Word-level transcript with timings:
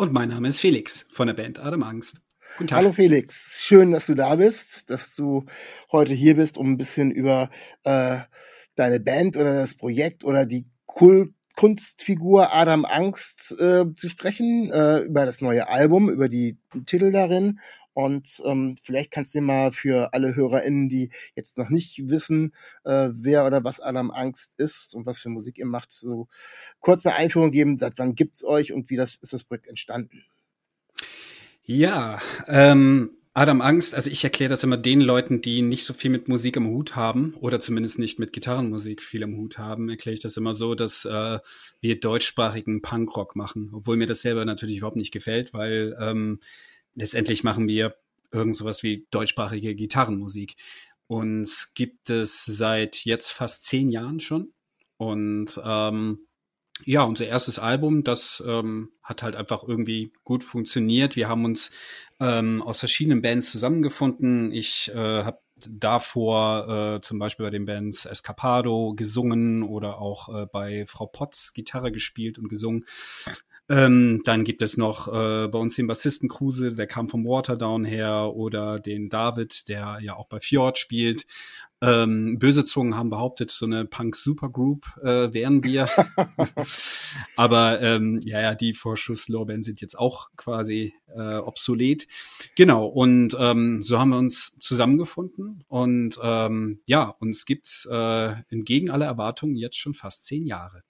Und 0.00 0.14
mein 0.14 0.30
Name 0.30 0.48
ist 0.48 0.60
Felix 0.60 1.04
von 1.10 1.26
der 1.26 1.34
Band 1.34 1.58
Adam 1.58 1.82
Angst. 1.82 2.22
Guten 2.56 2.68
Tag. 2.68 2.78
Hallo 2.78 2.92
Felix, 2.92 3.62
schön, 3.62 3.92
dass 3.92 4.06
du 4.06 4.14
da 4.14 4.36
bist, 4.36 4.88
dass 4.88 5.14
du 5.14 5.44
heute 5.92 6.14
hier 6.14 6.36
bist, 6.36 6.56
um 6.56 6.72
ein 6.72 6.78
bisschen 6.78 7.10
über 7.10 7.50
äh, 7.84 8.20
deine 8.76 8.98
Band 8.98 9.36
oder 9.36 9.52
das 9.52 9.74
Projekt 9.74 10.24
oder 10.24 10.46
die 10.46 10.64
Kult 10.86 11.34
Kunstfigur 11.54 12.54
Adam 12.54 12.86
Angst 12.86 13.54
äh, 13.60 13.92
zu 13.92 14.08
sprechen, 14.08 14.70
äh, 14.70 15.00
über 15.00 15.26
das 15.26 15.42
neue 15.42 15.68
Album, 15.68 16.08
über 16.08 16.30
die 16.30 16.56
Titel 16.86 17.12
darin 17.12 17.58
und 17.92 18.42
ähm, 18.44 18.76
vielleicht 18.82 19.10
kannst 19.10 19.34
du 19.34 19.40
mal 19.40 19.72
für 19.72 20.12
alle 20.14 20.34
HörerInnen, 20.34 20.88
die 20.88 21.10
jetzt 21.34 21.58
noch 21.58 21.70
nicht 21.70 22.08
wissen, 22.08 22.52
äh, 22.84 23.08
wer 23.12 23.46
oder 23.46 23.64
was 23.64 23.80
Adam 23.80 24.10
Angst 24.10 24.58
ist 24.58 24.94
und 24.94 25.06
was 25.06 25.18
für 25.18 25.28
Musik 25.28 25.58
ihr 25.58 25.66
macht, 25.66 25.92
so 25.92 26.28
kurz 26.80 27.06
eine 27.06 27.16
Einführung 27.16 27.50
geben, 27.50 27.76
seit 27.76 27.98
wann 27.98 28.14
gibt's 28.14 28.44
euch 28.44 28.72
und 28.72 28.90
wie 28.90 28.96
das 28.96 29.16
ist 29.16 29.32
das 29.32 29.44
Projekt 29.44 29.68
entstanden? 29.68 30.24
Ja, 31.64 32.18
ähm, 32.48 33.16
Adam 33.32 33.60
Angst, 33.60 33.94
also 33.94 34.10
ich 34.10 34.24
erkläre 34.24 34.50
das 34.50 34.64
immer 34.64 34.76
den 34.76 35.00
Leuten, 35.00 35.40
die 35.40 35.62
nicht 35.62 35.84
so 35.84 35.94
viel 35.94 36.10
mit 36.10 36.26
Musik 36.26 36.56
im 36.56 36.66
Hut 36.66 36.96
haben 36.96 37.34
oder 37.40 37.60
zumindest 37.60 38.00
nicht 38.00 38.18
mit 38.18 38.32
Gitarrenmusik 38.32 39.02
viel 39.02 39.22
im 39.22 39.36
Hut 39.36 39.56
haben, 39.56 39.88
erkläre 39.88 40.14
ich 40.14 40.20
das 40.20 40.36
immer 40.36 40.52
so, 40.52 40.74
dass 40.74 41.04
äh, 41.04 41.38
wir 41.80 42.00
deutschsprachigen 42.00 42.82
Punkrock 42.82 43.36
machen, 43.36 43.70
obwohl 43.72 43.96
mir 43.96 44.08
das 44.08 44.22
selber 44.22 44.44
natürlich 44.44 44.78
überhaupt 44.78 44.96
nicht 44.96 45.12
gefällt, 45.12 45.54
weil 45.54 45.96
ähm, 46.00 46.40
letztendlich 46.94 47.44
machen 47.44 47.68
wir 47.68 47.96
irgend 48.32 48.56
sowas 48.56 48.82
wie 48.82 49.06
deutschsprachige 49.10 49.74
Gitarrenmusik. 49.74 50.56
Uns 51.06 51.74
gibt 51.74 52.10
es 52.10 52.44
seit 52.44 53.04
jetzt 53.04 53.30
fast 53.30 53.64
zehn 53.64 53.90
Jahren 53.90 54.20
schon. 54.20 54.52
Und 54.96 55.60
ähm, 55.64 56.26
ja, 56.84 57.02
unser 57.02 57.26
erstes 57.26 57.58
Album, 57.58 58.04
das 58.04 58.42
ähm, 58.46 58.90
hat 59.02 59.22
halt 59.22 59.36
einfach 59.36 59.64
irgendwie 59.66 60.12
gut 60.24 60.44
funktioniert. 60.44 61.16
Wir 61.16 61.28
haben 61.28 61.44
uns 61.44 61.70
ähm, 62.20 62.62
aus 62.62 62.78
verschiedenen 62.78 63.22
Bands 63.22 63.50
zusammengefunden. 63.50 64.52
Ich 64.52 64.90
äh, 64.94 65.24
habe 65.24 65.40
davor 65.66 66.96
äh, 66.96 67.00
zum 67.00 67.18
Beispiel 67.18 67.44
bei 67.46 67.50
den 67.50 67.66
Bands 67.66 68.06
Escapado 68.06 68.94
gesungen 68.94 69.62
oder 69.62 69.98
auch 69.98 70.28
äh, 70.34 70.46
bei 70.46 70.86
Frau 70.86 71.06
Potts 71.06 71.52
Gitarre 71.52 71.92
gespielt 71.92 72.38
und 72.38 72.48
gesungen. 72.48 72.84
Ähm, 73.70 74.20
dann 74.24 74.42
gibt 74.42 74.62
es 74.62 74.76
noch 74.76 75.06
äh, 75.06 75.46
bei 75.46 75.58
uns 75.58 75.76
den 75.76 75.86
Bassisten 75.86 76.28
Kruse, 76.28 76.74
der 76.74 76.88
kam 76.88 77.08
vom 77.08 77.24
Waterdown 77.24 77.84
her, 77.84 78.34
oder 78.34 78.80
den 78.80 79.08
David, 79.08 79.68
der 79.68 80.00
ja 80.02 80.16
auch 80.16 80.26
bei 80.26 80.40
Fjord 80.40 80.76
spielt. 80.76 81.24
Ähm, 81.80 82.38
böse 82.40 82.64
Zungen 82.64 82.96
haben 82.96 83.10
behauptet, 83.10 83.52
so 83.52 83.64
eine 83.64 83.86
Punk-Supergroup 83.86 84.86
äh, 85.02 85.32
wären 85.32 85.62
wir. 85.62 85.88
Aber 87.36 87.80
ähm, 87.80 88.20
ja, 88.24 88.40
ja, 88.40 88.54
die 88.56 88.74
Vorschusslorbeeren 88.74 89.62
sind 89.62 89.80
jetzt 89.80 89.96
auch 89.96 90.30
quasi 90.36 90.92
äh, 91.14 91.36
obsolet. 91.36 92.08
Genau, 92.56 92.86
und 92.86 93.36
ähm, 93.38 93.82
so 93.82 94.00
haben 94.00 94.10
wir 94.10 94.18
uns 94.18 94.52
zusammengefunden. 94.58 95.64
Und 95.68 96.18
ähm, 96.22 96.80
ja, 96.86 97.04
uns 97.20 97.46
gibt's 97.46 97.86
äh, 97.90 98.34
entgegen 98.50 98.90
aller 98.90 99.06
Erwartungen 99.06 99.54
jetzt 99.54 99.78
schon 99.78 99.94
fast 99.94 100.24
zehn 100.24 100.44
Jahre. 100.46 100.82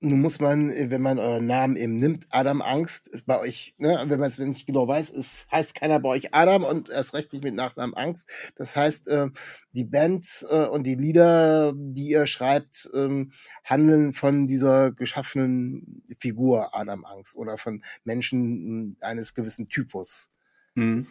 Nun 0.00 0.20
muss 0.20 0.38
man, 0.38 0.70
äh, 0.70 0.90
wenn 0.90 1.02
man 1.02 1.18
euren 1.18 1.46
Namen 1.46 1.74
eben 1.74 1.96
nimmt, 1.96 2.26
Adam 2.30 2.62
Angst, 2.62 3.10
bei 3.26 3.40
euch, 3.40 3.74
ne, 3.78 4.04
wenn 4.06 4.20
man 4.20 4.28
es 4.28 4.38
nicht 4.38 4.66
genau 4.66 4.86
weiß, 4.86 5.10
ist, 5.10 5.50
heißt 5.50 5.74
keiner 5.74 5.98
bei 5.98 6.10
euch 6.10 6.34
Adam 6.34 6.62
und 6.62 6.88
erst 6.88 7.14
recht 7.14 7.32
nicht 7.32 7.42
mit 7.42 7.54
Nachnamen 7.54 7.94
Angst. 7.94 8.30
Das 8.56 8.76
heißt, 8.76 9.08
äh, 9.08 9.28
die 9.72 9.84
Band 9.84 10.46
äh, 10.50 10.66
und 10.66 10.84
die 10.84 10.94
Lieder, 10.94 11.72
die 11.74 12.10
ihr 12.10 12.28
schreibt, 12.28 12.88
ähm, 12.94 13.32
handeln 13.64 14.12
von 14.12 14.46
dieser 14.46 14.92
geschaffenen 14.92 16.04
Figur 16.20 16.76
Adam 16.76 17.04
Angst 17.04 17.36
oder 17.36 17.58
von 17.58 17.82
Menschen 18.04 18.40
hm, 18.40 18.96
eines 19.00 19.34
gewissen 19.34 19.68
Typus. 19.68 20.30
Mhm. 20.76 21.06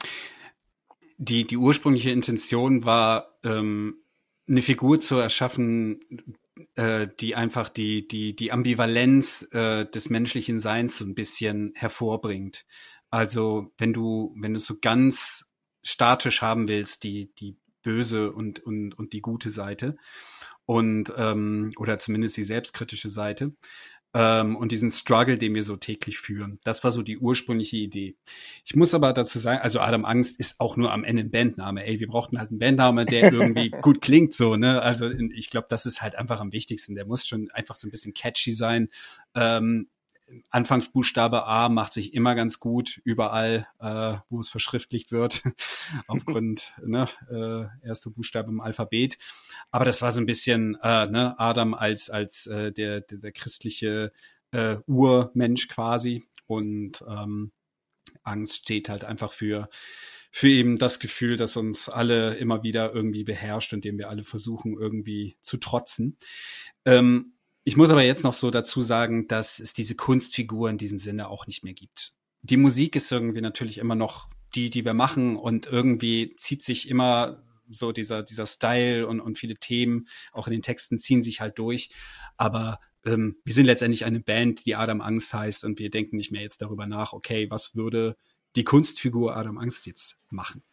Die, 1.18 1.46
die 1.46 1.58
ursprüngliche 1.58 2.12
Intention 2.12 2.86
war, 2.86 3.38
ähm, 3.44 3.98
eine 4.48 4.62
Figur 4.62 5.02
zu 5.02 5.18
erschaffen, 5.18 6.00
äh, 6.75 7.07
die 7.19 7.35
einfach 7.35 7.69
die, 7.69 8.07
die, 8.07 8.35
die 8.35 8.51
Ambivalenz 8.51 9.47
äh, 9.51 9.85
des 9.85 10.09
menschlichen 10.09 10.59
Seins 10.59 10.97
so 10.97 11.06
ein 11.06 11.16
bisschen 11.16 11.73
hervorbringt. 11.75 12.66
Also 13.09 13.72
wenn 13.78 13.94
du, 13.94 14.35
wenn 14.40 14.53
du 14.53 14.59
so 14.59 14.78
ganz 14.79 15.50
statisch 15.84 16.41
haben 16.41 16.68
willst, 16.68 17.03
die, 17.03 17.34
die 17.35 17.57
böse 17.81 18.34
und, 18.34 18.59
und, 18.59 18.94
und 18.97 19.13
die 19.13 19.22
gute 19.22 19.50
Seite 19.50 19.95
und 20.66 21.13
ähm, 21.16 21.72
oder 21.78 21.97
zumindest 22.00 22.35
die 22.35 22.44
selbstkritische 22.44 23.09
Seite, 23.09 23.53
ähm, 24.13 24.56
und 24.56 24.72
diesen 24.72 24.90
Struggle, 24.90 25.38
den 25.38 25.53
wir 25.56 25.63
so 25.63 25.75
täglich 25.75 26.18
führen. 26.18 26.59
Das 26.63 26.84
war 26.84 26.91
so 26.91 27.01
die 27.01 27.18
ursprüngliche 27.18 27.78
Idee. 27.78 28.16
Ich 28.66 28.75
muss 28.75 28.94
aber 28.94 29.13
dazu 29.13 29.40
sagen, 29.40 29.62
also 29.62 29.79
Adam 29.79 30.06
Angst 30.06 30.40
ist 30.40 30.59
auch 30.59 30.78
nur 30.78 30.94
am 30.94 31.03
Ende 31.03 31.23
ein 31.23 31.31
Bandname. 31.31 31.85
Ey, 31.85 32.00
wir 32.00 32.07
brauchten 32.07 32.40
halt 32.40 32.50
einen 32.50 32.59
Bandname, 32.59 33.06
der 33.06 33.31
irgendwie 33.34 33.69
gut 33.69 34.01
klingt, 34.01 34.34
so, 34.34 34.56
ne? 34.56 34.81
Also 34.81 35.09
ich 35.09 35.50
glaube, 35.50 35.68
das 35.69 35.85
ist 35.85 36.01
halt 36.01 36.16
einfach 36.16 36.40
am 36.40 36.51
wichtigsten. 36.51 36.95
Der 36.95 37.06
muss 37.06 37.28
schon 37.28 37.50
einfach 37.51 37.75
so 37.75 37.88
ein 37.88 37.91
bisschen 37.91 38.13
catchy 38.13 38.53
sein. 38.53 38.90
Ähm, 39.35 39.90
Anfangsbuchstabe 40.50 41.46
A 41.46 41.70
macht 41.70 41.94
sich 41.94 42.14
immer 42.14 42.36
ganz 42.36 42.60
gut 42.60 43.02
überall, 43.04 43.68
äh, 43.80 44.18
wo 44.30 44.40
es 44.40 44.50
verschriftlicht 44.50 45.12
wird, 45.12 45.44
aufgrund 46.08 46.74
ne, 46.86 47.10
äh, 47.30 47.88
erste 47.88 48.10
Buchstabe 48.10 48.50
im 48.50 48.62
Alphabet. 48.62 49.18
Aber 49.72 49.86
das 49.86 50.02
war 50.02 50.12
so 50.12 50.20
ein 50.20 50.26
bisschen 50.26 50.78
äh, 50.82 51.08
ne, 51.08 51.40
Adam 51.40 51.74
als 51.74 52.10
als 52.10 52.48
äh, 52.48 52.72
der, 52.72 53.02
der 53.02 53.20
der 53.20 53.32
christliche 53.32 54.12
äh, 54.52 54.78
Urmensch 54.86 55.68
quasi 55.68 56.26
und 56.46 57.04
ähm, 57.08 57.52
Angst 58.24 58.56
steht 58.56 58.90
halt 58.90 59.04
einfach 59.04 59.32
für 59.32 59.70
für 60.32 60.50
eben 60.50 60.78
das 60.78 61.00
Gefühl, 61.00 61.38
das 61.38 61.58
uns 61.58 61.90
alle 61.90 62.36
immer 62.36 62.62
wieder 62.62 62.94
irgendwie 62.94 63.24
beherrscht 63.24 63.74
und 63.74 63.86
dem 63.86 63.98
wir 63.98 64.10
alle 64.10 64.24
versuchen 64.24 64.78
irgendwie 64.78 65.38
zu 65.42 65.58
trotzen. 65.58 66.18
Ähm, 66.86 67.37
ich 67.68 67.76
muss 67.76 67.90
aber 67.90 68.02
jetzt 68.02 68.24
noch 68.24 68.34
so 68.34 68.50
dazu 68.50 68.82
sagen, 68.82 69.28
dass 69.28 69.60
es 69.60 69.74
diese 69.74 69.94
Kunstfigur 69.94 70.70
in 70.70 70.78
diesem 70.78 71.00
Sinne 71.00 71.28
auch 71.28 71.48
nicht 71.48 71.66
mehr 71.66 71.74
gibt. 71.74 72.14
Die 72.42 72.56
Musik 72.56 72.96
ist 72.96 73.12
irgendwie 73.12 73.42
natürlich 73.42 73.78
immer 73.80 73.94
noch 73.94 74.30
die, 74.56 74.70
die 74.70 74.86
wir 74.86 74.94
machen 74.94 75.36
und 75.36 75.66
irgendwie 75.66 76.34
zieht 76.38 76.64
sich 76.64 76.88
immer 76.90 77.44
so 77.70 77.92
dieser, 77.92 78.24
dieser 78.24 78.46
Style 78.46 79.06
und, 79.06 79.20
und 79.20 79.38
viele 79.38 79.56
Themen, 79.56 80.08
auch 80.32 80.48
in 80.48 80.54
den 80.54 80.62
Texten, 80.62 80.98
ziehen 80.98 81.22
sich 81.22 81.42
halt 81.42 81.60
durch. 81.60 81.90
Aber 82.38 82.80
ähm, 83.06 83.36
wir 83.44 83.54
sind 83.54 83.66
letztendlich 83.66 84.06
eine 84.06 84.22
Band, 84.22 84.66
die 84.66 84.78
Adam 84.78 85.02
Angst 85.02 85.34
heißt 85.34 85.66
und 85.66 85.78
wir 85.78 85.90
denken 85.90 86.16
nicht 86.16 86.32
mehr 86.32 86.44
jetzt 86.44 86.62
darüber 86.62 86.88
nach, 86.88 87.12
okay, 87.12 87.52
was 87.52 87.76
würde 87.76 88.16
die 88.56 88.64
Kunstfigur 88.64 89.36
Adam 89.36 89.58
Angst 89.58 89.88
jetzt 89.88 90.16
machen? 90.30 90.64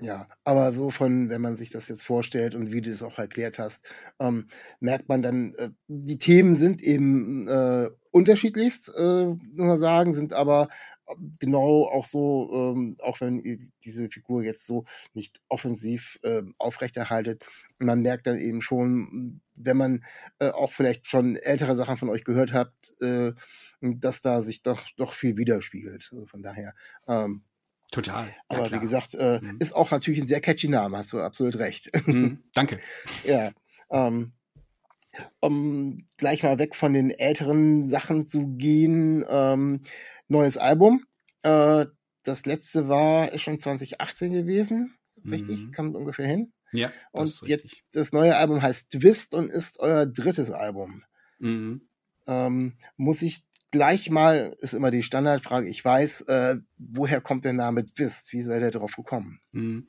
Ja, 0.00 0.26
aber 0.42 0.72
so 0.72 0.90
von, 0.90 1.28
wenn 1.30 1.40
man 1.40 1.56
sich 1.56 1.70
das 1.70 1.86
jetzt 1.88 2.04
vorstellt 2.04 2.56
und 2.56 2.72
wie 2.72 2.80
du 2.80 2.90
es 2.90 3.02
auch 3.02 3.18
erklärt 3.18 3.58
hast, 3.60 3.84
ähm, 4.18 4.48
merkt 4.80 5.08
man 5.08 5.22
dann, 5.22 5.54
äh, 5.54 5.70
die 5.86 6.18
Themen 6.18 6.54
sind 6.54 6.82
eben 6.82 7.46
äh, 7.46 7.90
unterschiedlichst, 8.10 8.88
äh, 8.96 9.24
muss 9.26 9.38
man 9.66 9.78
sagen, 9.78 10.12
sind 10.12 10.32
aber 10.32 10.68
genau 11.38 11.84
auch 11.86 12.06
so, 12.06 12.74
ähm, 12.76 12.96
auch 13.00 13.20
wenn 13.20 13.42
diese 13.84 14.08
Figur 14.10 14.42
jetzt 14.42 14.66
so 14.66 14.84
nicht 15.12 15.40
offensiv 15.48 16.18
äh, 16.22 16.42
aufrechterhaltet, 16.58 17.44
man 17.78 18.00
merkt 18.02 18.26
dann 18.26 18.38
eben 18.38 18.62
schon, 18.62 19.40
wenn 19.56 19.76
man 19.76 20.04
äh, 20.40 20.50
auch 20.50 20.72
vielleicht 20.72 21.06
schon 21.06 21.36
ältere 21.36 21.76
Sachen 21.76 21.98
von 21.98 22.08
euch 22.08 22.24
gehört 22.24 22.52
habt, 22.52 22.94
äh, 23.00 23.32
dass 23.80 24.22
da 24.22 24.42
sich 24.42 24.62
doch 24.62 24.82
doch 24.96 25.12
viel 25.12 25.36
widerspiegelt. 25.36 26.08
Also 26.12 26.26
von 26.26 26.42
daher 26.42 26.74
ähm, 27.06 27.44
Total. 27.94 28.34
Aber 28.48 28.72
wie 28.72 28.80
gesagt, 28.80 29.14
äh, 29.14 29.38
mhm. 29.40 29.58
ist 29.60 29.72
auch 29.72 29.92
natürlich 29.92 30.20
ein 30.20 30.26
sehr 30.26 30.40
catchy 30.40 30.66
Name, 30.66 30.98
hast 30.98 31.12
du 31.12 31.20
absolut 31.20 31.56
recht. 31.60 31.92
Mhm, 32.08 32.42
danke. 32.52 32.80
ja. 33.24 33.52
Ähm, 33.88 34.32
um 35.38 36.08
gleich 36.18 36.42
mal 36.42 36.58
weg 36.58 36.74
von 36.74 36.92
den 36.92 37.10
älteren 37.12 37.86
Sachen 37.86 38.26
zu 38.26 38.48
gehen, 38.56 39.24
ähm, 39.28 39.82
neues 40.26 40.58
Album. 40.58 41.04
Äh, 41.42 41.86
das 42.24 42.46
letzte 42.46 42.88
war 42.88 43.30
ist 43.30 43.42
schon 43.42 43.60
2018 43.60 44.32
gewesen, 44.32 44.96
richtig? 45.24 45.66
Mhm. 45.66 45.72
Kommt 45.72 45.94
ungefähr 45.94 46.26
hin. 46.26 46.52
Ja. 46.72 46.90
Und 47.12 47.42
jetzt 47.46 47.84
das 47.92 48.10
neue 48.10 48.36
Album 48.36 48.60
heißt 48.60 48.90
Twist 48.90 49.36
und 49.36 49.48
ist 49.48 49.78
euer 49.78 50.04
drittes 50.04 50.50
Album. 50.50 51.04
Mhm. 51.38 51.88
Ähm, 52.26 52.74
muss 52.96 53.22
ich 53.22 53.44
gleich 53.70 54.08
mal, 54.08 54.54
ist 54.60 54.74
immer 54.74 54.90
die 54.90 55.02
Standardfrage, 55.02 55.68
ich 55.68 55.84
weiß, 55.84 56.22
äh, 56.22 56.56
woher 56.78 57.20
kommt 57.20 57.44
der 57.44 57.54
Name 57.54 57.84
Twist? 57.84 58.32
Wie 58.32 58.42
seid 58.42 58.62
ihr 58.62 58.70
darauf 58.70 58.94
gekommen? 58.94 59.40
Mhm. 59.50 59.88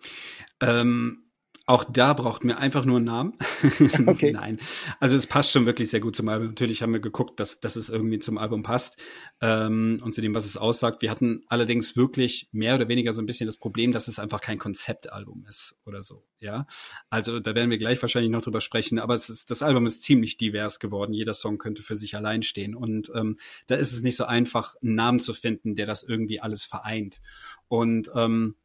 Ähm, 0.59 1.24
auch 1.67 1.83
da 1.83 2.13
braucht 2.13 2.43
mir 2.43 2.57
einfach 2.57 2.85
nur 2.85 2.97
einen 2.97 3.05
Namen. 3.05 3.33
Okay. 4.07 4.31
Nein. 4.31 4.59
Also 4.99 5.15
es 5.15 5.27
passt 5.27 5.51
schon 5.51 5.65
wirklich 5.65 5.89
sehr 5.89 5.99
gut 5.99 6.15
zum 6.15 6.29
Album. 6.29 6.49
Natürlich 6.49 6.81
haben 6.81 6.93
wir 6.93 6.99
geguckt, 6.99 7.39
dass, 7.39 7.59
dass 7.59 7.75
es 7.75 7.89
irgendwie 7.89 8.19
zum 8.19 8.37
Album 8.37 8.61
passt 8.61 9.01
ähm, 9.41 9.97
und 10.03 10.13
zu 10.13 10.21
dem, 10.21 10.35
was 10.35 10.45
es 10.45 10.57
aussagt. 10.57 11.01
Wir 11.01 11.09
hatten 11.09 11.43
allerdings 11.47 11.95
wirklich 11.95 12.49
mehr 12.51 12.75
oder 12.75 12.87
weniger 12.87 13.13
so 13.13 13.21
ein 13.21 13.25
bisschen 13.25 13.47
das 13.47 13.57
Problem, 13.57 13.91
dass 13.91 14.07
es 14.07 14.19
einfach 14.19 14.41
kein 14.41 14.59
Konzeptalbum 14.59 15.45
ist 15.47 15.75
oder 15.85 16.01
so. 16.01 16.23
Ja. 16.39 16.67
Also 17.09 17.39
da 17.39 17.55
werden 17.55 17.69
wir 17.69 17.77
gleich 17.77 18.01
wahrscheinlich 18.01 18.31
noch 18.31 18.41
drüber 18.41 18.61
sprechen, 18.61 18.99
aber 18.99 19.15
es 19.15 19.29
ist, 19.29 19.49
das 19.49 19.63
Album 19.63 19.85
ist 19.85 20.03
ziemlich 20.03 20.37
divers 20.37 20.79
geworden. 20.79 21.13
Jeder 21.13 21.33
Song 21.33 21.57
könnte 21.57 21.81
für 21.81 21.95
sich 21.95 22.15
allein 22.15 22.43
stehen. 22.43 22.75
Und 22.75 23.11
ähm, 23.15 23.37
da 23.67 23.75
ist 23.75 23.93
es 23.93 24.01
nicht 24.01 24.17
so 24.17 24.25
einfach, 24.25 24.75
einen 24.81 24.95
Namen 24.95 25.19
zu 25.19 25.33
finden, 25.33 25.75
der 25.75 25.85
das 25.85 26.03
irgendwie 26.03 26.39
alles 26.39 26.63
vereint. 26.63 27.19
Und 27.67 28.11
ähm, 28.15 28.55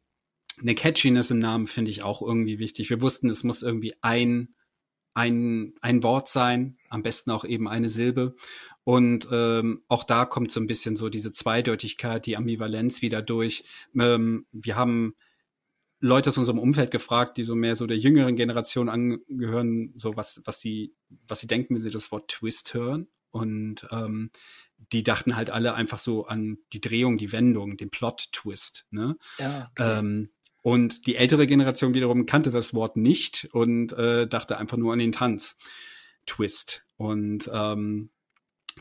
eine 0.59 0.75
Catchiness 0.75 1.31
im 1.31 1.39
Namen 1.39 1.67
finde 1.67 1.91
ich 1.91 2.03
auch 2.03 2.21
irgendwie 2.21 2.59
wichtig. 2.59 2.89
Wir 2.89 3.01
wussten, 3.01 3.29
es 3.29 3.43
muss 3.43 3.61
irgendwie 3.61 3.95
ein, 4.01 4.55
ein, 5.13 5.73
ein 5.81 6.03
Wort 6.03 6.27
sein, 6.27 6.77
am 6.89 7.03
besten 7.03 7.31
auch 7.31 7.45
eben 7.45 7.67
eine 7.67 7.89
Silbe. 7.89 8.35
Und 8.83 9.27
ähm, 9.31 9.83
auch 9.87 10.03
da 10.03 10.25
kommt 10.25 10.51
so 10.51 10.59
ein 10.59 10.67
bisschen 10.67 10.95
so 10.95 11.09
diese 11.09 11.31
Zweideutigkeit, 11.31 12.25
die 12.25 12.37
Ambivalenz 12.37 13.01
wieder 13.01 13.21
durch. 13.21 13.63
Ähm, 13.99 14.45
wir 14.51 14.75
haben 14.75 15.15
Leute 15.99 16.29
aus 16.29 16.37
unserem 16.37 16.57
Umfeld 16.59 16.89
gefragt, 16.89 17.37
die 17.37 17.43
so 17.43 17.55
mehr 17.55 17.75
so 17.75 17.85
der 17.85 17.97
jüngeren 17.97 18.35
Generation 18.35 18.89
angehören, 18.89 19.93
so 19.95 20.17
was, 20.17 20.41
was 20.45 20.59
sie, 20.59 20.95
was 21.27 21.39
sie 21.39 21.47
denken, 21.47 21.75
wenn 21.75 21.81
sie 21.81 21.91
das 21.91 22.11
Wort 22.11 22.27
Twist 22.27 22.73
hören. 22.73 23.07
Und 23.29 23.87
ähm, 23.91 24.31
die 24.91 25.03
dachten 25.03 25.35
halt 25.35 25.51
alle 25.51 25.73
einfach 25.73 25.99
so 25.99 26.25
an 26.25 26.57
die 26.73 26.81
Drehung, 26.81 27.17
die 27.17 27.31
Wendung, 27.31 27.77
den 27.77 27.89
Plot-Twist. 27.89 28.87
Ne? 28.89 29.15
Ja, 29.37 29.69
okay. 29.71 29.99
ähm, 29.99 30.29
und 30.61 31.07
die 31.07 31.15
ältere 31.15 31.47
Generation 31.47 31.93
wiederum 31.93 32.25
kannte 32.25 32.51
das 32.51 32.73
Wort 32.73 32.97
nicht 32.97 33.49
und 33.51 33.93
äh, 33.93 34.27
dachte 34.27 34.57
einfach 34.57 34.77
nur 34.77 34.93
an 34.93 34.99
den 34.99 35.11
Tanz. 35.11 35.57
Twist. 36.25 36.85
Und 36.97 37.49
ähm, 37.51 38.09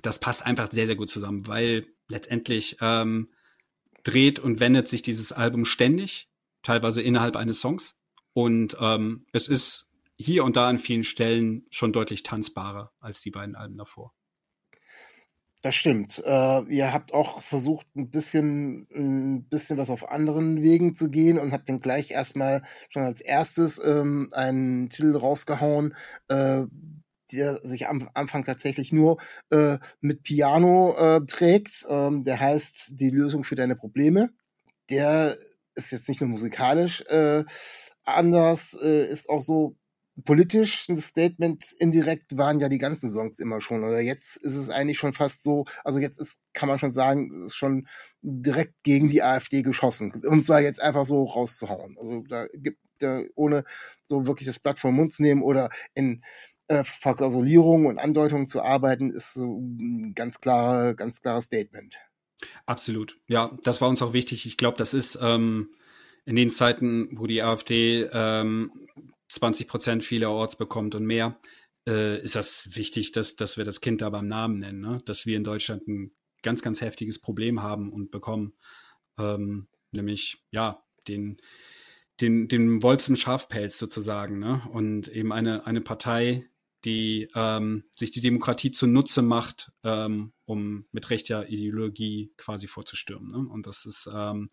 das 0.02 0.20
passt 0.20 0.44
einfach 0.44 0.70
sehr, 0.70 0.86
sehr 0.86 0.96
gut 0.96 1.10
zusammen, 1.10 1.46
weil 1.46 1.86
letztendlich 2.08 2.76
ähm, 2.80 3.30
dreht 4.02 4.38
und 4.38 4.60
wendet 4.60 4.88
sich 4.88 5.02
dieses 5.02 5.32
Album 5.32 5.64
ständig, 5.64 6.28
teilweise 6.62 7.02
innerhalb 7.02 7.36
eines 7.36 7.60
Songs. 7.60 7.96
Und 8.32 8.76
ähm, 8.80 9.26
es 9.32 9.48
ist 9.48 9.90
hier 10.16 10.44
und 10.44 10.56
da 10.56 10.68
an 10.68 10.78
vielen 10.78 11.04
Stellen 11.04 11.66
schon 11.70 11.92
deutlich 11.92 12.22
tanzbarer 12.22 12.92
als 13.00 13.22
die 13.22 13.30
beiden 13.30 13.56
Alben 13.56 13.78
davor. 13.78 14.14
Das 15.62 15.74
stimmt. 15.74 16.22
Äh, 16.24 16.62
ihr 16.74 16.92
habt 16.92 17.12
auch 17.12 17.42
versucht, 17.42 17.86
ein 17.94 18.10
bisschen, 18.10 18.86
ein 18.94 19.44
bisschen 19.44 19.76
was 19.76 19.90
auf 19.90 20.10
anderen 20.10 20.62
Wegen 20.62 20.94
zu 20.94 21.10
gehen 21.10 21.38
und 21.38 21.52
habt 21.52 21.68
dann 21.68 21.80
gleich 21.80 22.12
erstmal 22.12 22.62
schon 22.88 23.02
als 23.02 23.20
erstes 23.20 23.78
ähm, 23.84 24.30
einen 24.32 24.88
Titel 24.88 25.14
rausgehauen, 25.14 25.94
äh, 26.28 26.62
der 27.32 27.60
sich 27.62 27.88
am 27.88 28.08
Anfang 28.14 28.44
tatsächlich 28.44 28.90
nur 28.92 29.18
äh, 29.50 29.78
mit 30.00 30.22
Piano 30.22 30.94
äh, 30.96 31.20
trägt. 31.26 31.86
Ähm, 31.90 32.24
der 32.24 32.40
heißt 32.40 32.98
Die 32.98 33.10
Lösung 33.10 33.44
für 33.44 33.54
deine 33.54 33.76
Probleme. 33.76 34.30
Der 34.88 35.38
ist 35.74 35.92
jetzt 35.92 36.08
nicht 36.08 36.20
nur 36.22 36.30
musikalisch 36.30 37.02
äh, 37.08 37.44
anders, 38.04 38.76
äh, 38.82 39.06
ist 39.10 39.28
auch 39.28 39.40
so 39.42 39.76
politisch 40.25 40.88
ein 40.88 41.00
Statement 41.00 41.64
indirekt 41.78 42.37
waren 42.37 42.61
ja 42.61 42.69
die 42.69 42.78
ganzen 42.78 43.11
Songs 43.11 43.38
immer 43.38 43.61
schon. 43.61 43.84
Oder 43.84 44.00
jetzt 44.00 44.37
ist 44.37 44.56
es 44.56 44.70
eigentlich 44.70 44.99
schon 44.99 45.12
fast 45.12 45.43
so, 45.43 45.64
also 45.84 45.99
jetzt 45.99 46.20
ist, 46.20 46.38
kann 46.52 46.69
man 46.69 46.78
schon 46.78 46.90
sagen, 46.90 47.31
es 47.32 47.52
ist 47.52 47.56
schon 47.56 47.88
direkt 48.22 48.75
gegen 48.82 49.08
die 49.08 49.22
AfD 49.22 49.62
geschossen. 49.62 50.22
Um 50.26 50.40
zwar 50.40 50.61
jetzt 50.61 50.81
einfach 50.81 51.06
so 51.06 51.25
rauszuhauen. 51.25 51.96
Also 51.99 52.25
da 52.28 52.46
gibt 52.55 52.78
da, 52.99 53.22
ohne 53.34 53.64
so 54.02 54.26
wirklich 54.26 54.46
das 54.46 54.61
Blatt 54.61 54.78
vom 54.78 54.94
Mund 54.94 55.12
zu 55.12 55.22
nehmen 55.22 55.43
oder 55.43 55.70
in 55.94 56.23
äh, 56.69 56.84
Verklausulierungen 56.84 57.87
und 57.87 57.99
Andeutungen 57.99 58.46
zu 58.46 58.62
arbeiten, 58.62 59.11
ist 59.11 59.34
so 59.34 59.58
ein 59.58 60.12
ganz 60.14 60.38
klare, 60.38 60.94
ganz 60.94 61.20
klares 61.20 61.44
Statement. 61.44 61.96
Absolut. 62.66 63.19
Ja, 63.26 63.56
das 63.62 63.81
war 63.81 63.88
uns 63.88 64.02
auch 64.02 64.12
wichtig. 64.12 64.46
Ich 64.46 64.56
glaube, 64.56 64.78
das 64.78 64.94
ist 64.94 65.19
ähm, 65.20 65.70
in 66.25 66.37
den 66.37 66.50
Zeiten, 66.50 67.08
wo 67.19 67.26
die 67.26 67.43
AfD 67.43 68.08
ähm, 68.12 68.73
20 69.30 69.68
Prozent 69.68 70.04
vielerorts 70.04 70.56
bekommt 70.56 70.94
und 70.94 71.06
mehr, 71.06 71.40
äh, 71.88 72.20
ist 72.22 72.36
das 72.36 72.76
wichtig, 72.76 73.12
dass, 73.12 73.36
dass 73.36 73.56
wir 73.56 73.64
das 73.64 73.80
Kind 73.80 74.02
da 74.02 74.10
beim 74.10 74.26
Namen 74.26 74.58
nennen, 74.58 74.80
ne? 74.80 74.98
dass 75.04 75.26
wir 75.26 75.36
in 75.36 75.44
Deutschland 75.44 75.86
ein 75.88 76.12
ganz, 76.42 76.62
ganz 76.62 76.80
heftiges 76.80 77.18
Problem 77.18 77.62
haben 77.62 77.92
und 77.92 78.10
bekommen, 78.10 78.54
ähm, 79.18 79.68
nämlich 79.92 80.44
ja 80.50 80.84
den 81.08 81.40
den 82.20 82.48
den 82.48 82.82
Wolfs 82.82 83.08
im 83.08 83.16
Schafpelz 83.16 83.78
sozusagen, 83.78 84.38
ne? 84.38 84.62
Und 84.72 85.08
eben 85.08 85.32
eine 85.32 85.66
eine 85.66 85.80
Partei, 85.80 86.48
die 86.84 87.28
ähm, 87.34 87.84
sich 87.96 88.10
die 88.10 88.20
Demokratie 88.20 88.70
zunutze 88.70 89.22
macht, 89.22 89.72
ähm, 89.84 90.32
um 90.44 90.86
mit 90.92 91.10
rechter 91.10 91.48
Ideologie 91.48 92.32
quasi 92.36 92.66
vorzustürmen. 92.66 93.28
Ne? 93.28 93.50
Und 93.50 93.66
das 93.66 93.86
ist 93.86 94.08
ähm, 94.12 94.48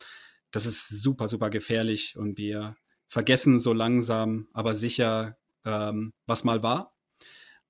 das 0.52 0.66
ist 0.66 0.88
super 0.90 1.28
super 1.28 1.50
gefährlich 1.50 2.18
und 2.18 2.38
wir 2.38 2.78
vergessen 3.08 3.60
so 3.60 3.74
langsam, 3.74 4.48
aber 4.54 4.76
sicher, 4.76 5.38
ähm, 5.66 6.14
was 6.26 6.44
mal 6.44 6.64
war. 6.64 6.94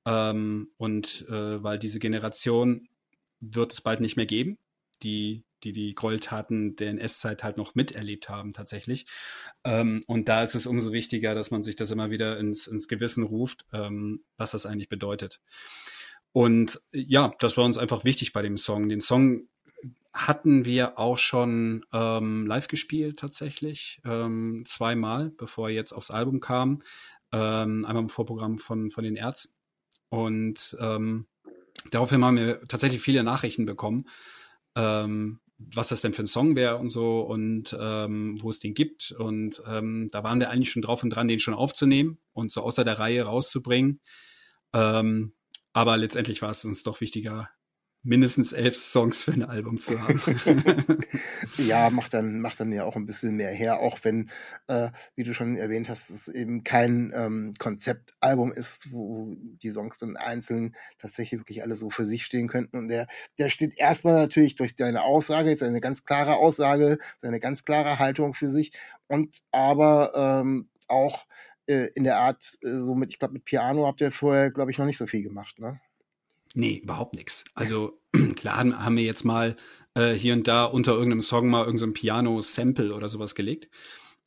Ähm, 0.05 0.71
und 0.77 1.25
äh, 1.29 1.63
weil 1.63 1.79
diese 1.79 1.99
Generation 1.99 2.87
wird 3.39 3.73
es 3.73 3.81
bald 3.81 3.99
nicht 4.01 4.17
mehr 4.17 4.25
geben, 4.25 4.57
die 5.03 5.45
die 5.63 5.73
die 5.73 5.95
Gräueltaten 5.95 6.75
der 6.75 6.89
NS-Zeit 6.91 7.43
halt 7.43 7.57
noch 7.57 7.75
miterlebt 7.75 8.29
haben 8.29 8.53
tatsächlich. 8.53 9.05
Ähm, 9.63 10.03
und 10.07 10.29
da 10.29 10.43
ist 10.43 10.55
es 10.55 10.67
umso 10.67 10.91
wichtiger, 10.91 11.35
dass 11.35 11.51
man 11.51 11.63
sich 11.63 11.75
das 11.75 11.91
immer 11.91 12.11
wieder 12.11 12.37
ins, 12.37 12.67
ins 12.67 12.87
Gewissen 12.87 13.23
ruft, 13.23 13.65
ähm, 13.73 14.23
was 14.37 14.51
das 14.51 14.65
eigentlich 14.65 14.89
bedeutet. 14.89 15.41
Und 16.31 16.79
ja, 16.91 17.33
das 17.39 17.57
war 17.57 17.65
uns 17.65 17.77
einfach 17.77 18.03
wichtig 18.05 18.33
bei 18.33 18.41
dem 18.41 18.57
Song. 18.57 18.89
Den 18.89 19.01
Song 19.01 19.47
hatten 20.17 20.65
wir 20.65 20.97
auch 20.97 21.19
schon 21.19 21.85
ähm, 21.93 22.47
live 22.47 22.67
gespielt 22.67 23.19
tatsächlich, 23.19 24.01
ähm, 24.03 24.63
zweimal, 24.65 25.29
bevor 25.29 25.69
er 25.69 25.75
jetzt 25.75 25.93
aufs 25.93 26.11
Album 26.11 26.39
kam. 26.39 26.81
Ähm, 27.31 27.85
einmal 27.85 28.03
im 28.03 28.09
Vorprogramm 28.09 28.57
von, 28.57 28.89
von 28.89 29.03
den 29.03 29.15
Ärzten. 29.15 29.53
Und 30.09 30.75
ähm, 30.79 31.27
daraufhin 31.91 32.23
haben 32.23 32.37
wir 32.37 32.67
tatsächlich 32.67 33.01
viele 33.01 33.23
Nachrichten 33.23 33.65
bekommen, 33.65 34.05
ähm, 34.75 35.39
was 35.59 35.89
das 35.89 36.01
denn 36.01 36.13
für 36.13 36.23
ein 36.23 36.27
Song 36.27 36.55
wäre 36.55 36.77
und 36.77 36.89
so 36.89 37.21
und 37.21 37.77
ähm, 37.79 38.39
wo 38.41 38.49
es 38.49 38.59
den 38.59 38.73
gibt. 38.73 39.11
Und 39.11 39.61
ähm, 39.67 40.07
da 40.11 40.23
waren 40.23 40.39
wir 40.39 40.49
eigentlich 40.49 40.71
schon 40.71 40.81
drauf 40.81 41.03
und 41.03 41.11
dran, 41.11 41.27
den 41.27 41.39
schon 41.39 41.53
aufzunehmen 41.53 42.17
und 42.33 42.51
so 42.51 42.61
außer 42.61 42.83
der 42.83 42.97
Reihe 42.97 43.23
rauszubringen. 43.23 43.99
Ähm, 44.73 45.33
aber 45.73 45.97
letztendlich 45.97 46.41
war 46.41 46.51
es 46.51 46.65
uns 46.65 46.81
doch 46.81 47.01
wichtiger, 47.01 47.49
mindestens 48.07 48.53
elf 48.53 48.75
Songs 48.75 49.25
für 49.25 49.33
ein 49.33 49.43
Album 49.43 49.77
zu 49.77 50.01
haben. 50.01 50.21
ja, 51.57 51.89
macht 51.89 52.13
dann, 52.13 52.39
macht 52.39 52.59
dann 52.59 52.71
ja 52.71 52.85
auch 52.85 52.95
ein 52.95 53.05
bisschen 53.05 53.35
mehr 53.35 53.51
her, 53.51 53.79
auch 53.79 53.99
wenn, 54.03 54.29
äh, 54.67 54.89
wie 55.15 55.23
du 55.23 55.33
schon 55.33 55.57
erwähnt 55.57 55.89
hast, 55.89 56.09
es 56.09 56.29
eben 56.29 56.63
kein 56.63 57.11
ähm, 57.13 57.53
Konzeptalbum 57.59 58.53
ist, 58.53 58.91
wo 58.91 59.35
die 59.61 59.69
Songs 59.69 59.99
dann 59.99 60.15
einzeln 60.15 60.73
tatsächlich 60.99 61.41
wirklich 61.41 61.63
alle 61.63 61.75
so 61.75 61.89
für 61.89 62.05
sich 62.05 62.23
stehen 62.25 62.47
könnten. 62.47 62.77
Und 62.77 62.87
der, 62.87 63.07
der 63.37 63.49
steht 63.49 63.77
erstmal 63.77 64.15
natürlich 64.15 64.55
durch 64.55 64.75
deine 64.75 65.03
Aussage, 65.03 65.49
jetzt 65.49 65.63
eine 65.63 65.81
ganz 65.81 66.05
klare 66.05 66.37
Aussage, 66.37 66.99
seine 67.17 67.41
ganz 67.41 67.65
klare 67.65 67.99
Haltung 67.99 68.33
für 68.33 68.49
sich 68.49 68.71
und 69.07 69.39
aber 69.51 70.13
ähm, 70.15 70.69
auch 70.87 71.25
äh, 71.67 71.89
in 71.95 72.05
der 72.05 72.19
Art, 72.19 72.57
äh, 72.63 72.79
so 72.79 72.95
mit, 72.95 73.09
ich 73.09 73.19
glaube, 73.19 73.33
mit 73.33 73.43
Piano 73.43 73.85
habt 73.85 73.99
ihr 73.99 74.11
vorher, 74.11 74.49
glaube 74.49 74.71
ich, 74.71 74.77
noch 74.77 74.85
nicht 74.85 74.97
so 74.97 75.07
viel 75.07 75.23
gemacht, 75.23 75.59
ne? 75.59 75.81
Nee, 76.57 76.79
überhaupt 76.81 77.15
nichts. 77.15 77.43
Also 77.53 78.01
klar 78.35 78.57
haben 78.57 78.97
wir 78.97 79.03
jetzt 79.03 79.23
mal 79.23 79.55
äh, 79.93 80.13
hier 80.13 80.33
und 80.33 80.47
da 80.47 80.65
unter 80.65 80.93
irgendeinem 80.93 81.21
Song 81.21 81.49
mal 81.49 81.65
irgendein 81.65 81.89
so 81.89 81.93
Piano-Sample 81.93 82.95
oder 82.95 83.09
sowas 83.09 83.35
gelegt. 83.35 83.69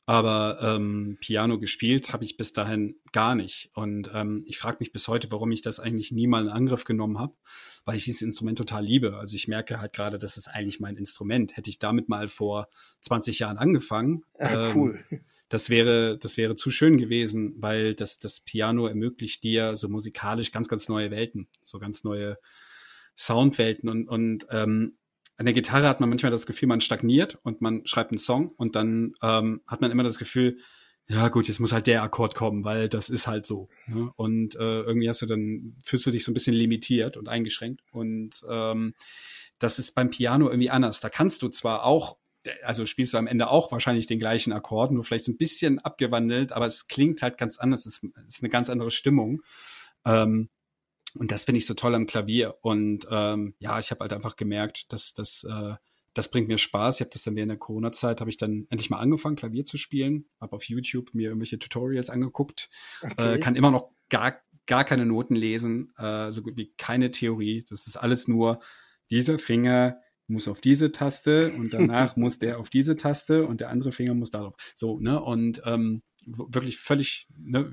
Aber 0.05 0.57
ähm, 0.61 1.17
Piano 1.19 1.59
gespielt 1.59 2.13
habe 2.13 2.23
ich 2.23 2.37
bis 2.37 2.53
dahin 2.53 2.95
gar 3.11 3.35
nicht. 3.35 3.69
Und 3.73 4.09
ähm, 4.13 4.45
ich 4.47 4.57
frage 4.57 4.77
mich 4.79 4.93
bis 4.93 5.09
heute, 5.09 5.29
warum 5.29 5.51
ich 5.51 5.61
das 5.61 5.81
eigentlich 5.81 6.13
nie 6.13 6.25
mal 6.25 6.43
in 6.43 6.49
Angriff 6.49 6.85
genommen 6.85 7.19
habe, 7.19 7.35
weil 7.83 7.97
ich 7.97 8.05
dieses 8.05 8.21
Instrument 8.21 8.57
total 8.57 8.85
liebe. 8.85 9.17
Also 9.17 9.35
ich 9.35 9.49
merke 9.49 9.81
halt 9.81 9.91
gerade, 9.91 10.17
das 10.17 10.37
ist 10.37 10.47
eigentlich 10.47 10.79
mein 10.79 10.95
Instrument. 10.95 11.57
Hätte 11.57 11.69
ich 11.69 11.79
damit 11.79 12.07
mal 12.07 12.29
vor 12.29 12.69
20 13.01 13.39
Jahren 13.39 13.57
angefangen, 13.57 14.23
ja, 14.39 14.69
ähm, 14.69 14.71
cool 14.73 14.99
das 15.51 15.69
wäre, 15.69 16.17
das 16.17 16.37
wäre 16.37 16.55
zu 16.55 16.71
schön 16.71 16.97
gewesen, 16.97 17.55
weil 17.57 17.93
das, 17.93 18.19
das 18.19 18.39
Piano 18.39 18.87
ermöglicht 18.87 19.43
dir 19.43 19.75
so 19.75 19.89
musikalisch 19.89 20.53
ganz, 20.53 20.69
ganz 20.69 20.87
neue 20.87 21.11
Welten, 21.11 21.49
so 21.65 21.77
ganz 21.77 22.05
neue 22.05 22.37
Soundwelten 23.17 23.89
und, 23.89 24.07
und 24.07 24.47
ähm, 24.49 24.97
an 25.35 25.45
der 25.45 25.53
Gitarre 25.53 25.89
hat 25.89 25.99
man 25.99 26.07
manchmal 26.07 26.31
das 26.31 26.45
Gefühl, 26.45 26.69
man 26.69 26.79
stagniert 26.79 27.37
und 27.43 27.59
man 27.59 27.85
schreibt 27.85 28.11
einen 28.11 28.17
Song 28.17 28.53
und 28.55 28.77
dann 28.77 29.13
ähm, 29.21 29.61
hat 29.67 29.81
man 29.81 29.91
immer 29.91 30.03
das 30.03 30.17
Gefühl, 30.17 30.57
ja 31.09 31.27
gut, 31.27 31.49
jetzt 31.49 31.59
muss 31.59 31.73
halt 31.73 31.87
der 31.87 32.01
Akkord 32.01 32.33
kommen, 32.33 32.63
weil 32.63 32.87
das 32.87 33.09
ist 33.09 33.27
halt 33.27 33.45
so. 33.45 33.67
Ne? 33.87 34.09
Und 34.15 34.55
äh, 34.55 34.81
irgendwie 34.81 35.09
hast 35.09 35.21
du 35.21 35.25
dann, 35.25 35.75
fühlst 35.83 36.05
du 36.05 36.11
dich 36.11 36.23
so 36.23 36.31
ein 36.31 36.33
bisschen 36.33 36.55
limitiert 36.55 37.17
und 37.17 37.27
eingeschränkt. 37.27 37.81
Und 37.91 38.41
ähm, 38.49 38.93
das 39.59 39.79
ist 39.79 39.95
beim 39.95 40.11
Piano 40.11 40.47
irgendwie 40.47 40.69
anders. 40.69 41.01
Da 41.01 41.09
kannst 41.09 41.41
du 41.41 41.49
zwar 41.49 41.83
auch, 41.83 42.17
also 42.63 42.85
spielst 42.85 43.13
du 43.13 43.17
am 43.17 43.27
Ende 43.27 43.49
auch 43.49 43.71
wahrscheinlich 43.71 44.07
den 44.07 44.19
gleichen 44.19 44.53
Akkord, 44.53 44.91
nur 44.91 45.03
vielleicht 45.03 45.27
ein 45.27 45.37
bisschen 45.37 45.79
abgewandelt, 45.79 46.51
aber 46.51 46.65
es 46.65 46.87
klingt 46.87 47.21
halt 47.21 47.37
ganz 47.37 47.57
anders. 47.57 47.85
Es 47.85 48.01
ist, 48.03 48.43
eine 48.43 48.49
ganz 48.49 48.69
andere 48.69 48.91
Stimmung. 48.91 49.41
Ähm, 50.05 50.49
und 51.15 51.31
das 51.31 51.43
finde 51.43 51.57
ich 51.57 51.65
so 51.65 51.73
toll 51.73 51.93
am 51.93 52.07
Klavier. 52.07 52.55
Und 52.61 53.05
ähm, 53.11 53.55
ja, 53.59 53.79
ich 53.79 53.91
habe 53.91 54.01
halt 54.01 54.13
einfach 54.13 54.35
gemerkt, 54.35 54.91
dass 54.93 55.13
das 55.13 55.43
äh, 55.43 55.75
das 56.13 56.29
bringt 56.29 56.47
mir 56.47 56.57
Spaß. 56.57 56.95
Ich 56.95 57.01
habe 57.01 57.11
das 57.11 57.23
dann 57.23 57.35
während 57.35 57.51
der 57.51 57.57
Corona-Zeit, 57.57 58.19
habe 58.19 58.29
ich 58.29 58.37
dann 58.37 58.67
endlich 58.69 58.89
mal 58.89 58.99
angefangen, 58.99 59.37
Klavier 59.37 59.63
zu 59.63 59.77
spielen. 59.77 60.25
Habe 60.39 60.55
auf 60.55 60.65
YouTube 60.65 61.13
mir 61.13 61.29
irgendwelche 61.29 61.59
Tutorials 61.59 62.09
angeguckt. 62.09 62.69
Okay. 63.01 63.35
Äh, 63.35 63.39
kann 63.39 63.55
immer 63.55 63.71
noch 63.71 63.91
gar, 64.09 64.41
gar 64.65 64.83
keine 64.83 65.05
Noten 65.05 65.35
lesen, 65.35 65.93
äh, 65.97 66.29
so 66.29 66.41
gut 66.41 66.57
wie 66.57 66.73
keine 66.77 67.11
Theorie. 67.11 67.65
Das 67.69 67.87
ist 67.87 67.95
alles 67.95 68.27
nur, 68.27 68.59
dieser 69.09 69.39
Finger 69.39 69.97
muss 70.31 70.47
auf 70.47 70.61
diese 70.61 70.91
Taste 70.91 71.53
und 71.53 71.73
danach 71.73 72.15
muss 72.15 72.39
der 72.39 72.59
auf 72.59 72.69
diese 72.69 72.95
Taste 72.97 73.45
und 73.45 73.61
der 73.61 73.69
andere 73.69 73.91
Finger 73.91 74.13
muss 74.13 74.31
darauf. 74.31 74.55
So, 74.75 74.99
ne? 74.99 75.21
Und 75.21 75.61
ähm, 75.65 76.01
wirklich 76.25 76.77
völlig 76.77 77.27
ne, 77.37 77.71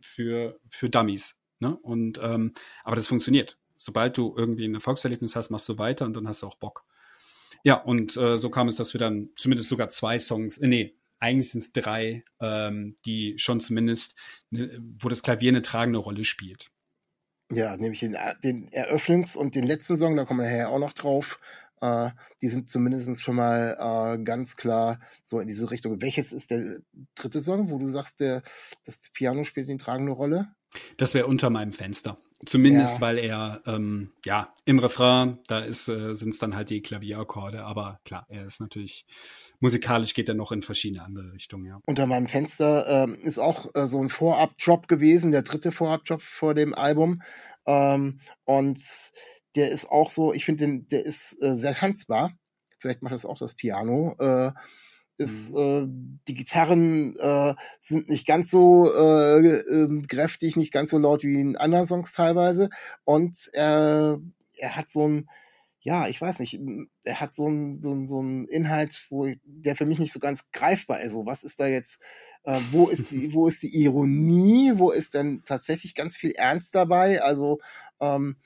für, 0.00 0.58
für 0.70 0.88
Dummies. 0.88 1.36
Ne? 1.60 1.76
Und 1.76 2.20
ähm, 2.22 2.52
aber 2.84 2.96
das 2.96 3.06
funktioniert. 3.06 3.58
Sobald 3.76 4.16
du 4.16 4.34
irgendwie 4.36 4.64
ein 4.64 4.74
Erfolgserlebnis 4.74 5.36
hast, 5.36 5.50
machst 5.50 5.68
du 5.68 5.78
weiter 5.78 6.04
und 6.04 6.14
dann 6.14 6.26
hast 6.26 6.42
du 6.42 6.46
auch 6.46 6.56
Bock. 6.56 6.84
Ja, 7.64 7.74
und 7.74 8.16
äh, 8.16 8.36
so 8.38 8.50
kam 8.50 8.68
es, 8.68 8.76
dass 8.76 8.92
wir 8.92 8.98
dann 8.98 9.30
zumindest 9.36 9.68
sogar 9.68 9.88
zwei 9.88 10.18
Songs, 10.18 10.58
äh, 10.58 10.66
nee, 10.66 10.96
eigentlich 11.20 11.50
sind 11.50 11.62
es 11.62 11.72
drei, 11.72 12.24
ähm, 12.40 12.94
die 13.04 13.34
schon 13.38 13.60
zumindest, 13.60 14.14
ne, 14.50 14.80
wo 15.00 15.08
das 15.08 15.22
Klavier 15.22 15.50
eine 15.50 15.62
tragende 15.62 15.98
Rolle 15.98 16.24
spielt. 16.24 16.70
Ja, 17.50 17.76
nämlich 17.76 18.00
den, 18.00 18.16
den 18.44 18.68
Eröffnungs- 18.70 19.36
und 19.36 19.54
den 19.54 19.64
letzten 19.64 19.96
Song, 19.96 20.16
da 20.16 20.24
kommen 20.24 20.40
wir 20.40 20.46
nachher 20.46 20.68
auch 20.68 20.78
noch 20.78 20.92
drauf. 20.92 21.40
Äh, 21.80 22.10
die 22.42 22.48
sind 22.48 22.70
zumindest 22.70 23.22
schon 23.22 23.36
mal 23.36 23.76
äh, 24.18 24.22
ganz 24.22 24.56
klar 24.56 25.00
so 25.24 25.40
in 25.40 25.48
diese 25.48 25.70
Richtung. 25.70 26.00
Welches 26.00 26.32
ist 26.32 26.50
der 26.50 26.78
dritte 27.14 27.40
Song, 27.40 27.70
wo 27.70 27.78
du 27.78 27.88
sagst, 27.88 28.20
der, 28.20 28.42
das 28.84 29.10
Piano 29.12 29.44
spielt 29.44 29.68
eine 29.68 29.78
tragende 29.78 30.12
Rolle? 30.12 30.48
Das 30.96 31.14
wäre 31.14 31.26
unter 31.26 31.50
meinem 31.50 31.72
Fenster. 31.72 32.18
Zumindest, 32.46 32.96
ja. 32.96 33.00
weil 33.00 33.18
er, 33.18 33.62
ähm, 33.66 34.12
ja, 34.24 34.54
im 34.64 34.78
Refrain, 34.78 35.40
da 35.48 35.58
ist, 35.58 35.88
äh, 35.88 36.14
sind 36.14 36.30
es 36.30 36.38
dann 36.38 36.54
halt 36.54 36.70
die 36.70 36.82
Klavierakkorde, 36.82 37.64
aber 37.64 37.98
klar, 38.04 38.26
er 38.28 38.44
ist 38.44 38.60
natürlich, 38.60 39.06
musikalisch 39.58 40.14
geht 40.14 40.28
er 40.28 40.36
noch 40.36 40.52
in 40.52 40.62
verschiedene 40.62 41.02
andere 41.02 41.32
Richtungen, 41.32 41.64
ja. 41.64 41.80
Unter 41.84 42.06
meinem 42.06 42.28
Fenster 42.28 42.86
ähm, 42.86 43.16
ist 43.16 43.40
auch 43.40 43.74
äh, 43.74 43.88
so 43.88 44.00
ein 44.00 44.08
Vorab-Drop 44.08 44.86
gewesen, 44.86 45.32
der 45.32 45.42
dritte 45.42 45.72
Vorab-Drop 45.72 46.22
vor 46.22 46.54
dem 46.54 46.74
Album. 46.74 47.22
Ähm, 47.66 48.20
und 48.44 48.80
der 49.56 49.70
ist 49.70 49.90
auch 49.90 50.10
so, 50.10 50.32
ich 50.32 50.44
finde, 50.44 50.80
der 50.80 51.04
ist 51.04 51.40
äh, 51.42 51.56
sehr 51.56 51.74
tanzbar. 51.74 52.32
Vielleicht 52.78 53.02
macht 53.02 53.14
es 53.14 53.26
auch 53.26 53.38
das 53.38 53.54
Piano. 53.54 54.14
Äh, 54.18 54.52
ist, 55.18 55.52
mhm. 55.52 55.58
äh, 55.58 55.86
die 56.28 56.34
Gitarren 56.34 57.16
äh, 57.16 57.54
sind 57.80 58.08
nicht 58.08 58.26
ganz 58.26 58.50
so 58.50 58.90
äh, 58.92 59.38
äh, 59.38 60.02
kräftig, 60.08 60.56
nicht 60.56 60.72
ganz 60.72 60.90
so 60.90 60.98
laut 60.98 61.24
wie 61.24 61.40
in 61.40 61.56
anderen 61.56 61.86
Songs 61.86 62.12
teilweise. 62.12 62.70
Und 63.04 63.50
er, 63.52 64.20
er 64.56 64.76
hat 64.76 64.90
so 64.90 65.06
ein, 65.08 65.28
ja, 65.80 66.06
ich 66.08 66.20
weiß 66.20 66.38
nicht, 66.38 66.58
er 67.04 67.20
hat 67.20 67.34
so 67.34 67.48
ein, 67.48 67.80
so 67.80 67.92
ein, 67.92 68.06
so 68.06 68.22
ein 68.22 68.46
Inhalt, 68.46 69.06
wo 69.10 69.26
der 69.44 69.76
für 69.76 69.86
mich 69.86 69.98
nicht 69.98 70.12
so 70.12 70.20
ganz 70.20 70.50
greifbar 70.52 71.00
ist. 71.00 71.12
So, 71.12 71.26
was 71.26 71.44
ist 71.44 71.58
da 71.60 71.66
jetzt, 71.66 72.00
äh, 72.44 72.60
wo 72.70 72.88
ist 72.88 73.10
die, 73.10 73.32
wo 73.34 73.48
ist 73.48 73.62
die 73.62 73.74
Ironie, 73.82 74.72
wo 74.76 74.90
ist 74.90 75.14
denn 75.14 75.42
tatsächlich 75.44 75.94
ganz 75.94 76.16
viel 76.16 76.32
Ernst 76.32 76.74
dabei? 76.74 77.22
Also 77.22 77.58
ähm, 78.00 78.36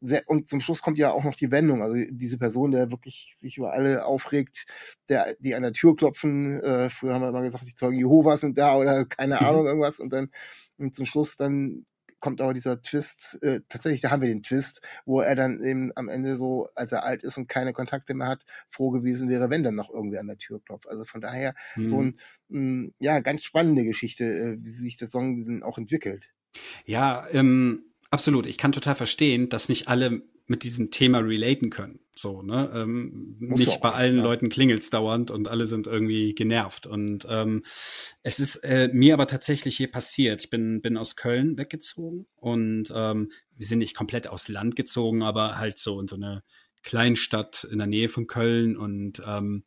sehr, 0.00 0.22
und 0.26 0.46
zum 0.48 0.60
Schluss 0.60 0.82
kommt 0.82 0.98
ja 0.98 1.12
auch 1.12 1.24
noch 1.24 1.34
die 1.34 1.50
Wendung. 1.50 1.82
Also 1.82 1.96
diese 2.10 2.38
Person, 2.38 2.70
der 2.70 2.90
wirklich 2.90 3.34
sich 3.38 3.56
über 3.56 3.72
alle 3.72 4.04
aufregt, 4.04 4.66
der, 5.08 5.34
die 5.40 5.54
an 5.54 5.62
der 5.62 5.72
Tür 5.72 5.96
klopfen. 5.96 6.60
Äh, 6.60 6.90
früher 6.90 7.14
haben 7.14 7.22
wir 7.22 7.28
immer 7.28 7.42
gesagt, 7.42 7.66
die 7.66 7.74
Zeugen 7.74 7.96
Jehovas 7.98 8.40
sind 8.40 8.58
da 8.58 8.76
oder 8.76 9.04
keine. 9.04 9.38
Ahnung, 9.48 9.66
irgendwas. 9.66 10.00
Und 10.00 10.12
dann 10.12 10.30
und 10.78 10.94
zum 10.94 11.06
Schluss 11.06 11.36
dann 11.36 11.86
kommt 12.20 12.40
aber 12.40 12.54
dieser 12.54 12.82
Twist, 12.82 13.38
äh, 13.42 13.60
tatsächlich, 13.68 14.00
da 14.00 14.10
haben 14.10 14.22
wir 14.22 14.28
den 14.28 14.42
Twist, 14.42 14.82
wo 15.04 15.20
er 15.20 15.36
dann 15.36 15.62
eben 15.62 15.92
am 15.94 16.08
Ende 16.08 16.36
so, 16.36 16.68
als 16.74 16.92
er 16.92 17.04
alt 17.04 17.22
ist 17.22 17.38
und 17.38 17.48
keine 17.48 17.72
Kontakte 17.72 18.14
mehr 18.14 18.28
hat, 18.28 18.44
froh 18.70 18.90
gewesen 18.90 19.28
wäre, 19.28 19.50
wenn 19.50 19.62
dann 19.62 19.76
noch 19.76 19.90
irgendwie 19.90 20.18
an 20.18 20.26
der 20.26 20.38
Tür 20.38 20.60
klopft. 20.60 20.88
Also 20.88 21.04
von 21.04 21.20
daher 21.20 21.54
mhm. 21.76 21.86
so 21.86 22.02
ein, 22.02 22.20
mh, 22.48 22.90
ja, 22.98 23.20
ganz 23.20 23.44
spannende 23.44 23.84
Geschichte, 23.84 24.24
äh, 24.24 24.56
wie 24.60 24.70
sich 24.70 24.96
der 24.96 25.08
Song 25.08 25.62
auch 25.62 25.78
entwickelt. 25.78 26.28
Ja, 26.84 27.26
ähm, 27.30 27.87
Absolut. 28.10 28.46
Ich 28.46 28.58
kann 28.58 28.72
total 28.72 28.94
verstehen, 28.94 29.48
dass 29.48 29.68
nicht 29.68 29.88
alle 29.88 30.22
mit 30.46 30.64
diesem 30.64 30.90
Thema 30.90 31.18
relaten 31.18 31.68
können. 31.68 32.00
So, 32.16 32.42
ne? 32.42 32.70
Ähm, 32.74 33.36
nicht 33.38 33.80
bei 33.80 33.92
allen 33.92 34.16
ja. 34.16 34.22
Leuten 34.22 34.48
klingelt's 34.48 34.90
dauernd 34.90 35.30
und 35.30 35.48
alle 35.48 35.66
sind 35.66 35.86
irgendwie 35.86 36.34
genervt. 36.34 36.86
Und 36.86 37.26
ähm, 37.28 37.62
es 38.22 38.40
ist 38.40 38.56
äh, 38.64 38.88
mir 38.92 39.14
aber 39.14 39.26
tatsächlich 39.26 39.76
hier 39.76 39.90
passiert. 39.90 40.42
Ich 40.42 40.50
bin, 40.50 40.80
bin 40.80 40.96
aus 40.96 41.16
Köln 41.16 41.58
weggezogen 41.58 42.26
und 42.34 42.90
ähm, 42.94 43.30
wir 43.54 43.66
sind 43.66 43.78
nicht 43.80 43.94
komplett 43.94 44.26
aus 44.26 44.48
Land 44.48 44.74
gezogen, 44.74 45.22
aber 45.22 45.58
halt 45.58 45.78
so 45.78 46.00
in 46.00 46.08
so 46.08 46.16
eine 46.16 46.42
Kleinstadt 46.82 47.64
in 47.70 47.78
der 47.78 47.86
Nähe 47.86 48.08
von 48.08 48.26
Köln 48.26 48.76
und 48.76 49.22
ähm, 49.26 49.64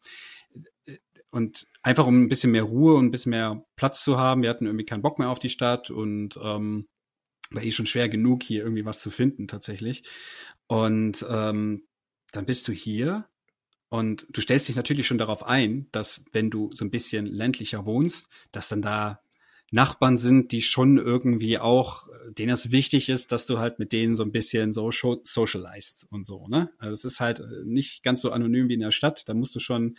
und 1.29 1.65
einfach 1.81 2.07
um 2.07 2.23
ein 2.23 2.27
bisschen 2.27 2.51
mehr 2.51 2.63
Ruhe 2.63 2.95
und 2.95 3.05
ein 3.05 3.11
bisschen 3.11 3.29
mehr 3.29 3.63
Platz 3.77 4.03
zu 4.03 4.17
haben. 4.17 4.41
Wir 4.41 4.49
hatten 4.49 4.65
irgendwie 4.65 4.85
keinen 4.85 5.01
Bock 5.01 5.17
mehr 5.17 5.29
auf 5.29 5.39
die 5.39 5.49
Stadt 5.49 5.89
und 5.89 6.37
ähm, 6.43 6.87
war 7.51 7.63
eh 7.63 7.71
schon 7.71 7.85
schwer 7.85 8.09
genug, 8.09 8.43
hier 8.43 8.63
irgendwie 8.63 8.85
was 8.85 9.01
zu 9.01 9.11
finden 9.11 9.47
tatsächlich. 9.47 10.03
Und 10.67 11.25
ähm, 11.29 11.83
dann 12.31 12.45
bist 12.45 12.67
du 12.67 12.71
hier 12.71 13.27
und 13.89 14.25
du 14.29 14.41
stellst 14.41 14.69
dich 14.69 14.75
natürlich 14.75 15.05
schon 15.05 15.17
darauf 15.17 15.45
ein, 15.45 15.87
dass 15.91 16.23
wenn 16.31 16.49
du 16.49 16.71
so 16.73 16.85
ein 16.85 16.91
bisschen 16.91 17.25
ländlicher 17.25 17.85
wohnst, 17.85 18.29
dass 18.51 18.69
dann 18.69 18.81
da 18.81 19.21
Nachbarn 19.71 20.17
sind, 20.17 20.51
die 20.51 20.61
schon 20.61 20.97
irgendwie 20.97 21.57
auch, 21.57 22.07
denen 22.37 22.51
es 22.51 22.71
wichtig 22.71 23.07
ist, 23.07 23.31
dass 23.31 23.45
du 23.45 23.57
halt 23.57 23.79
mit 23.79 23.93
denen 23.93 24.15
so 24.17 24.23
ein 24.23 24.33
bisschen 24.33 24.73
so 24.73 24.91
socialized 24.91 26.07
und 26.09 26.25
so, 26.25 26.47
ne? 26.47 26.71
Also 26.77 26.93
es 26.93 27.05
ist 27.05 27.19
halt 27.21 27.39
äh, 27.39 27.63
nicht 27.63 28.03
ganz 28.03 28.21
so 28.21 28.31
anonym 28.31 28.67
wie 28.67 28.73
in 28.73 28.81
der 28.81 28.91
Stadt, 28.91 29.27
da 29.29 29.33
musst 29.33 29.55
du 29.55 29.59
schon 29.59 29.95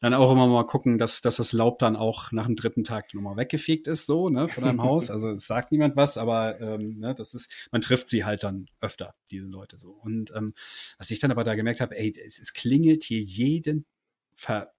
dann 0.00 0.14
auch 0.14 0.32
immer 0.32 0.46
mal 0.46 0.66
gucken, 0.66 0.98
dass, 0.98 1.20
dass 1.20 1.36
das 1.36 1.52
Laub 1.52 1.78
dann 1.78 1.94
auch 1.94 2.32
nach 2.32 2.46
dem 2.46 2.56
dritten 2.56 2.84
Tag 2.84 3.12
nochmal 3.14 3.36
weggefegt 3.36 3.86
ist, 3.86 4.06
so, 4.06 4.30
ne, 4.30 4.48
von 4.48 4.64
deinem 4.64 4.82
Haus. 4.82 5.10
Also 5.20 5.30
es 5.30 5.46
sagt 5.46 5.72
niemand 5.72 5.96
was, 5.96 6.16
aber 6.16 6.60
ähm, 6.60 6.98
ne, 6.98 7.14
das 7.14 7.34
ist, 7.34 7.68
man 7.72 7.80
trifft 7.80 8.08
sie 8.08 8.24
halt 8.24 8.44
dann 8.44 8.66
öfter, 8.80 9.14
diese 9.30 9.48
Leute 9.48 9.76
so. 9.76 9.90
Und 9.90 10.32
ähm, 10.34 10.54
was 10.98 11.10
ich 11.10 11.18
dann 11.18 11.30
aber 11.30 11.44
da 11.44 11.54
gemerkt 11.54 11.80
habe, 11.80 11.98
ey, 11.98 12.12
es, 12.24 12.38
es 12.38 12.52
klingelt 12.52 13.02
hier 13.02 13.20
jeden 13.20 13.86
Ver 14.34 14.72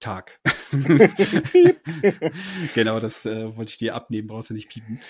Tag. 0.00 0.40
genau, 2.74 3.00
das 3.00 3.24
äh, 3.24 3.56
wollte 3.56 3.70
ich 3.70 3.78
dir 3.78 3.94
abnehmen, 3.94 4.28
brauchst 4.28 4.50
du 4.50 4.54
nicht 4.54 4.68
piepen. 4.68 5.00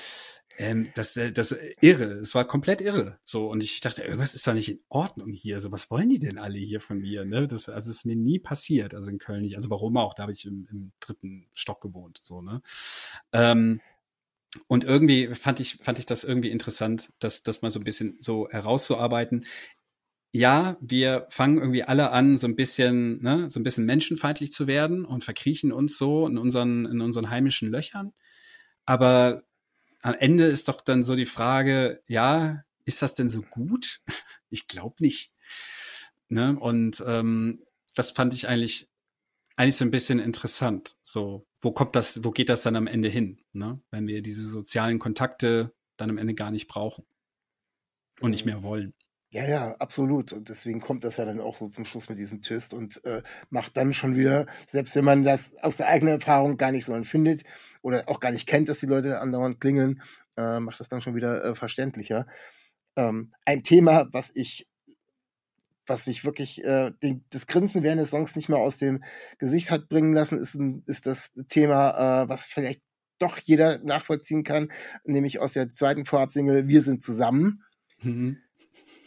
Ähm, 0.56 0.90
das, 0.94 1.16
äh, 1.16 1.32
das 1.32 1.52
äh, 1.52 1.74
irre, 1.80 2.04
es 2.20 2.34
war 2.34 2.44
komplett 2.46 2.80
irre. 2.80 3.18
So, 3.24 3.50
und 3.50 3.64
ich 3.64 3.80
dachte, 3.80 4.02
irgendwas 4.02 4.34
ist 4.34 4.46
doch 4.46 4.54
nicht 4.54 4.68
in 4.68 4.80
Ordnung 4.88 5.32
hier. 5.32 5.60
So, 5.60 5.72
was 5.72 5.90
wollen 5.90 6.08
die 6.08 6.18
denn 6.18 6.38
alle 6.38 6.58
hier 6.58 6.80
von 6.80 6.98
mir? 6.98 7.24
Ne? 7.24 7.48
Das, 7.48 7.68
also 7.68 7.90
ist 7.90 8.06
mir 8.06 8.16
nie 8.16 8.38
passiert, 8.38 8.94
also 8.94 9.10
in 9.10 9.18
Köln 9.18 9.42
nicht. 9.42 9.56
Also 9.56 9.70
warum 9.70 9.96
auch? 9.96 10.14
Da 10.14 10.22
habe 10.22 10.32
ich 10.32 10.44
im, 10.44 10.66
im 10.70 10.92
dritten 11.00 11.48
Stock 11.56 11.80
gewohnt. 11.80 12.20
So, 12.22 12.40
ne? 12.40 12.62
Ähm, 13.32 13.80
und 14.68 14.84
irgendwie 14.84 15.34
fand 15.34 15.58
ich, 15.58 15.78
fand 15.82 15.98
ich 15.98 16.06
das 16.06 16.22
irgendwie 16.22 16.50
interessant, 16.50 17.12
das, 17.18 17.42
das 17.42 17.62
mal 17.62 17.70
so 17.70 17.80
ein 17.80 17.84
bisschen 17.84 18.16
so 18.20 18.48
herauszuarbeiten. 18.48 19.46
Ja, 20.32 20.76
wir 20.80 21.26
fangen 21.30 21.58
irgendwie 21.58 21.84
alle 21.84 22.10
an, 22.10 22.38
so 22.38 22.46
ein 22.46 22.56
bisschen, 22.56 23.22
ne, 23.22 23.50
so 23.50 23.60
ein 23.60 23.62
bisschen 23.64 23.86
menschenfeindlich 23.86 24.52
zu 24.52 24.66
werden 24.66 25.04
und 25.04 25.24
verkriechen 25.24 25.72
uns 25.72 25.96
so 25.96 26.26
in 26.26 26.38
unseren, 26.38 26.86
in 26.86 27.00
unseren 27.00 27.30
heimischen 27.30 27.70
Löchern. 27.70 28.12
Aber 28.84 29.44
am 30.04 30.14
Ende 30.18 30.44
ist 30.44 30.68
doch 30.68 30.80
dann 30.80 31.02
so 31.02 31.16
die 31.16 31.26
Frage, 31.26 32.02
ja, 32.06 32.62
ist 32.84 33.00
das 33.02 33.14
denn 33.14 33.28
so 33.28 33.42
gut? 33.42 34.00
Ich 34.50 34.68
glaube 34.68 34.94
nicht. 35.00 35.32
Ne? 36.28 36.56
Und 36.56 37.02
ähm, 37.04 37.64
das 37.96 38.12
fand 38.12 38.34
ich 38.34 38.46
eigentlich 38.46 38.88
eigentlich 39.56 39.76
so 39.76 39.84
ein 39.84 39.90
bisschen 39.90 40.20
interessant. 40.20 40.96
So, 41.02 41.44
wo 41.60 41.72
kommt 41.72 41.96
das, 41.96 42.22
wo 42.22 42.30
geht 42.30 42.48
das 42.48 42.62
dann 42.62 42.76
am 42.76 42.86
Ende 42.86 43.08
hin, 43.08 43.40
ne? 43.52 43.80
wenn 43.90 44.06
wir 44.06 44.22
diese 44.22 44.48
sozialen 44.48 45.00
Kontakte 45.00 45.74
dann 45.96 46.10
am 46.10 46.18
Ende 46.18 46.34
gar 46.34 46.52
nicht 46.52 46.68
brauchen 46.68 47.04
und 48.20 48.30
nicht 48.30 48.46
mehr 48.46 48.62
wollen. 48.62 48.94
Ja, 49.34 49.44
ja, 49.44 49.72
absolut. 49.80 50.32
Und 50.32 50.48
deswegen 50.48 50.80
kommt 50.80 51.02
das 51.02 51.16
ja 51.16 51.24
dann 51.24 51.40
auch 51.40 51.56
so 51.56 51.66
zum 51.66 51.84
Schluss 51.84 52.08
mit 52.08 52.18
diesem 52.18 52.40
Twist 52.40 52.72
und 52.72 53.04
äh, 53.04 53.20
macht 53.50 53.76
dann 53.76 53.92
schon 53.92 54.14
wieder, 54.14 54.46
selbst 54.68 54.94
wenn 54.94 55.04
man 55.04 55.24
das 55.24 55.56
aus 55.60 55.76
der 55.76 55.88
eigenen 55.88 56.14
Erfahrung 56.14 56.56
gar 56.56 56.70
nicht 56.70 56.84
so 56.84 56.92
empfindet, 56.92 57.42
oder 57.82 58.08
auch 58.08 58.20
gar 58.20 58.30
nicht 58.30 58.46
kennt, 58.46 58.68
dass 58.68 58.78
die 58.78 58.86
Leute 58.86 59.20
andauernd 59.20 59.60
klingeln, 59.60 60.02
äh, 60.36 60.60
macht 60.60 60.78
das 60.78 60.88
dann 60.88 61.00
schon 61.00 61.16
wieder 61.16 61.44
äh, 61.44 61.54
verständlicher. 61.56 62.28
Ähm, 62.94 63.32
ein 63.44 63.64
Thema, 63.64 64.06
was 64.12 64.30
ich 64.36 64.68
was 65.84 66.06
mich 66.06 66.24
wirklich 66.24 66.62
äh, 66.62 66.92
den, 67.02 67.24
das 67.30 67.48
Grinsen 67.48 67.82
während 67.82 68.00
des 68.00 68.10
Songs 68.10 68.36
nicht 68.36 68.48
mehr 68.48 68.60
aus 68.60 68.78
dem 68.78 69.02
Gesicht 69.38 69.72
hat 69.72 69.88
bringen 69.88 70.14
lassen, 70.14 70.38
ist, 70.38 70.54
ein, 70.54 70.84
ist 70.86 71.06
das 71.06 71.32
Thema, 71.48 72.22
äh, 72.22 72.28
was 72.28 72.46
vielleicht 72.46 72.82
doch 73.18 73.36
jeder 73.38 73.78
nachvollziehen 73.78 74.44
kann, 74.44 74.70
nämlich 75.04 75.40
aus 75.40 75.54
der 75.54 75.70
zweiten 75.70 76.04
Vorabsingle 76.04 76.68
Wir 76.68 76.82
sind 76.82 77.02
zusammen, 77.02 77.64
mhm. 78.00 78.38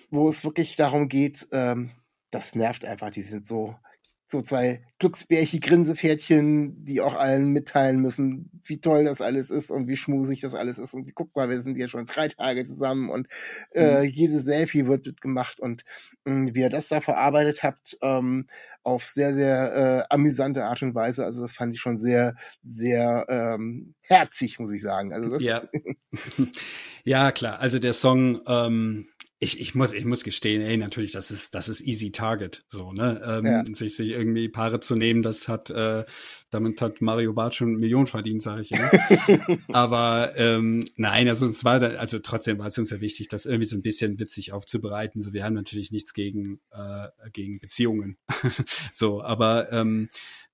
Wo 0.10 0.30
es 0.30 0.44
wirklich 0.44 0.76
darum 0.76 1.10
geht, 1.10 1.48
ähm, 1.52 1.92
das 2.30 2.56
nervt 2.56 2.86
einfach, 2.86 3.10
die 3.10 3.22
sind 3.22 3.46
so 3.46 3.76
so 4.30 4.42
zwei 4.42 4.84
Glücksbärchen, 5.00 5.62
Grinsepferdchen, 5.62 6.84
die 6.84 7.00
auch 7.00 7.16
allen 7.16 7.48
mitteilen 7.52 8.02
müssen, 8.02 8.52
wie 8.66 8.82
toll 8.82 9.06
das 9.06 9.22
alles 9.22 9.50
ist 9.50 9.72
und 9.72 9.88
wie 9.88 9.96
schmusig 9.96 10.42
das 10.42 10.54
alles 10.54 10.78
ist. 10.78 10.94
Und 10.94 11.16
guck 11.16 11.34
mal, 11.34 11.50
wir 11.50 11.62
sind 11.62 11.78
ja 11.78 11.88
schon 11.88 12.06
drei 12.06 12.28
Tage 12.28 12.66
zusammen 12.66 13.10
und 13.10 13.28
äh, 13.72 14.04
mhm. 14.04 14.10
jedes 14.10 14.44
Selfie 14.44 14.86
wird 14.86 15.06
mitgemacht 15.06 15.62
und 15.62 15.84
äh, 16.26 16.48
wie 16.52 16.60
ihr 16.60 16.70
das 16.70 16.90
da 16.90 17.00
verarbeitet 17.00 17.64
habt, 17.64 17.98
ähm, 18.02 18.48
auf 18.84 19.08
sehr, 19.08 19.34
sehr 19.34 20.08
äh, 20.10 20.14
amüsante 20.14 20.66
Art 20.66 20.84
und 20.84 20.94
Weise. 20.94 21.24
Also 21.24 21.42
das 21.42 21.54
fand 21.54 21.74
ich 21.74 21.80
schon 21.80 21.96
sehr, 21.96 22.36
sehr 22.62 23.26
ähm, 23.30 23.96
herzig, 24.02 24.60
muss 24.60 24.74
ich 24.74 24.82
sagen. 24.82 25.14
Also 25.14 25.30
das 25.30 25.44
ja. 25.44 25.62
ja, 27.06 27.32
klar. 27.32 27.60
Also 27.62 27.80
der 27.80 27.94
Song, 27.94 28.42
ähm, 28.46 29.08
ich, 29.40 29.60
ich 29.60 29.76
muss, 29.76 29.94
ich 29.94 30.06
muss 30.06 30.24
gestehen, 30.24 30.64
ey, 30.64 30.78
natürlich, 30.78 31.12
das 31.12 31.30
ist, 31.30 31.54
das 31.54 31.70
ist 31.70 31.82
easy 31.82 32.12
target, 32.12 32.66
so, 32.70 32.92
ne, 32.92 33.22
ähm, 33.24 33.46
ja. 33.46 33.64
sich, 33.76 33.96
sich 33.96 34.10
irgendwie 34.10 34.50
Paare 34.50 34.80
zu 34.80 34.96
nehmen, 34.96 35.22
das 35.22 35.48
hat, 35.48 35.70
äh, 35.70 36.06
damit 36.50 36.82
hat 36.82 37.02
Mario 37.02 37.34
Barth 37.34 37.56
schon 37.56 37.76
Millionen 37.76 38.08
verdient, 38.08 38.42
sage 38.42 38.64
ich, 38.64 38.72
ne? 38.72 39.60
aber, 39.74 40.34
ähm, 40.38 40.86
nein, 40.96 41.30
also 41.30 41.46
es 41.46 41.64
war, 41.64 41.80
da, 41.80 41.90
also 41.98 42.18
trotzdem 42.18 42.58
war 42.58 42.68
es 42.68 42.78
uns 42.80 42.90
ja 42.90 43.00
wichtig, 43.00 43.28
das 43.28 43.46
irgendwie 43.46 43.68
so 43.68 43.76
ein 43.76 43.84
bisschen 43.84 44.20
witzig 44.20 44.54
aufzubereiten, 44.54 45.22
so, 45.22 45.34
wir 45.34 45.44
haben 45.44 45.54
natürlich 45.54 45.92
nichts 45.92 46.14
gegen, 46.14 46.60
äh, 46.72 47.10
gegen 47.32 47.60
Beziehungen, 47.60 48.18
so, 48.92 49.22
aber, 49.22 49.72
ähm, 49.72 50.08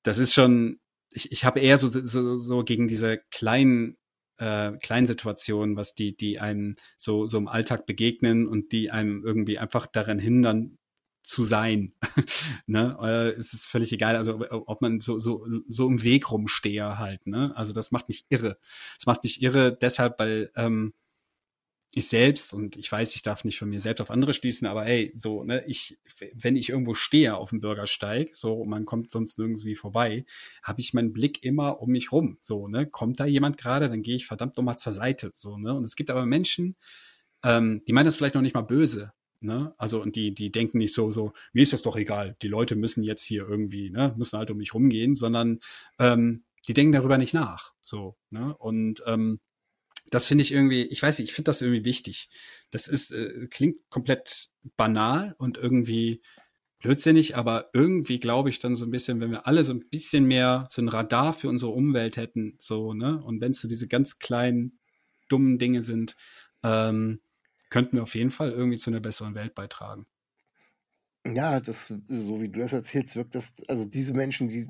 das 0.03 0.17
ist 0.17 0.33
schon, 0.33 0.79
ich, 1.09 1.31
ich 1.31 1.45
habe 1.45 1.61
eher 1.61 1.77
so, 1.77 1.87
so, 1.87 2.37
so 2.37 2.63
gegen 2.65 2.89
diese 2.89 3.19
kleinen 3.31 3.95
äh, 4.37 4.71
kleinen 4.77 5.05
Situationen, 5.05 5.75
was 5.75 5.95
die, 5.95 6.15
die 6.15 6.39
einem 6.39 6.75
so, 6.97 7.27
so 7.27 7.37
im 7.37 7.47
Alltag 7.47 7.85
begegnen 7.85 8.47
und 8.47 8.71
die 8.71 8.91
einem 8.91 9.23
irgendwie 9.23 9.59
einfach 9.59 9.87
daran 9.87 10.19
hindern, 10.19 10.77
zu 11.23 11.43
sein. 11.43 11.93
ne? 12.67 12.97
Äh, 13.01 13.39
es 13.39 13.53
ist 13.53 13.65
völlig 13.67 13.91
egal, 13.93 14.17
also 14.17 14.41
ob 14.51 14.81
man 14.81 14.99
so, 14.99 15.19
so, 15.19 15.47
so 15.69 15.87
im 15.87 16.03
Weg 16.03 16.29
rumstehe 16.29 16.99
halt, 16.99 17.25
ne? 17.25 17.53
Also 17.55 17.73
das 17.73 17.91
macht 17.91 18.09
mich 18.09 18.25
irre. 18.29 18.57
Das 18.97 19.05
macht 19.05 19.23
mich 19.23 19.41
irre 19.41 19.75
deshalb, 19.75 20.19
weil 20.19 20.51
ähm, 20.55 20.93
ich 21.95 22.07
selbst, 22.07 22.53
und 22.53 22.75
ich 22.77 22.91
weiß, 22.91 23.15
ich 23.15 23.21
darf 23.21 23.43
nicht 23.45 23.59
von 23.59 23.69
mir 23.69 23.79
selbst 23.79 24.01
auf 24.01 24.11
andere 24.11 24.33
schließen, 24.33 24.67
aber 24.67 24.85
ey, 24.85 25.13
so, 25.15 25.43
ne, 25.43 25.63
ich, 25.67 25.97
wenn 26.33 26.55
ich 26.55 26.69
irgendwo 26.69 26.95
stehe 26.95 27.35
auf 27.35 27.49
dem 27.51 27.61
Bürgersteig, 27.61 28.33
so, 28.35 28.53
und 28.61 28.69
man 28.69 28.85
kommt 28.85 29.11
sonst 29.11 29.37
irgendwie 29.39 29.75
vorbei, 29.75 30.25
habe 30.63 30.81
ich 30.81 30.93
meinen 30.93 31.13
Blick 31.13 31.43
immer 31.43 31.81
um 31.81 31.89
mich 31.91 32.11
rum, 32.11 32.37
so, 32.41 32.67
ne, 32.67 32.87
kommt 32.87 33.19
da 33.19 33.25
jemand 33.25 33.57
gerade, 33.57 33.89
dann 33.89 34.01
gehe 34.01 34.15
ich 34.15 34.25
verdammt 34.25 34.57
nochmal 34.57 34.77
zur 34.77 34.93
Seite, 34.93 35.31
so, 35.35 35.57
ne, 35.57 35.73
und 35.73 35.83
es 35.83 35.95
gibt 35.95 36.09
aber 36.09 36.25
Menschen, 36.25 36.75
ähm, 37.43 37.81
die 37.87 37.93
meinen 37.93 38.05
das 38.05 38.15
vielleicht 38.15 38.35
noch 38.35 38.41
nicht 38.41 38.55
mal 38.55 38.61
böse, 38.61 39.13
ne, 39.41 39.73
also, 39.77 40.01
und 40.01 40.15
die, 40.15 40.33
die 40.33 40.51
denken 40.51 40.77
nicht 40.79 40.93
so, 40.93 41.11
so, 41.11 41.33
mir 41.53 41.63
ist 41.63 41.73
das 41.73 41.81
doch 41.83 41.95
egal, 41.97 42.35
die 42.41 42.47
Leute 42.47 42.75
müssen 42.75 43.03
jetzt 43.03 43.23
hier 43.23 43.47
irgendwie, 43.47 43.89
ne, 43.89 44.13
müssen 44.17 44.37
halt 44.39 44.51
um 44.51 44.57
mich 44.57 44.73
rumgehen, 44.73 45.15
sondern, 45.15 45.59
ähm, 45.99 46.43
die 46.67 46.73
denken 46.73 46.93
darüber 46.93 47.17
nicht 47.17 47.33
nach, 47.33 47.73
so, 47.81 48.15
ne, 48.29 48.55
und, 48.57 49.03
ähm, 49.07 49.39
das 50.09 50.27
finde 50.27 50.43
ich 50.43 50.51
irgendwie, 50.51 50.83
ich 50.83 51.01
weiß 51.01 51.19
nicht, 51.19 51.29
ich 51.29 51.35
finde 51.35 51.49
das 51.49 51.61
irgendwie 51.61 51.85
wichtig. 51.85 52.29
Das 52.71 52.87
ist, 52.87 53.11
äh, 53.11 53.47
klingt 53.49 53.77
komplett 53.89 54.49
banal 54.77 55.35
und 55.37 55.57
irgendwie 55.57 56.21
blödsinnig, 56.79 57.37
aber 57.37 57.69
irgendwie 57.73 58.19
glaube 58.19 58.49
ich 58.49 58.59
dann 58.59 58.75
so 58.75 58.85
ein 58.85 58.91
bisschen, 58.91 59.21
wenn 59.21 59.31
wir 59.31 59.47
alle 59.47 59.63
so 59.63 59.73
ein 59.73 59.87
bisschen 59.89 60.25
mehr 60.25 60.67
so 60.69 60.81
ein 60.81 60.89
Radar 60.89 61.33
für 61.33 61.49
unsere 61.49 61.71
Umwelt 61.71 62.17
hätten, 62.17 62.55
so, 62.59 62.93
ne? 62.93 63.23
Und 63.23 63.41
wenn 63.41 63.51
es 63.51 63.61
so 63.61 63.67
diese 63.67 63.87
ganz 63.87 64.19
kleinen, 64.19 64.79
dummen 65.29 65.57
Dinge 65.57 65.81
sind, 65.81 66.15
ähm, 66.61 67.21
könnten 67.69 67.95
wir 67.95 68.03
auf 68.03 68.15
jeden 68.15 68.31
Fall 68.31 68.51
irgendwie 68.51 68.77
zu 68.77 68.89
einer 68.89 68.99
besseren 68.99 69.33
Welt 69.33 69.55
beitragen. 69.55 70.05
Ja, 71.25 71.61
das, 71.61 71.87
so 71.87 72.41
wie 72.41 72.49
du 72.49 72.59
das 72.59 72.73
erzählst, 72.73 73.15
wirkt 73.15 73.33
das, 73.33 73.61
also 73.67 73.85
diese 73.85 74.13
Menschen, 74.13 74.49
die 74.49 74.67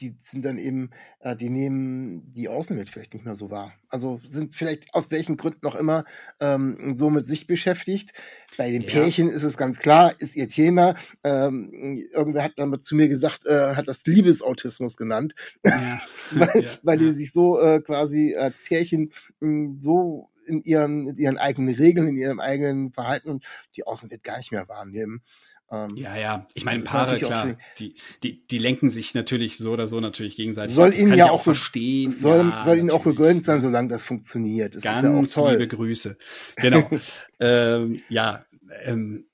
die 0.00 0.16
sind 0.22 0.44
dann 0.44 0.58
eben, 0.58 0.90
äh, 1.20 1.34
die 1.34 1.50
nehmen 1.50 2.32
die 2.32 2.48
Außenwelt 2.48 2.88
vielleicht 2.88 3.14
nicht 3.14 3.24
mehr 3.24 3.34
so 3.34 3.50
wahr. 3.50 3.72
Also 3.88 4.20
sind 4.24 4.54
vielleicht 4.54 4.94
aus 4.94 5.10
welchen 5.10 5.36
Gründen 5.36 5.60
noch 5.62 5.74
immer 5.74 6.04
ähm, 6.40 6.94
so 6.96 7.10
mit 7.10 7.26
sich 7.26 7.46
beschäftigt. 7.46 8.12
Bei 8.56 8.70
den 8.70 8.82
ja. 8.82 8.88
Pärchen 8.88 9.28
ist 9.28 9.42
es 9.42 9.56
ganz 9.56 9.78
klar, 9.78 10.12
ist 10.20 10.36
ihr 10.36 10.48
Thema. 10.48 10.94
Ähm, 11.24 11.96
irgendwer 12.12 12.44
hat 12.44 12.52
dann 12.56 12.80
zu 12.80 12.94
mir 12.94 13.08
gesagt, 13.08 13.46
äh, 13.46 13.74
hat 13.74 13.88
das 13.88 14.06
Liebesautismus 14.06 14.96
genannt, 14.96 15.34
ja. 15.64 16.00
weil, 16.32 16.64
ja. 16.64 16.70
weil 16.82 16.98
die 16.98 17.12
sich 17.12 17.32
so 17.32 17.60
äh, 17.60 17.80
quasi 17.80 18.36
als 18.36 18.58
Pärchen 18.60 19.12
mh, 19.40 19.48
hm, 19.48 19.80
so 19.80 20.30
in 20.46 20.62
ihren, 20.62 21.08
in 21.08 21.16
ihren 21.18 21.38
eigenen 21.38 21.74
Regeln, 21.74 22.08
in 22.08 22.16
ihrem 22.16 22.40
eigenen 22.40 22.92
Verhalten 22.92 23.28
und 23.28 23.44
die 23.76 23.86
Außenwelt 23.86 24.22
gar 24.22 24.38
nicht 24.38 24.50
mehr 24.50 24.68
wahrnehmen. 24.68 25.22
Ähm, 25.70 25.90
ja, 25.96 26.16
ja. 26.16 26.46
Ich 26.54 26.64
meine, 26.64 26.82
Paare, 26.82 27.18
klar, 27.18 27.56
die, 27.78 27.94
die, 28.22 28.46
die 28.46 28.58
lenken 28.58 28.88
sich 28.88 29.14
natürlich 29.14 29.58
so 29.58 29.72
oder 29.72 29.86
so 29.86 30.00
natürlich 30.00 30.34
gegenseitig. 30.36 30.74
Soll 30.74 30.94
ihnen 30.94 31.14
ja 31.14 31.30
auch 31.30 31.42
verstehen. 31.42 32.10
Soll, 32.10 32.48
ja, 32.50 32.64
soll 32.64 32.78
ihnen 32.78 32.90
auch 32.90 33.04
gegönnt 33.04 33.44
sein, 33.44 33.60
solange 33.60 33.88
das 33.88 34.04
funktioniert. 34.04 34.74
Das 34.74 34.82
Ganz 34.82 34.98
ist 34.98 35.04
ja 35.04 35.10
auch 35.14 35.26
toll. 35.26 35.52
liebe 35.52 35.68
Grüße. 35.68 36.16
Genau. 36.56 36.88
ähm, 37.40 38.02
ja, 38.08 38.46
ähm, 38.84 39.26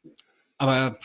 aber 0.59 0.99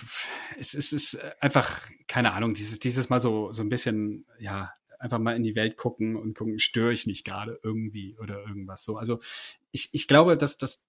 es, 0.58 0.74
es 0.74 0.94
ist 0.94 1.20
einfach, 1.42 1.90
keine 2.08 2.34
Ahnung, 2.34 2.54
dieses, 2.54 2.80
dieses 2.80 3.10
Mal 3.10 3.20
so, 3.20 3.54
so 3.54 3.62
ein 3.62 3.70
bisschen, 3.70 4.26
ja, 4.40 4.72
einfach 5.00 5.20
mal 5.20 5.36
in 5.36 5.44
die 5.44 5.56
Welt 5.56 5.78
gucken 5.78 6.16
und 6.16 6.36
gucken, 6.36 6.60
störe 6.60 6.92
ich 6.92 7.08
nicht 7.08 7.26
gerade 7.26 7.60
irgendwie 7.64 8.18
oder 8.20 8.42
irgendwas 8.42 8.84
so. 8.84 8.98
Also 8.98 9.20
ich, 9.72 9.90
ich 9.94 10.08
glaube, 10.08 10.38
dass, 10.38 10.58
dass 10.58 10.84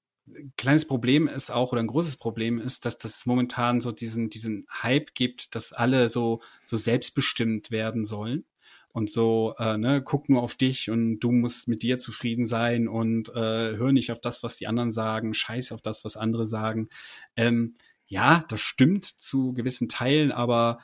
kleines 0.56 0.87
Problem 0.87 1.28
ist 1.28 1.50
auch 1.50 1.72
oder 1.72 1.80
ein 1.80 1.87
großes 1.87 2.16
Problem 2.16 2.59
ist, 2.59 2.85
dass 2.85 2.98
das 2.98 3.26
momentan 3.26 3.80
so 3.80 3.92
diesen 3.92 4.30
diesen 4.30 4.66
Hype 4.83 5.14
gibt, 5.14 5.54
dass 5.54 5.72
alle 5.72 6.09
so 6.09 6.40
so 6.66 6.76
selbstbestimmt 6.76 7.70
werden 7.70 8.04
sollen 8.04 8.44
und 8.92 9.11
so 9.11 9.54
äh, 9.59 9.76
ne 9.76 10.02
guck 10.02 10.28
nur 10.28 10.42
auf 10.42 10.54
dich 10.54 10.90
und 10.90 11.20
du 11.20 11.33
musst 11.33 11.68
mit 11.68 11.83
dir 11.83 11.98
zufrieden 11.98 12.46
sein 12.46 12.88
und 12.88 13.28
äh, 13.30 13.76
hör 13.76 13.92
nicht 13.92 14.12
auf 14.12 14.20
das, 14.20 14.42
was 14.42 14.56
die 14.56 14.66
anderen 14.66 14.90
sagen, 14.90 15.35
scheiß 15.35 15.72
auf 15.72 15.83
das, 15.83 16.04
was 16.04 16.16
andere 16.16 16.46
sagen. 16.46 16.88
Ähm, 17.37 17.74
ja, 18.06 18.44
das 18.48 18.61
stimmt 18.61 19.04
zu 19.04 19.52
gewissen 19.52 19.88
Teilen, 19.88 20.33
aber 20.33 20.78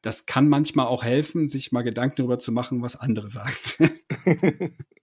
das 0.00 0.26
kann 0.26 0.48
manchmal 0.48 0.86
auch 0.86 1.04
helfen, 1.04 1.48
sich 1.48 1.70
mal 1.70 1.82
Gedanken 1.82 2.16
darüber 2.16 2.38
zu 2.38 2.50
machen, 2.52 2.82
was 2.82 2.96
andere 2.96 3.28
sagen. 3.28 3.54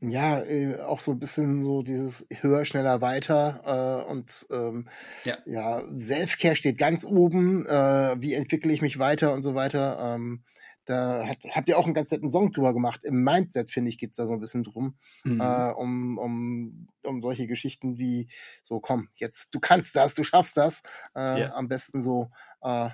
ja, 0.00 0.40
äh, 0.40 0.80
auch 0.80 1.00
so 1.00 1.12
ein 1.12 1.18
bisschen 1.18 1.62
so 1.62 1.82
dieses 1.82 2.26
höher, 2.40 2.64
schneller, 2.64 3.00
weiter 3.00 4.04
äh, 4.06 4.10
und 4.10 4.46
ähm, 4.50 4.88
ja, 5.24 5.38
ja 5.46 5.82
Selfcare 5.94 6.56
steht 6.56 6.78
ganz 6.78 7.04
oben. 7.04 7.66
Äh, 7.66 8.20
wie 8.20 8.34
entwickle 8.34 8.72
ich 8.72 8.82
mich 8.82 8.98
weiter 8.98 9.32
und 9.32 9.42
so 9.42 9.54
weiter. 9.54 10.14
Ähm, 10.14 10.44
da 10.90 11.26
hat, 11.26 11.44
habt 11.50 11.68
ihr 11.68 11.78
auch 11.78 11.84
einen 11.84 11.94
ganz 11.94 12.10
netten 12.10 12.30
Song 12.30 12.52
drüber 12.52 12.72
gemacht. 12.72 13.04
Im 13.04 13.22
Mindset, 13.22 13.70
finde 13.70 13.90
ich, 13.90 13.98
geht's 13.98 14.16
da 14.16 14.26
so 14.26 14.32
ein 14.32 14.40
bisschen 14.40 14.62
drum. 14.62 14.96
Mhm. 15.24 15.40
Äh, 15.40 15.70
um, 15.72 16.18
um, 16.18 16.88
um 17.04 17.22
solche 17.22 17.46
Geschichten 17.46 17.98
wie 17.98 18.28
so, 18.64 18.80
komm, 18.80 19.08
jetzt, 19.14 19.54
du 19.54 19.60
kannst 19.60 19.94
das, 19.94 20.14
du 20.14 20.24
schaffst 20.24 20.56
das. 20.56 20.82
Äh, 21.14 21.42
ja. 21.42 21.54
Am 21.54 21.68
besten 21.68 22.02
so 22.02 22.30
äh, 22.62 22.90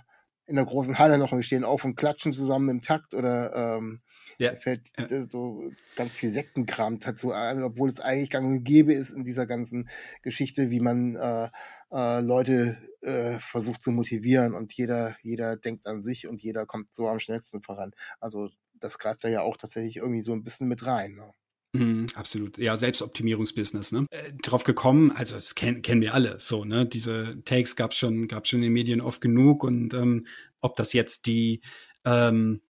in 0.47 0.57
der 0.57 0.65
großen 0.65 0.99
Halle 0.99 1.19
noch 1.19 1.33
und 1.33 1.39
wir 1.39 1.43
stehen 1.43 1.65
auf 1.65 1.85
und 1.85 1.97
klatschen 1.97 2.33
zusammen 2.33 2.69
im 2.69 2.83
Takt 2.83 3.15
oder 3.15 3.79
ähm, 3.79 4.01
ja. 4.39 4.55
fällt 4.55 4.89
ja. 4.97 5.29
so 5.29 5.71
ganz 5.97 6.15
viel 6.15 6.31
Sektenkram 6.31 6.99
dazu 7.01 7.33
ein, 7.33 7.63
obwohl 7.63 7.89
es 7.89 8.01
eigentlich 8.01 8.31
gang 8.31 8.47
und 8.47 8.65
gäbe 8.65 8.93
ist 8.93 9.11
in 9.11 9.25
dieser 9.25 9.47
ganzen 9.47 9.89
Geschichte, 10.23 10.71
wie 10.71 10.81
man 10.81 11.17
äh, 11.17 11.49
äh, 11.91 12.21
Leute 12.21 12.77
äh, 13.01 13.39
versucht 13.39 13.83
zu 13.83 13.91
motivieren 13.91 14.55
und 14.55 14.73
jeder, 14.73 15.17
jeder 15.23 15.57
denkt 15.57 15.87
an 15.87 16.03
sich 16.03 16.29
und 16.29 16.43
jeder 16.43 16.67
kommt 16.67 16.95
so 16.95 17.09
am 17.09 17.19
schnellsten 17.19 17.63
voran. 17.63 17.93
Also 18.21 18.51
das 18.75 18.99
greift 18.99 19.25
da 19.25 19.29
ja 19.29 19.43
auch 19.43 19.57
tatsächlich 19.57 19.97
irgendwie 19.97 20.23
so 20.23 20.33
ein 20.33 20.45
bisschen 20.45 20.69
mit 20.69 20.87
rein. 20.87 21.15
Ne? 21.15 21.33
Mhm, 21.77 22.07
absolut. 22.15 22.59
Ja, 22.59 22.77
Selbstoptimierungsbusiness, 22.77 23.93
ne? 23.93 24.07
Äh, 24.11 24.33
drauf 24.43 24.65
gekommen, 24.65 25.11
also 25.11 25.35
das 25.35 25.55
kennen, 25.55 25.83
kennen 25.83 26.01
wir 26.01 26.15
alle 26.15 26.37
so, 26.39 26.65
ne? 26.65 26.87
Diese 26.87 27.37
Takes 27.45 27.77
gab's 27.77 27.97
schon, 27.97 28.29
gab's 28.29 28.49
schon 28.49 28.61
in 28.61 28.65
den 28.65 28.73
Medien 28.73 29.01
oft 29.01 29.21
genug 29.21 29.63
und 29.63 29.93
ähm, 29.95 30.27
ob 30.61 30.77
das 30.77 30.93
jetzt 30.93 31.27
die 31.27 31.61
ähm, 32.05 32.63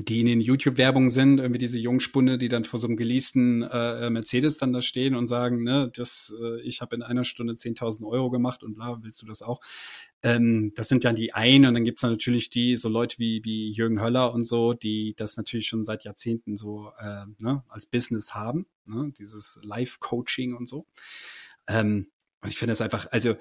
die 0.00 0.20
in 0.20 0.26
den 0.26 0.40
YouTube-Werbungen 0.40 1.10
sind, 1.10 1.38
irgendwie 1.38 1.58
diese 1.58 1.78
Jungspunde, 1.78 2.38
die 2.38 2.48
dann 2.48 2.62
vor 2.62 2.78
so 2.78 2.86
einem 2.86 2.96
geleasten 2.96 3.62
äh, 3.62 4.08
Mercedes 4.10 4.56
dann 4.56 4.72
da 4.72 4.80
stehen 4.80 5.16
und 5.16 5.26
sagen, 5.26 5.64
ne, 5.64 5.90
das, 5.92 6.32
äh, 6.40 6.60
ich 6.60 6.80
habe 6.80 6.94
in 6.94 7.02
einer 7.02 7.24
Stunde 7.24 7.54
10.000 7.54 8.06
Euro 8.06 8.30
gemacht 8.30 8.62
und 8.62 8.74
bla, 8.74 8.98
willst 9.02 9.20
du 9.22 9.26
das 9.26 9.42
auch? 9.42 9.60
Ähm, 10.22 10.72
das 10.76 10.88
sind 10.88 11.02
ja 11.02 11.12
die 11.12 11.34
einen 11.34 11.66
und 11.66 11.74
dann 11.74 11.84
gibt's 11.84 12.02
dann 12.02 12.12
natürlich 12.12 12.48
die, 12.48 12.76
so 12.76 12.88
Leute 12.88 13.18
wie, 13.18 13.44
wie 13.44 13.72
Jürgen 13.72 14.00
Höller 14.00 14.32
und 14.32 14.44
so, 14.44 14.72
die 14.72 15.14
das 15.16 15.36
natürlich 15.36 15.66
schon 15.66 15.82
seit 15.82 16.04
Jahrzehnten 16.04 16.56
so 16.56 16.92
äh, 17.00 17.24
ne, 17.38 17.64
als 17.68 17.86
Business 17.86 18.34
haben, 18.34 18.66
ne, 18.86 19.12
dieses 19.18 19.58
Live-Coaching 19.64 20.54
und 20.54 20.68
so. 20.68 20.86
Ähm, 21.66 22.06
und 22.40 22.50
ich 22.50 22.56
finde 22.56 22.70
das 22.70 22.80
einfach, 22.80 23.08
also 23.10 23.34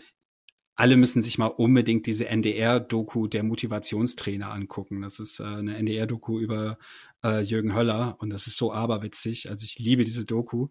alle 0.78 0.96
müssen 0.96 1.24
sich 1.24 1.40
mal 1.40 1.48
unbedingt 1.48 2.06
diese 2.06 2.28
NDR-Doku 2.28 3.28
der 3.28 3.42
Motivationstrainer 3.42 4.52
angucken. 4.52 5.02
Das 5.02 5.20
ist 5.20 5.40
äh, 5.40 5.44
eine 5.44 5.76
NDR-Doku 5.76 6.40
über 6.40 6.78
äh, 7.24 7.42
Jürgen 7.42 7.74
Höller 7.76 8.16
und 8.20 8.30
das 8.30 8.46
ist 8.46 8.58
so 8.58 8.72
aberwitzig. 8.72 9.50
Also 9.50 9.64
ich 9.64 9.80
liebe 9.80 10.04
diese 10.04 10.24
Doku. 10.24 10.68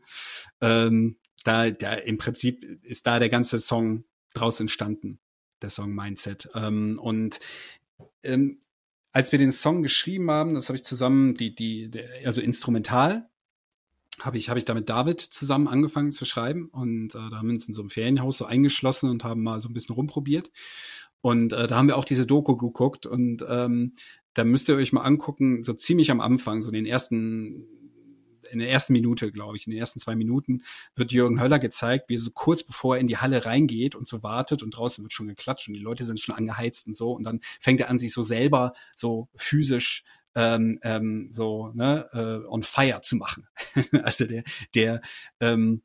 Ähm, 0.60 1.16
da, 1.42 1.70
da 1.70 1.94
im 1.94 2.18
Prinzip 2.18 2.64
ist 2.84 3.06
da 3.08 3.18
der 3.18 3.28
ganze 3.28 3.58
Song 3.58 4.04
draus 4.32 4.60
entstanden, 4.60 5.18
der 5.60 5.70
Song 5.70 5.92
Mindset. 5.92 6.48
Ähm, 6.54 7.00
und 7.00 7.40
ähm, 8.22 8.60
als 9.12 9.32
wir 9.32 9.40
den 9.40 9.52
Song 9.52 9.82
geschrieben 9.82 10.30
haben, 10.30 10.54
das 10.54 10.68
habe 10.68 10.76
ich 10.76 10.84
zusammen, 10.84 11.34
die, 11.34 11.52
die, 11.52 11.90
also 12.24 12.40
instrumental, 12.40 13.28
habe 14.20 14.38
ich, 14.38 14.48
habe 14.48 14.58
ich 14.58 14.64
da 14.64 14.74
mit 14.74 14.88
David 14.88 15.20
zusammen 15.20 15.68
angefangen 15.68 16.12
zu 16.12 16.24
schreiben 16.24 16.68
und 16.70 17.14
äh, 17.14 17.18
da 17.30 17.38
haben 17.38 17.48
wir 17.48 17.54
uns 17.54 17.68
in 17.68 17.74
so 17.74 17.82
einem 17.82 17.90
Ferienhaus 17.90 18.38
so 18.38 18.44
eingeschlossen 18.44 19.10
und 19.10 19.24
haben 19.24 19.42
mal 19.42 19.60
so 19.60 19.68
ein 19.68 19.74
bisschen 19.74 19.94
rumprobiert. 19.94 20.50
Und 21.20 21.52
äh, 21.52 21.66
da 21.66 21.76
haben 21.76 21.88
wir 21.88 21.96
auch 21.96 22.04
diese 22.04 22.26
Doku 22.26 22.56
geguckt 22.56 23.06
und 23.06 23.44
ähm, 23.48 23.94
da 24.34 24.44
müsst 24.44 24.68
ihr 24.68 24.76
euch 24.76 24.92
mal 24.92 25.02
angucken, 25.02 25.64
so 25.64 25.72
ziemlich 25.72 26.10
am 26.10 26.20
Anfang, 26.20 26.62
so 26.62 26.68
in 26.68 26.74
den 26.74 26.86
ersten, 26.86 27.64
in 28.50 28.58
der 28.58 28.70
ersten 28.70 28.92
Minute, 28.92 29.30
glaube 29.30 29.56
ich, 29.56 29.66
in 29.66 29.70
den 29.70 29.80
ersten 29.80 29.98
zwei 29.98 30.14
Minuten 30.14 30.62
wird 30.94 31.10
Jürgen 31.10 31.40
Höller 31.40 31.58
gezeigt, 31.58 32.08
wie 32.08 32.16
er 32.16 32.20
so 32.20 32.30
kurz 32.30 32.62
bevor 32.62 32.96
er 32.96 33.00
in 33.00 33.06
die 33.06 33.16
Halle 33.16 33.44
reingeht 33.44 33.94
und 33.94 34.06
so 34.06 34.22
wartet 34.22 34.62
und 34.62 34.70
draußen 34.70 35.02
wird 35.02 35.12
schon 35.12 35.26
geklatscht 35.26 35.68
und 35.68 35.74
die 35.74 35.80
Leute 35.80 36.04
sind 36.04 36.20
schon 36.20 36.34
angeheizt 36.34 36.86
und 36.86 36.94
so 36.94 37.12
und 37.12 37.24
dann 37.24 37.40
fängt 37.60 37.80
er 37.80 37.90
an, 37.90 37.98
sich 37.98 38.12
so 38.12 38.22
selber 38.22 38.72
so 38.94 39.28
physisch 39.34 40.04
ähm, 40.36 40.78
ähm, 40.82 41.28
so 41.32 41.72
ne, 41.74 42.08
äh, 42.12 42.46
on 42.48 42.62
fire 42.62 43.00
zu 43.00 43.16
machen. 43.16 43.48
also 44.02 44.26
der, 44.26 44.44
der 44.74 45.00
ähm, 45.40 45.82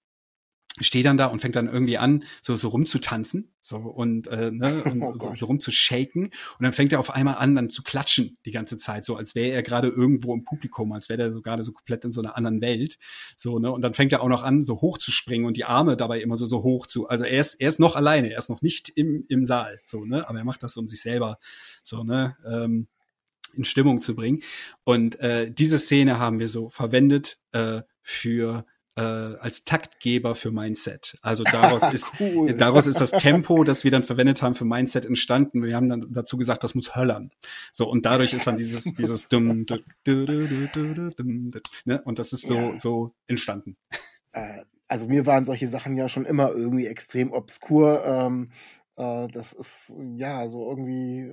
steht 0.79 1.05
dann 1.05 1.17
da 1.17 1.27
und 1.27 1.39
fängt 1.39 1.55
dann 1.55 1.67
irgendwie 1.67 1.97
an, 1.97 2.23
so, 2.41 2.55
so 2.55 2.69
rumzutanzen, 2.69 3.53
so 3.61 3.77
und, 3.77 4.27
äh, 4.27 4.51
ne, 4.51 4.83
und 4.85 5.01
oh 5.03 5.13
so, 5.17 5.33
so 5.35 5.45
rumzushaken. 5.45 6.25
Und 6.25 6.33
dann 6.59 6.73
fängt 6.73 6.91
er 6.91 6.99
auf 6.99 7.11
einmal 7.11 7.35
an, 7.35 7.55
dann 7.55 7.69
zu 7.69 7.81
klatschen 7.81 8.37
die 8.45 8.51
ganze 8.51 8.77
Zeit, 8.77 9.05
so 9.05 9.15
als 9.15 9.35
wäre 9.35 9.51
er 9.51 9.63
gerade 9.63 9.87
irgendwo 9.87 10.33
im 10.33 10.43
Publikum, 10.43 10.91
als 10.91 11.07
wäre 11.07 11.23
er 11.23 11.31
so 11.31 11.41
gerade 11.41 11.63
so 11.63 11.71
komplett 11.71 12.03
in 12.05 12.11
so 12.11 12.21
einer 12.21 12.35
anderen 12.35 12.61
Welt. 12.61 12.97
So, 13.37 13.59
ne? 13.59 13.71
Und 13.71 13.81
dann 13.81 13.93
fängt 13.93 14.13
er 14.13 14.21
auch 14.21 14.29
noch 14.29 14.43
an, 14.43 14.63
so 14.63 14.81
hoch 14.81 14.97
zu 14.97 15.11
springen 15.11 15.45
und 15.45 15.55
die 15.55 15.65
Arme 15.65 15.95
dabei 15.95 16.21
immer 16.21 16.37
so, 16.37 16.45
so 16.45 16.63
hoch 16.63 16.87
zu. 16.87 17.07
Also 17.07 17.23
er 17.23 17.39
ist, 17.39 17.55
er 17.55 17.69
ist 17.69 17.79
noch 17.79 17.95
alleine, 17.95 18.31
er 18.31 18.39
ist 18.39 18.49
noch 18.49 18.61
nicht 18.61 18.89
im, 18.89 19.25
im 19.29 19.45
Saal, 19.45 19.79
so, 19.85 20.05
ne? 20.05 20.27
Aber 20.27 20.39
er 20.39 20.45
macht 20.45 20.63
das 20.63 20.77
um 20.77 20.87
sich 20.87 21.01
selber, 21.01 21.37
so, 21.83 22.03
ne? 22.03 22.35
Ähm, 22.45 22.87
in 23.53 23.63
Stimmung 23.63 24.01
zu 24.01 24.15
bringen. 24.15 24.43
Und 24.83 25.19
äh, 25.19 25.51
diese 25.51 25.77
Szene 25.77 26.19
haben 26.19 26.39
wir 26.39 26.47
so 26.47 26.69
verwendet 26.69 27.39
äh, 27.51 27.81
für 28.01 28.65
äh, 28.95 29.01
als 29.01 29.63
Taktgeber 29.63 30.35
für 30.35 30.51
Mindset. 30.51 31.17
Also 31.21 31.43
daraus 31.43 31.81
ist 31.93 32.11
cool. 32.19 32.53
daraus 32.53 32.87
ist 32.87 32.99
das 32.99 33.11
Tempo, 33.11 33.63
das 33.63 33.83
wir 33.83 33.91
dann 33.91 34.03
verwendet 34.03 34.41
haben 34.41 34.53
für 34.53 34.65
Mindset 34.65 35.05
entstanden. 35.05 35.63
Wir 35.63 35.75
haben 35.75 35.89
dann 35.89 36.07
dazu 36.11 36.37
gesagt, 36.37 36.63
das 36.63 36.75
muss 36.75 36.95
höllern. 36.95 37.31
So 37.71 37.89
und 37.89 38.05
dadurch 38.05 38.33
ist 38.33 38.47
dann 38.47 38.57
dieses 38.57 38.83
dieses 38.95 39.27
dumm, 39.29 39.65
dumm, 39.65 41.51
ne? 41.85 42.01
und 42.03 42.19
das 42.19 42.33
ist 42.33 42.47
so 42.47 42.55
ja. 42.55 42.77
so 42.79 43.13
entstanden. 43.27 43.77
Äh, 44.33 44.63
also 44.87 45.07
mir 45.07 45.25
waren 45.25 45.45
solche 45.45 45.69
Sachen 45.69 45.95
ja 45.95 46.09
schon 46.09 46.25
immer 46.25 46.51
irgendwie 46.51 46.87
extrem 46.87 47.31
obskur. 47.31 48.03
Ähm, 48.05 48.51
äh, 48.97 49.27
das 49.29 49.53
ist 49.53 49.93
ja 50.17 50.49
so 50.49 50.69
irgendwie 50.69 51.31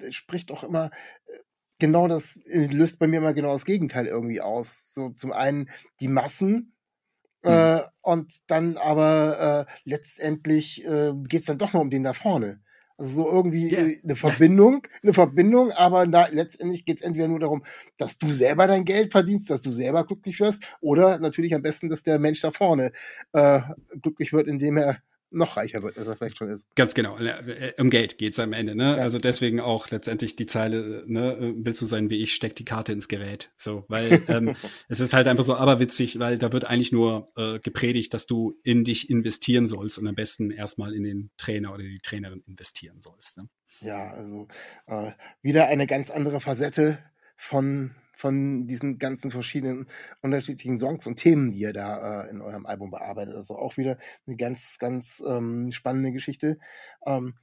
äh, 0.00 0.10
spricht 0.12 0.50
auch 0.50 0.64
immer 0.64 0.90
äh, 1.26 1.38
genau 1.78 2.08
das 2.08 2.36
äh, 2.46 2.66
löst 2.66 2.98
bei 2.98 3.06
mir 3.06 3.18
immer 3.18 3.34
genau 3.34 3.52
das 3.52 3.64
Gegenteil 3.64 4.06
irgendwie 4.06 4.40
aus. 4.40 4.94
So 4.94 5.10
zum 5.10 5.32
einen 5.32 5.70
die 6.00 6.08
Massen 6.08 6.74
mhm. 7.42 7.50
äh, 7.50 7.80
und 8.02 8.32
dann 8.48 8.76
aber 8.76 9.66
äh, 9.68 9.72
letztendlich 9.84 10.84
äh, 10.86 11.12
geht 11.28 11.40
es 11.40 11.46
dann 11.46 11.58
doch 11.58 11.72
noch 11.72 11.80
um 11.80 11.90
den 11.90 12.04
da 12.04 12.12
vorne. 12.12 12.60
Also 12.96 13.24
so 13.24 13.28
irgendwie 13.28 13.72
yeah. 13.72 13.98
Eine 14.04 14.14
Verbindung, 14.14 14.86
eine 15.02 15.12
Verbindung, 15.12 15.72
aber 15.72 16.06
na, 16.06 16.28
letztendlich 16.28 16.84
geht 16.84 16.98
es 16.98 17.04
entweder 17.04 17.26
nur 17.26 17.40
darum, 17.40 17.64
dass 17.96 18.18
du 18.18 18.32
selber 18.32 18.68
dein 18.68 18.84
Geld 18.84 19.10
verdienst, 19.10 19.50
dass 19.50 19.62
du 19.62 19.72
selber 19.72 20.06
glücklich 20.06 20.38
wirst, 20.38 20.62
oder 20.80 21.18
natürlich 21.18 21.54
am 21.54 21.62
besten, 21.62 21.88
dass 21.88 22.04
der 22.04 22.20
Mensch 22.20 22.40
da 22.40 22.52
vorne 22.52 22.92
äh, 23.32 23.60
glücklich 24.00 24.32
wird, 24.32 24.46
indem 24.46 24.76
er 24.76 24.98
noch 25.34 25.56
reicher 25.56 25.82
wird, 25.82 25.98
als 25.98 26.06
er 26.06 26.16
vielleicht 26.16 26.38
schon 26.38 26.50
ist. 26.50 26.74
Ganz 26.74 26.94
genau. 26.94 27.18
Um 27.78 27.90
Geld 27.90 28.18
geht's 28.18 28.38
am 28.38 28.52
Ende, 28.52 28.74
ne? 28.74 28.96
Ja. 28.96 29.02
Also 29.02 29.18
deswegen 29.18 29.60
auch 29.60 29.90
letztendlich 29.90 30.36
die 30.36 30.46
Zeile, 30.46 31.04
ne, 31.06 31.54
willst 31.56 31.82
du 31.82 31.86
sein 31.86 32.10
wie 32.10 32.22
ich, 32.22 32.34
steck 32.34 32.56
die 32.56 32.64
Karte 32.64 32.92
ins 32.92 33.08
Gerät. 33.08 33.52
So, 33.56 33.84
weil 33.88 34.22
ähm, 34.28 34.54
es 34.88 35.00
ist 35.00 35.12
halt 35.12 35.26
einfach 35.26 35.44
so 35.44 35.56
aberwitzig, 35.56 36.18
weil 36.18 36.38
da 36.38 36.52
wird 36.52 36.64
eigentlich 36.64 36.92
nur 36.92 37.32
äh, 37.36 37.58
gepredigt, 37.58 38.14
dass 38.14 38.26
du 38.26 38.58
in 38.62 38.84
dich 38.84 39.10
investieren 39.10 39.66
sollst 39.66 39.98
und 39.98 40.06
am 40.06 40.14
besten 40.14 40.50
erstmal 40.50 40.94
in 40.94 41.04
den 41.04 41.30
Trainer 41.36 41.72
oder 41.72 41.82
die 41.82 42.00
Trainerin 42.00 42.42
investieren 42.46 43.00
sollst. 43.00 43.36
Ne? 43.36 43.48
Ja, 43.80 44.12
also 44.12 44.48
äh, 44.86 45.12
wieder 45.42 45.66
eine 45.66 45.86
ganz 45.86 46.10
andere 46.10 46.40
Facette 46.40 46.98
von 47.36 47.94
von 48.16 48.66
diesen 48.66 48.98
ganzen 48.98 49.30
verschiedenen 49.30 49.86
unterschiedlichen 50.22 50.78
Songs 50.78 51.06
und 51.06 51.16
Themen, 51.16 51.50
die 51.50 51.58
ihr 51.58 51.72
da 51.72 52.24
äh, 52.24 52.30
in 52.30 52.40
eurem 52.40 52.66
Album 52.66 52.90
bearbeitet. 52.90 53.34
Also 53.34 53.56
auch 53.56 53.76
wieder 53.76 53.98
eine 54.26 54.36
ganz, 54.36 54.78
ganz 54.78 55.22
ähm, 55.26 55.70
spannende 55.70 56.12
Geschichte. 56.12 56.58
Ähm, 57.06 57.34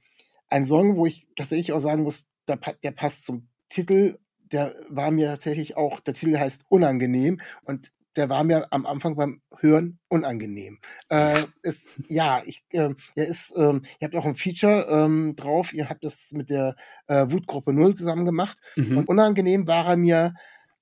ein 0.48 0.66
Song, 0.66 0.96
wo 0.96 1.06
ich 1.06 1.28
tatsächlich 1.36 1.72
auch 1.72 1.80
sagen 1.80 2.02
muss, 2.02 2.26
der, 2.48 2.58
der 2.82 2.90
passt 2.90 3.24
zum 3.24 3.48
Titel. 3.68 4.18
Der 4.52 4.74
war 4.88 5.10
mir 5.10 5.28
tatsächlich 5.28 5.76
auch, 5.76 6.00
der 6.00 6.14
Titel 6.14 6.38
heißt 6.38 6.64
Unangenehm 6.68 7.40
und 7.64 7.92
der 8.16 8.28
war 8.28 8.44
mir 8.44 8.70
am 8.70 8.86
Anfang 8.86 9.16
beim 9.16 9.40
Hören 9.58 9.98
unangenehm. 10.08 10.78
Äh, 11.08 11.44
ist, 11.62 11.94
ja, 12.08 12.42
ich, 12.44 12.62
äh, 12.70 12.94
er 13.14 13.26
ist, 13.26 13.56
äh, 13.56 13.72
ihr 13.72 13.80
habt 14.02 14.14
auch 14.14 14.26
ein 14.26 14.34
Feature 14.34 14.86
ähm, 14.90 15.34
drauf, 15.36 15.72
ihr 15.72 15.88
habt 15.88 16.04
das 16.04 16.32
mit 16.32 16.50
der 16.50 16.76
äh, 17.06 17.26
Wutgruppe 17.30 17.72
Null 17.72 17.94
zusammen 17.94 18.24
gemacht 18.24 18.58
mhm. 18.76 18.98
und 18.98 19.08
unangenehm 19.08 19.66
war 19.66 19.86
er 19.86 19.96
mir 19.96 20.34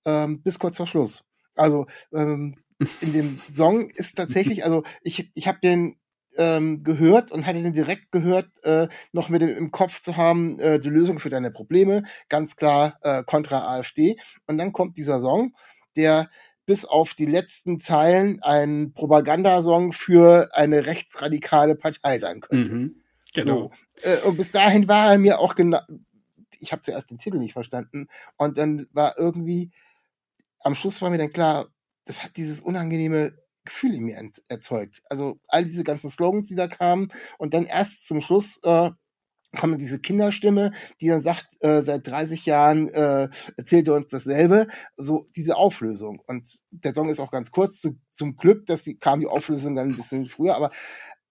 ähm, 0.05 0.43
bis 0.43 0.59
kurz 0.59 0.77
vor 0.77 0.87
Schluss. 0.87 1.25
Also 1.55 1.87
ähm, 2.13 2.57
in 3.01 3.13
dem 3.13 3.39
Song 3.53 3.91
ist 3.91 4.17
tatsächlich, 4.17 4.65
also 4.65 4.83
ich, 5.03 5.31
ich 5.35 5.49
habe 5.49 5.59
den 5.63 5.97
ähm, 6.37 6.85
gehört 6.85 7.33
und 7.33 7.47
hatte 7.47 7.63
den 7.63 7.73
direkt 7.73 8.13
gehört, 8.13 8.49
äh, 8.65 8.89
noch 9.13 9.29
mit 9.29 9.43
dem, 9.43 9.57
im 9.57 9.71
Kopf 9.71 10.01
zu 10.01 10.17
haben, 10.17 10.59
äh, 10.61 10.79
die 10.79 10.89
Lösung 10.89 11.19
für 11.19 11.31
deine 11.31 11.51
Probleme, 11.51 12.05
ganz 12.29 12.57
klar 12.57 12.99
äh, 13.03 13.25
kontra 13.25 13.77
AfD. 13.77 14.17
Und 14.47 14.59
dann 14.59 14.73
kommt 14.73 14.97
dieser 14.97 15.21
Song, 15.21 15.55
der 15.97 16.31
bis 16.67 16.85
auf 16.85 17.15
die 17.15 17.27
letzten 17.27 17.81
Zeilen 17.81 18.41
ein 18.43 18.93
Propagandasong 18.95 19.93
für 19.93 20.51
eine 20.53 20.87
rechtsradikale 20.87 21.75
Partei 21.75 22.19
sein 22.19 22.41
könnte. 22.41 22.73
Mhm, 22.73 23.03
genau. 23.35 23.73
So, 23.97 24.09
äh, 24.09 24.21
und 24.23 24.37
bis 24.37 24.53
dahin 24.53 24.87
war 24.87 25.11
er 25.11 25.19
mir 25.19 25.41
auch 25.41 25.57
genau. 25.57 25.81
Ich 26.61 26.73
habe 26.73 26.83
zuerst 26.83 27.11
den 27.11 27.19
Titel 27.19 27.39
nicht 27.39 27.55
verstanden 27.55 28.07
und 28.37 28.59
dann 28.59 28.87
war 28.93 29.19
irgendwie 29.19 29.73
am 30.61 30.75
Schluss 30.75 31.01
war 31.03 31.11
mir 31.11 31.19
dann 31.19 31.33
klar, 31.33 31.69
das 32.05 32.25
hat 32.25 32.37
dieses 32.37 32.61
unangenehme 32.61 33.35
Gefühl 33.65 33.95
in 33.95 34.05
mir 34.05 34.31
erzeugt. 34.49 35.03
Also 35.09 35.39
all 35.49 35.65
diese 35.65 35.85
ganzen 35.85 36.11
Slogans, 36.11 36.49
die 36.49 36.55
da 36.55 36.67
kamen 36.69 37.09
und 37.39 37.55
dann 37.55 37.65
erst 37.65 38.07
zum 38.07 38.21
Schluss 38.21 38.59
äh, 38.65 38.91
kommt 39.59 39.81
diese 39.81 39.99
Kinderstimme, 39.99 40.73
die 41.01 41.09
dann 41.09 41.21
sagt, 41.21 41.47
äh, 41.61 41.83
seit 41.83 42.07
30 42.07 42.47
Jahren 42.47 42.89
äh, 42.89 43.29
erzählt 43.57 43.89
er 43.89 43.95
uns 43.95 44.09
dasselbe, 44.09 44.69
so 44.97 45.27
diese 45.37 45.57
Auflösung. 45.57 46.23
Und 46.27 46.49
der 46.71 46.95
Song 46.95 47.09
ist 47.09 47.21
auch 47.21 47.33
ganz 47.33 47.51
kurz, 47.51 47.81
zu, 47.81 47.99
zum 48.11 48.37
Glück, 48.37 48.67
dass 48.67 48.85
die 48.85 48.99
kam 48.99 49.21
die 49.21 49.27
Auflösung 49.27 49.75
dann 49.75 49.91
ein 49.91 49.97
bisschen 49.97 50.27
früher, 50.27 50.57
aber 50.57 50.71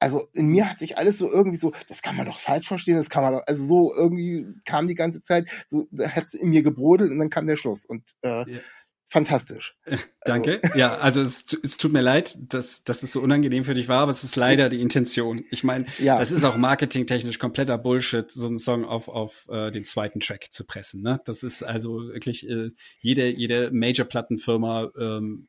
also 0.02 0.30
in 0.34 0.48
mir 0.48 0.70
hat 0.70 0.80
sich 0.80 0.98
alles 0.98 1.18
so 1.18 1.30
irgendwie 1.30 1.58
so, 1.58 1.74
das 1.90 2.02
kann 2.02 2.16
man 2.16 2.26
doch 2.26 2.40
falsch 2.40 2.68
verstehen, 2.68 2.98
das 2.98 3.10
kann 3.10 3.24
man 3.24 3.34
doch, 3.34 3.44
also 3.48 3.66
so 3.66 3.94
irgendwie 3.94 4.48
kam 4.64 4.88
die 4.88 4.96
ganze 4.96 5.22
Zeit, 5.22 5.50
so 5.68 5.88
hat 6.02 6.26
es 6.28 6.34
in 6.34 6.50
mir 6.50 6.64
gebrodelt 6.64 7.12
und 7.12 7.20
dann 7.20 7.30
kam 7.30 7.48
der 7.48 7.58
Schluss. 7.58 7.86
Und 7.86 8.04
äh, 8.22 8.46
yeah 8.50 8.62
fantastisch. 9.10 9.76
Äh, 9.86 9.98
danke. 10.24 10.60
Also. 10.64 10.78
Ja, 10.78 10.96
also 10.98 11.22
es, 11.22 11.46
es 11.64 11.78
tut 11.78 11.92
mir 11.92 12.02
leid, 12.02 12.38
dass, 12.40 12.84
dass 12.84 13.04
es 13.04 13.12
so 13.12 13.20
unangenehm 13.20 13.64
für 13.64 13.74
dich 13.74 13.88
war, 13.88 14.02
aber 14.02 14.12
es 14.12 14.24
ist 14.24 14.36
leider 14.36 14.70
die 14.70 14.82
Intention. 14.82 15.44
Ich 15.50 15.64
meine, 15.64 15.86
ja. 15.98 16.18
das 16.18 16.32
ist 16.32 16.44
auch 16.44 16.58
marketingtechnisch 16.58 17.40
kompletter 17.40 17.78
Bullshit, 17.78 18.32
so 18.32 18.48
einen 18.48 18.60
Song 18.60 18.86
auf, 18.86 19.08
auf 19.08 19.48
äh, 19.50 19.72
den 19.72 19.84
zweiten 19.84 20.20
Track 20.20 20.52
zu 20.52 20.66
pressen. 20.66 21.02
Ne? 21.02 21.20
Das 21.26 21.44
ist 21.44 21.64
also 21.64 22.08
wirklich 22.08 22.48
äh, 22.48 22.70
jede, 23.00 23.28
jede 23.28 23.72
Major-Plattenfirma 23.72 24.92
ähm, 25.00 25.48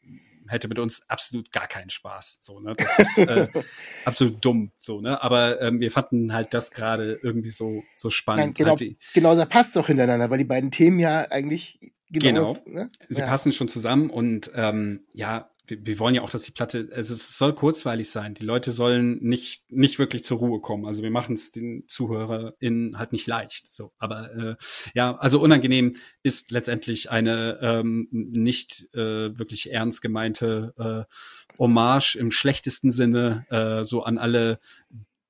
hätte 0.51 0.69
mit 0.69 0.79
uns 0.79 1.03
absolut 1.09 1.53
gar 1.53 1.69
keinen 1.69 1.91
Spaß. 1.91 2.39
So, 2.41 2.61
ne? 2.61 2.73
Das 2.77 2.99
ist 2.99 3.19
äh, 3.19 3.49
absolut 4.05 4.45
dumm. 4.45 4.73
So, 4.79 5.01
ne? 5.01 5.23
Aber 5.23 5.61
ähm, 5.61 5.81
wir 5.81 5.91
fanden 5.91 6.33
halt 6.33 6.53
das 6.55 6.71
gerade 6.71 7.21
irgendwie 7.23 7.51
so, 7.51 7.83
so 7.95 8.11
spannend. 8.11 8.47
Nein, 8.47 8.55
genau, 8.55 8.77
halt 8.77 8.97
genau, 9.15 9.37
da 9.37 9.45
passt 9.45 9.71
es 9.71 9.77
auch 9.77 9.87
hintereinander, 9.87 10.31
weil 10.31 10.39
die 10.39 10.45
beiden 10.45 10.71
Themen 10.71 10.99
ja 10.99 11.27
eigentlich 11.31 11.79
Genau. 12.11 12.55
genau. 12.65 12.83
Ne? 12.83 12.91
Sie 13.09 13.21
ja. 13.21 13.27
passen 13.27 13.53
schon 13.53 13.69
zusammen 13.69 14.11
und 14.11 14.51
ähm, 14.55 15.05
ja, 15.13 15.51
wir, 15.71 15.87
wir 15.87 15.99
wollen 15.99 16.15
ja 16.15 16.23
auch, 16.23 16.31
dass 16.31 16.43
die 16.43 16.51
Platte, 16.51 16.91
also 16.95 17.15
es 17.15 17.39
soll 17.39 17.55
kurzweilig 17.55 18.11
sein. 18.11 18.35
Die 18.35 18.45
Leute 18.45 18.73
sollen 18.73 19.19
nicht 19.23 19.71
nicht 19.71 19.99
wirklich 19.99 20.25
zur 20.25 20.39
Ruhe 20.39 20.61
kommen. 20.61 20.85
Also 20.87 21.03
wir 21.03 21.11
machen 21.11 21.37
es 21.37 21.53
den 21.53 21.85
ZuhörerInnen 21.87 22.99
halt 22.99 23.13
nicht 23.13 23.27
leicht. 23.27 23.73
So, 23.73 23.93
aber 23.99 24.35
äh, 24.35 24.57
ja, 24.95 25.17
also 25.17 25.41
unangenehm 25.41 25.97
ist 26.23 26.51
letztendlich 26.51 27.11
eine 27.11 27.59
ähm, 27.63 28.09
nicht 28.11 28.89
äh, 28.95 29.39
wirklich 29.39 29.73
ernst 29.73 30.03
gemeinte 30.03 30.75
äh, 30.79 31.15
Hommage 31.59 32.17
im 32.17 32.31
schlechtesten 32.31 32.91
Sinne 32.91 33.47
äh, 33.51 33.85
so 33.85 34.03
an 34.03 34.19
alle 34.19 34.59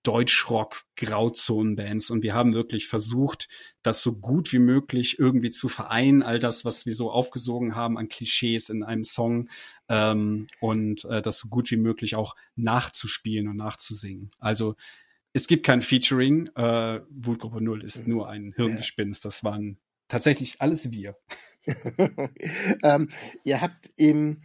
Deutschrock-Grauzonenbands 0.02 2.10
und 2.10 2.22
wir 2.22 2.34
haben 2.34 2.54
wirklich 2.54 2.88
versucht, 2.88 3.48
das 3.82 4.02
so 4.02 4.16
gut 4.16 4.52
wie 4.52 4.58
möglich 4.58 5.18
irgendwie 5.18 5.50
zu 5.50 5.68
vereinen, 5.68 6.22
all 6.22 6.38
das, 6.38 6.64
was 6.64 6.86
wir 6.86 6.94
so 6.94 7.10
aufgesogen 7.10 7.74
haben 7.74 7.98
an 7.98 8.08
Klischees 8.08 8.70
in 8.70 8.82
einem 8.82 9.04
Song 9.04 9.50
ähm, 9.88 10.46
und 10.60 11.04
äh, 11.04 11.20
das 11.20 11.38
so 11.38 11.48
gut 11.48 11.70
wie 11.70 11.76
möglich 11.76 12.16
auch 12.16 12.34
nachzuspielen 12.56 13.48
und 13.48 13.56
nachzusingen. 13.56 14.30
Also 14.38 14.74
es 15.32 15.46
gibt 15.46 15.66
kein 15.66 15.82
Featuring, 15.82 16.48
äh, 16.56 17.00
Wutgruppe 17.10 17.60
Null 17.60 17.84
ist 17.84 18.08
nur 18.08 18.28
ein 18.28 18.52
Hirngespinst, 18.56 19.24
das 19.24 19.44
waren 19.44 19.78
tatsächlich 20.08 20.60
alles 20.60 20.90
wir. 20.92 21.16
ähm, 22.82 23.10
ihr 23.44 23.60
habt 23.60 23.90
eben 23.96 24.42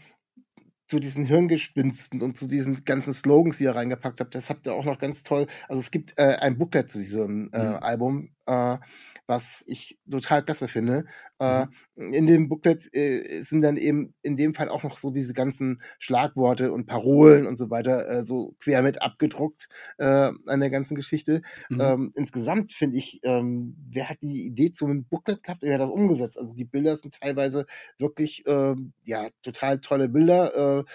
zu 0.88 1.00
diesen 1.00 1.26
Hirngespinsten 1.26 2.21
und 2.21 2.38
zu 2.38 2.48
diesen 2.48 2.86
ganzen 2.86 3.13
Slogans, 3.13 3.58
die 3.58 3.63
ihr 3.63 3.76
reingepackt 3.76 4.19
habt, 4.19 4.36
das 4.36 4.50
habt 4.50 4.67
ihr 4.67 4.74
auch 4.74 4.86
noch 4.86 5.00
ganz 5.00 5.24
toll. 5.24 5.48
Also 5.67 5.80
es 5.80 5.91
gibt 5.91 6.17
äh, 6.17 6.38
ein 6.41 6.58
Booklet 6.58 6.89
zu 6.89 7.00
diesem 7.00 7.50
äh, 7.52 7.69
mhm. 7.69 7.76
Album, 7.78 8.30
äh, 8.45 8.78
was 9.27 9.63
ich 9.67 9.97
total 10.09 10.43
klasse 10.43 10.67
finde. 10.67 11.05
Äh, 11.39 11.65
mhm. 11.95 12.13
in 12.13 12.27
dem 12.27 12.47
Booklet 12.47 12.88
äh, 12.95 13.41
sind 13.41 13.61
dann 13.61 13.77
eben 13.77 14.13
in 14.21 14.35
dem 14.35 14.53
Fall 14.53 14.69
auch 14.69 14.83
noch 14.83 14.95
so 14.95 15.11
diese 15.11 15.33
ganzen 15.33 15.81
Schlagworte 15.99 16.71
und 16.71 16.85
Parolen 16.85 17.45
und 17.45 17.57
so 17.57 17.69
weiter 17.69 18.07
äh, 18.09 18.23
so 18.23 18.55
quer 18.59 18.81
mit 18.81 19.01
abgedruckt 19.01 19.67
an 19.97 20.59
der 20.59 20.69
ganzen 20.69 20.95
Geschichte. 20.95 21.41
Mhm. 21.69 21.81
Ähm, 21.81 22.11
insgesamt 22.15 22.73
finde 22.73 22.97
ich, 22.97 23.19
ähm, 23.23 23.75
wer 23.89 24.09
hat 24.09 24.17
die 24.21 24.45
Idee 24.45 24.71
zum 24.71 25.05
Booklet 25.05 25.43
gehabt, 25.43 25.61
wer 25.61 25.75
hat 25.75 25.81
das 25.81 25.89
umgesetzt? 25.89 26.38
Also 26.38 26.53
die 26.53 26.65
Bilder 26.65 26.95
sind 26.95 27.15
teilweise 27.19 27.65
wirklich 27.97 28.45
äh, 28.45 28.75
ja 29.03 29.29
total 29.41 29.79
tolle 29.79 30.09
Bilder. 30.09 30.85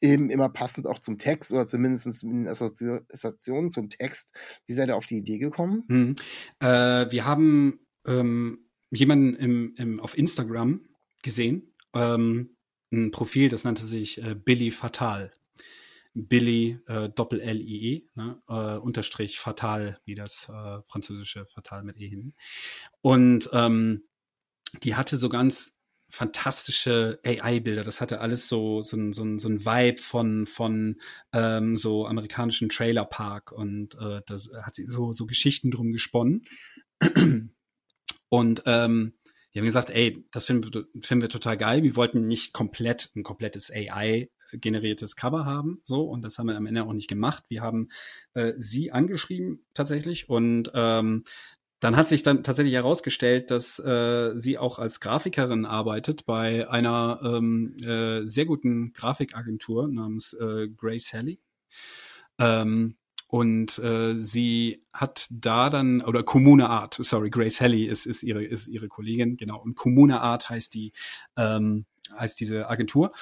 Eben 0.00 0.30
immer 0.30 0.48
passend 0.48 0.86
auch 0.86 1.00
zum 1.00 1.18
Text 1.18 1.52
oder 1.52 1.66
zumindest 1.66 2.22
in 2.22 2.46
Assoziationen 2.46 3.68
zum 3.68 3.88
Text. 3.88 4.32
Wie 4.66 4.74
seid 4.74 4.88
ihr 4.88 4.96
auf 4.96 5.06
die 5.06 5.18
Idee 5.18 5.38
gekommen? 5.38 5.84
Hm. 5.88 6.14
Äh, 6.60 7.10
wir 7.10 7.24
haben 7.24 7.80
ähm, 8.06 8.70
jemanden 8.90 9.34
im, 9.34 9.74
im, 9.76 10.00
auf 10.00 10.16
Instagram 10.16 10.86
gesehen, 11.22 11.74
ähm, 11.94 12.56
ein 12.92 13.10
Profil, 13.10 13.48
das 13.48 13.64
nannte 13.64 13.84
sich 13.84 14.22
äh, 14.22 14.34
Billy 14.34 14.70
Fatal. 14.70 15.32
Billy 16.14 16.80
äh, 16.86 17.10
Doppel 17.10 17.40
L 17.40 17.60
I 17.60 17.94
E 17.94 18.08
ne, 18.14 18.42
äh, 18.48 18.78
Unterstrich 18.78 19.38
Fatal, 19.38 20.00
wie 20.04 20.14
das 20.14 20.48
äh, 20.48 20.80
französische 20.86 21.46
Fatal 21.46 21.84
mit 21.84 21.96
E 22.00 22.08
hin. 22.08 22.34
Und 23.02 23.50
ähm, 23.52 24.04
die 24.82 24.94
hatte 24.96 25.16
so 25.16 25.28
ganz 25.28 25.77
fantastische 26.10 27.20
AI-Bilder. 27.24 27.82
Das 27.82 28.00
hatte 28.00 28.20
alles 28.20 28.48
so, 28.48 28.82
so, 28.82 28.96
so, 29.12 29.38
so 29.38 29.48
ein 29.48 29.64
Vibe 29.64 30.02
von, 30.02 30.46
von 30.46 31.00
ähm, 31.32 31.76
so 31.76 32.06
amerikanischen 32.06 32.68
Trailerpark 32.68 33.52
und 33.52 33.94
äh, 33.96 34.22
das 34.26 34.50
hat 34.62 34.74
sie 34.74 34.84
so, 34.84 35.12
so 35.12 35.26
Geschichten 35.26 35.70
drum 35.70 35.92
gesponnen. 35.92 36.44
Und 38.30 38.62
ähm, 38.66 39.14
die 39.54 39.58
haben 39.58 39.66
gesagt, 39.66 39.90
ey, 39.90 40.26
das 40.30 40.46
finden 40.46 40.72
wir, 40.72 40.84
finden 41.02 41.22
wir 41.22 41.28
total 41.28 41.56
geil. 41.56 41.82
Wir 41.82 41.96
wollten 41.96 42.26
nicht 42.26 42.52
komplett 42.52 43.10
ein 43.16 43.22
komplettes 43.22 43.70
AI 43.70 44.30
generiertes 44.52 45.16
Cover 45.16 45.44
haben, 45.44 45.80
so 45.82 46.04
und 46.04 46.22
das 46.24 46.38
haben 46.38 46.46
wir 46.46 46.56
am 46.56 46.66
Ende 46.66 46.84
auch 46.84 46.92
nicht 46.92 47.08
gemacht. 47.08 47.44
Wir 47.48 47.60
haben 47.60 47.88
äh, 48.34 48.54
sie 48.56 48.92
angeschrieben 48.92 49.66
tatsächlich 49.74 50.28
und 50.28 50.70
ähm, 50.74 51.24
dann 51.80 51.96
hat 51.96 52.08
sich 52.08 52.22
dann 52.22 52.42
tatsächlich 52.42 52.74
herausgestellt, 52.74 53.50
dass 53.50 53.78
äh, 53.78 54.32
sie 54.36 54.58
auch 54.58 54.78
als 54.78 55.00
Grafikerin 55.00 55.64
arbeitet 55.64 56.26
bei 56.26 56.68
einer 56.68 57.20
ähm, 57.22 57.76
äh, 57.84 58.26
sehr 58.26 58.46
guten 58.46 58.92
Grafikagentur 58.92 59.88
namens 59.88 60.32
äh, 60.32 60.68
Grace 60.68 61.08
Sally. 61.08 61.40
Ähm, 62.38 62.96
und 63.30 63.78
äh, 63.80 64.20
sie 64.20 64.82
hat 64.94 65.28
da 65.30 65.68
dann, 65.68 66.00
oder 66.00 66.22
Kommune 66.22 66.70
Art, 66.70 66.94
sorry, 66.94 67.28
Grace 67.28 67.60
Helly 67.60 67.84
ist, 67.84 68.06
ist, 68.06 68.22
ihre, 68.22 68.42
ist 68.42 68.68
ihre 68.68 68.88
Kollegin, 68.88 69.36
genau. 69.36 69.60
Und 69.60 69.74
Kommune 69.74 70.22
Art 70.22 70.48
heißt 70.48 70.72
die, 70.72 70.92
ähm, 71.36 71.84
heißt 72.16 72.38
diese 72.40 72.68
Agentur. 72.68 73.12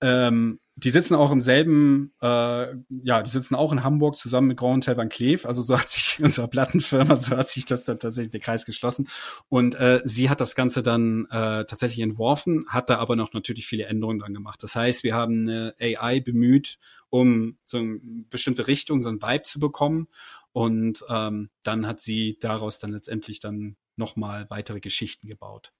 Ähm, 0.00 0.58
die 0.74 0.90
sitzen 0.90 1.14
auch 1.14 1.30
im 1.30 1.40
selben, 1.40 2.12
äh, 2.22 2.74
ja, 3.04 3.22
die 3.22 3.30
sitzen 3.30 3.54
auch 3.54 3.72
in 3.72 3.84
Hamburg 3.84 4.16
zusammen 4.16 4.48
mit 4.48 4.56
Grand 4.56 4.84
Hotel 4.84 4.96
Van 4.96 5.08
Cleef. 5.10 5.44
Also 5.44 5.60
so 5.60 5.78
hat 5.78 5.88
sich 5.88 6.18
unsere 6.22 6.48
Plattenfirma, 6.48 7.16
so 7.16 7.36
hat 7.36 7.48
sich 7.48 7.66
das 7.66 7.84
dann 7.84 7.98
tatsächlich 7.98 8.32
der 8.32 8.40
Kreis 8.40 8.64
geschlossen. 8.64 9.08
Und 9.48 9.74
äh, 9.74 10.00
sie 10.04 10.30
hat 10.30 10.40
das 10.40 10.54
Ganze 10.54 10.82
dann 10.82 11.26
äh, 11.26 11.64
tatsächlich 11.66 12.00
entworfen, 12.00 12.64
hat 12.68 12.88
da 12.88 12.98
aber 12.98 13.16
noch 13.16 13.32
natürlich 13.32 13.66
viele 13.66 13.84
Änderungen 13.84 14.18
dran 14.18 14.34
gemacht. 14.34 14.62
Das 14.62 14.74
heißt, 14.74 15.04
wir 15.04 15.14
haben 15.14 15.42
eine 15.42 15.74
AI 15.80 16.20
bemüht, 16.20 16.78
um 17.10 17.58
so 17.64 17.78
eine 17.78 18.00
bestimmte 18.30 18.66
Richtung, 18.66 19.00
so 19.00 19.10
ein 19.10 19.20
Vibe 19.20 19.42
zu 19.42 19.60
bekommen. 19.60 20.08
Und 20.52 21.04
ähm, 21.08 21.50
dann 21.62 21.86
hat 21.86 22.00
sie 22.00 22.38
daraus 22.40 22.78
dann 22.78 22.92
letztendlich 22.92 23.40
dann 23.40 23.76
nochmal 23.96 24.46
weitere 24.48 24.80
Geschichten 24.80 25.26
gebaut. 25.26 25.72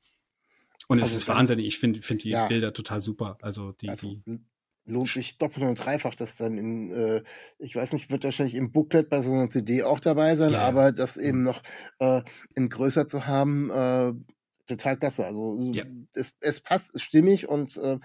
Und 0.89 0.99
es 0.99 1.05
also 1.05 1.17
ist 1.19 1.29
wahnsinnig. 1.29 1.67
Ich 1.67 1.79
finde 1.79 2.03
find 2.03 2.25
die 2.25 2.31
ja. 2.31 2.47
Bilder 2.49 2.73
total 2.73 3.01
super. 3.01 3.39
Also 3.41 3.73
die, 3.73 3.89
also, 3.89 4.09
die 4.27 4.41
lohnt 4.85 5.09
sich 5.09 5.39
doppelt 5.39 5.67
und 5.67 5.77
dreifach, 5.77 6.15
das 6.15 6.37
dann 6.37 6.59
in, 6.59 6.91
äh, 6.91 7.23
ich 7.59 7.77
weiß 7.77 7.93
nicht, 7.93 8.11
wird 8.11 8.25
wahrscheinlich 8.25 8.57
im 8.57 8.73
Booklet 8.73 9.09
bei 9.09 9.21
so 9.21 9.33
einer 9.33 9.49
CD 9.49 9.83
auch 9.83 10.01
dabei 10.01 10.35
sein, 10.35 10.53
ja. 10.53 10.61
aber 10.61 10.93
das 10.93 11.17
eben 11.17 11.39
mhm. 11.39 11.45
noch 11.45 11.63
äh, 12.01 12.23
in 12.55 12.69
größer 12.69 13.07
zu 13.07 13.27
haben, 13.27 13.71
äh, 13.71 14.13
total 14.67 14.97
klasse. 14.97 15.27
Also 15.27 15.59
ja. 15.73 15.85
es, 16.15 16.37
es 16.41 16.61
passt, 16.61 16.95
ist 16.95 17.03
stimmig 17.03 17.49
und 17.49 17.77
äh, 17.77 17.99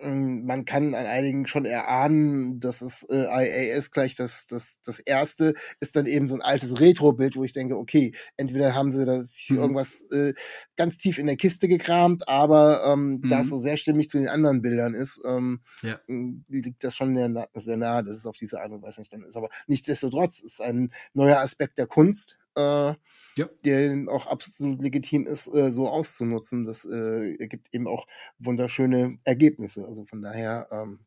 man 0.00 0.64
kann 0.64 0.94
an 0.94 1.06
einigen 1.06 1.46
schon 1.46 1.64
erahnen, 1.64 2.60
dass 2.60 2.82
es 2.82 3.04
äh, 3.04 3.26
IAS 3.26 3.90
gleich 3.90 4.16
das, 4.16 4.46
das, 4.46 4.80
das 4.84 4.98
erste 4.98 5.54
ist 5.80 5.94
dann 5.96 6.06
eben 6.06 6.26
so 6.28 6.34
ein 6.34 6.42
altes 6.42 6.80
Retro-Bild, 6.80 7.36
wo 7.36 7.44
ich 7.44 7.52
denke, 7.52 7.76
okay, 7.76 8.12
entweder 8.36 8.74
haben 8.74 8.90
sie 8.90 9.04
da 9.04 9.18
mhm. 9.18 9.56
irgendwas 9.56 10.02
äh, 10.10 10.32
ganz 10.76 10.98
tief 10.98 11.18
in 11.18 11.26
der 11.26 11.36
Kiste 11.36 11.68
gekramt, 11.68 12.28
aber 12.28 12.82
ähm, 12.86 13.20
mhm. 13.22 13.28
da 13.28 13.40
es 13.40 13.46
mhm. 13.46 13.50
so 13.50 13.58
sehr 13.58 13.76
stimmig 13.76 14.08
zu 14.10 14.18
den 14.18 14.28
anderen 14.28 14.62
Bildern 14.62 14.94
ist, 14.94 15.22
ähm, 15.24 15.60
ja. 15.82 16.00
liegt 16.48 16.82
das 16.82 16.96
schon 16.96 17.16
sehr, 17.16 17.48
sehr 17.54 17.76
nahe, 17.76 18.02
dass 18.02 18.16
es 18.16 18.26
auf 18.26 18.36
diese 18.36 18.60
Art 18.60 18.72
und 18.72 18.82
Weise 18.82 18.98
entstanden 18.98 19.28
ist. 19.28 19.36
Aber 19.36 19.50
nichtsdestotrotz 19.66 20.40
ist 20.40 20.60
ein 20.60 20.90
neuer 21.14 21.38
Aspekt 21.38 21.78
der 21.78 21.86
Kunst, 21.86 22.38
äh, 22.56 22.94
ja. 23.38 23.48
der 23.64 24.04
auch 24.08 24.26
absolut 24.26 24.82
legitim 24.82 25.26
ist, 25.26 25.52
äh, 25.54 25.72
so 25.72 25.88
auszunutzen. 25.88 26.64
Das 26.64 26.84
äh, 26.84 27.36
ergibt 27.36 27.68
eben 27.72 27.88
auch 27.88 28.06
wunderschöne 28.38 29.18
Ergebnisse. 29.24 29.86
Also 29.86 30.04
von 30.06 30.22
daher. 30.22 30.68
Ähm, 30.70 31.00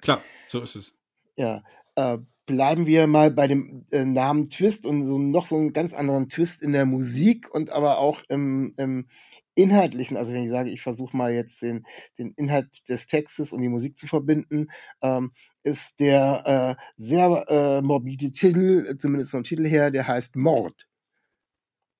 Klar, 0.00 0.22
so 0.48 0.60
ist 0.60 0.76
es. 0.76 0.94
Ja. 1.36 1.62
Äh, 1.96 2.18
bleiben 2.46 2.86
wir 2.86 3.06
mal 3.06 3.30
bei 3.30 3.46
dem 3.46 3.86
äh, 3.90 4.04
Namen 4.04 4.50
Twist 4.50 4.86
und 4.86 5.06
so 5.06 5.18
noch 5.18 5.46
so 5.46 5.56
einen 5.56 5.72
ganz 5.72 5.94
anderen 5.94 6.28
Twist 6.28 6.62
in 6.62 6.72
der 6.72 6.86
Musik 6.86 7.52
und 7.54 7.70
aber 7.70 7.98
auch 7.98 8.22
im, 8.28 8.74
im 8.76 9.08
inhaltlichen, 9.54 10.16
also 10.16 10.32
wenn 10.32 10.44
ich 10.44 10.50
sage, 10.50 10.70
ich 10.70 10.82
versuche 10.82 11.16
mal 11.16 11.32
jetzt 11.32 11.62
den, 11.62 11.86
den 12.18 12.32
Inhalt 12.32 12.88
des 12.88 13.06
Textes 13.06 13.52
und 13.52 13.62
die 13.62 13.68
Musik 13.68 13.96
zu 13.96 14.06
verbinden, 14.06 14.66
ähm, 15.00 15.32
ist 15.64 15.98
der 15.98 16.76
äh, 16.78 16.82
sehr 16.96 17.44
äh, 17.48 17.82
morbide 17.82 18.30
Titel, 18.32 18.96
zumindest 18.96 19.32
vom 19.32 19.44
Titel 19.44 19.66
her, 19.66 19.90
der 19.90 20.06
heißt 20.06 20.36
Mord. 20.36 20.86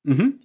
Mhm. 0.05 0.41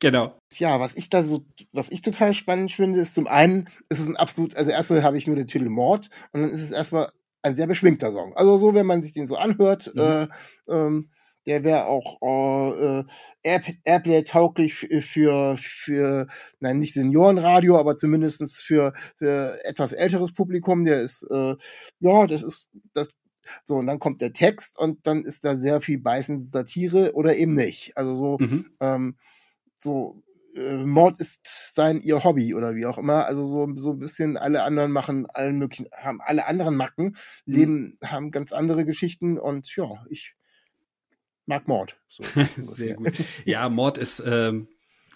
Genau. 0.00 0.30
Ja, 0.54 0.80
was 0.80 0.96
ich 0.96 1.10
da 1.10 1.22
so, 1.22 1.44
was 1.72 1.90
ich 1.90 2.02
total 2.02 2.34
spannend 2.34 2.72
finde, 2.72 3.00
ist 3.00 3.14
zum 3.14 3.26
einen, 3.26 3.68
ist 3.88 4.00
es 4.00 4.08
ein 4.08 4.16
absolut, 4.16 4.56
also 4.56 4.70
erstmal 4.70 5.02
habe 5.02 5.18
ich 5.18 5.26
nur 5.26 5.36
den 5.36 5.46
Titel 5.46 5.68
Mord 5.68 6.08
und 6.32 6.42
dann 6.42 6.50
ist 6.50 6.62
es 6.62 6.70
erstmal 6.70 7.08
ein 7.42 7.54
sehr 7.54 7.66
beschwingter 7.66 8.10
Song. 8.12 8.34
Also 8.36 8.56
so, 8.56 8.74
wenn 8.74 8.86
man 8.86 9.02
sich 9.02 9.12
den 9.12 9.26
so 9.26 9.36
anhört, 9.36 9.92
mhm. 9.94 10.00
äh, 10.00 10.28
ähm, 10.68 11.10
der 11.46 11.64
wäre 11.64 11.86
auch 11.86 12.20
äh, 12.22 13.04
Air 13.42 13.62
Airplay 13.84 14.22
tauglich 14.24 14.74
für, 14.74 15.56
für, 15.56 16.26
nein, 16.60 16.78
nicht 16.78 16.94
Seniorenradio, 16.94 17.78
aber 17.78 17.96
zumindestens 17.96 18.60
für, 18.60 18.92
für 19.16 19.58
etwas 19.64 19.92
älteres 19.92 20.32
Publikum. 20.32 20.84
Der 20.84 21.00
ist, 21.00 21.26
äh, 21.30 21.56
ja, 22.00 22.26
das 22.26 22.42
ist, 22.42 22.70
das 22.94 23.08
so, 23.64 23.76
und 23.76 23.86
dann 23.86 23.98
kommt 23.98 24.20
der 24.20 24.32
Text 24.32 24.78
und 24.78 25.06
dann 25.06 25.24
ist 25.24 25.44
da 25.44 25.56
sehr 25.56 25.80
viel 25.80 25.98
beißende 25.98 26.42
Satire 26.42 27.12
oder 27.14 27.36
eben 27.36 27.54
nicht. 27.54 27.96
Also 27.96 28.16
so, 28.16 28.36
mhm. 28.38 28.66
ähm, 28.80 29.16
so, 29.78 30.22
äh, 30.54 30.76
Mord 30.76 31.18
ist 31.20 31.74
sein 31.74 32.00
ihr 32.00 32.22
Hobby 32.24 32.54
oder 32.54 32.74
wie 32.74 32.86
auch 32.86 32.98
immer. 32.98 33.26
Also 33.26 33.46
so, 33.46 33.68
so 33.74 33.92
ein 33.92 33.98
bisschen 33.98 34.36
alle 34.36 34.62
anderen 34.62 34.92
machen 34.92 35.26
allen 35.26 35.58
möglichen, 35.58 35.88
haben 35.92 36.20
alle 36.20 36.46
anderen 36.46 36.76
Macken, 36.76 37.16
mhm. 37.46 37.54
leben, 37.54 37.98
haben 38.04 38.30
ganz 38.30 38.52
andere 38.52 38.84
Geschichten 38.84 39.38
und 39.38 39.74
ja, 39.76 39.88
ich 40.08 40.34
mag 41.46 41.68
Mord. 41.68 41.96
So, 42.08 42.24
sehr 42.56 42.94
gut. 42.94 43.12
Ja, 43.44 43.68
Mord 43.68 43.98
ist, 43.98 44.22
ähm, 44.24 44.68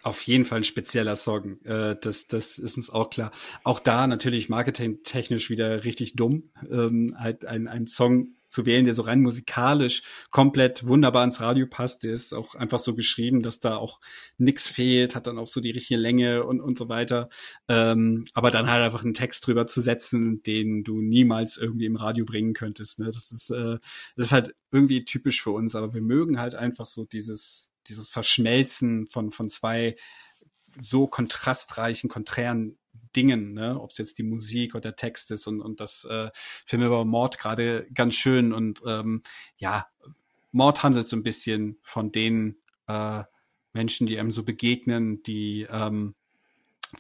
auf 0.06 0.22
jeden 0.22 0.44
Fall 0.44 0.60
ein 0.60 0.64
spezieller 0.64 1.16
Song. 1.16 1.60
Äh, 1.64 1.96
das, 2.00 2.28
das 2.28 2.58
ist 2.58 2.76
uns 2.76 2.90
auch 2.90 3.10
klar. 3.10 3.32
Auch 3.64 3.80
da 3.80 4.06
natürlich 4.06 4.48
marketingtechnisch 4.48 5.50
wieder 5.50 5.84
richtig 5.84 6.14
dumm, 6.14 6.50
ähm, 6.70 7.16
halt 7.18 7.44
ein, 7.44 7.66
ein 7.66 7.88
Song 7.88 8.28
zu 8.56 8.64
wählen, 8.64 8.86
der 8.86 8.94
so 8.94 9.02
rein 9.02 9.20
musikalisch 9.20 10.02
komplett 10.30 10.86
wunderbar 10.86 11.24
ins 11.24 11.42
Radio 11.42 11.66
passt. 11.66 12.04
Der 12.04 12.14
ist 12.14 12.32
auch 12.32 12.54
einfach 12.54 12.78
so 12.78 12.94
geschrieben, 12.94 13.42
dass 13.42 13.60
da 13.60 13.76
auch 13.76 14.00
nix 14.38 14.66
fehlt, 14.66 15.14
hat 15.14 15.26
dann 15.26 15.38
auch 15.38 15.48
so 15.48 15.60
die 15.60 15.72
richtige 15.72 16.00
Länge 16.00 16.44
und, 16.44 16.62
und 16.62 16.78
so 16.78 16.88
weiter. 16.88 17.28
Ähm, 17.68 18.24
aber 18.32 18.50
dann 18.50 18.70
halt 18.70 18.82
einfach 18.82 19.04
einen 19.04 19.12
Text 19.12 19.46
drüber 19.46 19.66
zu 19.66 19.82
setzen, 19.82 20.42
den 20.42 20.84
du 20.84 21.02
niemals 21.02 21.58
irgendwie 21.58 21.84
im 21.84 21.96
Radio 21.96 22.24
bringen 22.24 22.54
könntest. 22.54 22.98
Ne? 22.98 23.04
Das 23.04 23.30
ist, 23.30 23.50
äh, 23.50 23.76
das 24.16 24.26
ist 24.26 24.32
halt 24.32 24.54
irgendwie 24.72 25.04
typisch 25.04 25.42
für 25.42 25.50
uns, 25.50 25.74
aber 25.74 25.92
wir 25.92 26.00
mögen 26.00 26.38
halt 26.40 26.54
einfach 26.54 26.86
so 26.86 27.04
dieses, 27.04 27.70
dieses 27.88 28.08
Verschmelzen 28.08 29.06
von, 29.06 29.32
von 29.32 29.50
zwei 29.50 29.96
so 30.80 31.06
kontrastreichen, 31.06 32.08
konträren 32.08 32.78
Dingen, 33.14 33.52
ne? 33.52 33.80
ob 33.80 33.90
es 33.92 33.98
jetzt 33.98 34.18
die 34.18 34.22
Musik 34.22 34.74
oder 34.74 34.82
der 34.82 34.96
Text 34.96 35.30
ist 35.30 35.46
und, 35.46 35.60
und 35.60 35.80
das 35.80 36.04
äh, 36.04 36.30
Film 36.64 36.82
über 36.82 37.04
Mord 37.04 37.38
gerade 37.38 37.86
ganz 37.92 38.14
schön 38.14 38.52
und 38.52 38.82
ähm, 38.86 39.22
ja, 39.56 39.86
Mord 40.52 40.82
handelt 40.82 41.08
so 41.08 41.16
ein 41.16 41.22
bisschen 41.22 41.78
von 41.82 42.12
den 42.12 42.56
äh, 42.86 43.24
Menschen, 43.72 44.06
die 44.06 44.18
einem 44.18 44.30
so 44.30 44.42
begegnen, 44.42 45.22
die 45.22 45.66
ähm, 45.70 46.14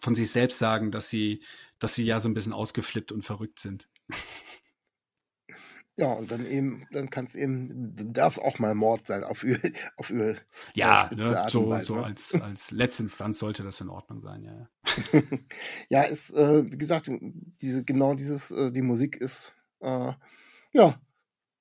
von 0.00 0.14
sich 0.14 0.30
selbst 0.30 0.58
sagen, 0.58 0.90
dass 0.90 1.08
sie, 1.08 1.42
dass 1.78 1.94
sie 1.94 2.04
ja 2.04 2.20
so 2.20 2.28
ein 2.28 2.34
bisschen 2.34 2.52
ausgeflippt 2.52 3.12
und 3.12 3.24
verrückt 3.24 3.58
sind. 3.58 3.88
Ja, 5.98 6.12
und 6.12 6.30
dann 6.30 6.44
eben, 6.44 6.86
dann 6.90 7.08
kann 7.08 7.24
es 7.24 7.34
eben, 7.34 7.94
darf 8.12 8.34
es 8.34 8.38
auch 8.38 8.58
mal 8.58 8.74
Mord 8.74 9.06
sein, 9.06 9.24
auf 9.24 9.42
über, 9.42 9.58
auf 9.96 10.10
über 10.10 10.34
ja, 10.74 11.10
ne, 11.14 11.46
so, 11.48 11.70
Weise, 11.70 11.86
so 11.86 11.94
ne? 11.96 12.04
als, 12.04 12.34
als 12.40 12.70
letzte 12.70 13.04
Instanz 13.04 13.38
sollte 13.38 13.62
das 13.62 13.80
in 13.80 13.88
Ordnung 13.88 14.20
sein, 14.20 14.42
ja. 14.42 14.68
Ja, 15.12 15.22
ja 15.88 16.02
ist, 16.02 16.34
äh, 16.34 16.70
wie 16.70 16.76
gesagt, 16.76 17.10
diese, 17.62 17.82
genau 17.84 18.14
dieses, 18.14 18.50
äh, 18.50 18.70
die 18.70 18.82
Musik 18.82 19.16
ist, 19.16 19.54
äh, 19.80 20.12
ja, 20.72 21.00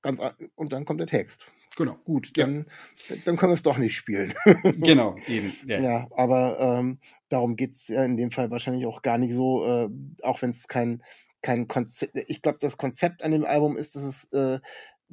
ganz, 0.01 0.21
und 0.55 0.73
dann 0.73 0.83
kommt 0.83 0.99
der 0.99 1.07
Text. 1.07 1.49
Genau. 1.77 1.95
Gut, 2.05 2.37
dann, 2.37 2.65
ja. 3.09 3.15
dann 3.25 3.37
können 3.37 3.51
wir 3.51 3.55
es 3.55 3.63
doch 3.63 3.77
nicht 3.77 3.95
spielen. 3.95 4.33
genau, 4.63 5.17
eben. 5.27 5.53
Ja, 5.65 5.79
ja 5.79 6.07
aber 6.11 6.59
ähm, 6.59 6.99
darum 7.29 7.55
geht's 7.55 7.87
ja 7.89 8.03
in 8.03 8.17
dem 8.17 8.31
Fall 8.31 8.49
wahrscheinlich 8.49 8.85
auch 8.85 9.01
gar 9.01 9.17
nicht 9.17 9.33
so, 9.33 9.65
äh, 9.65 9.89
auch 10.23 10.41
wenn 10.41 10.51
es 10.51 10.67
kein 10.67 11.03
kein 11.45 11.67
Konzept, 11.67 12.17
ich 12.27 12.41
glaube, 12.41 12.57
das 12.59 12.75
Konzept 12.75 13.23
an 13.23 13.31
dem 13.31 13.45
Album 13.45 13.77
ist, 13.77 13.95
dass 13.95 14.03
es 14.03 14.33
äh, 14.33 14.59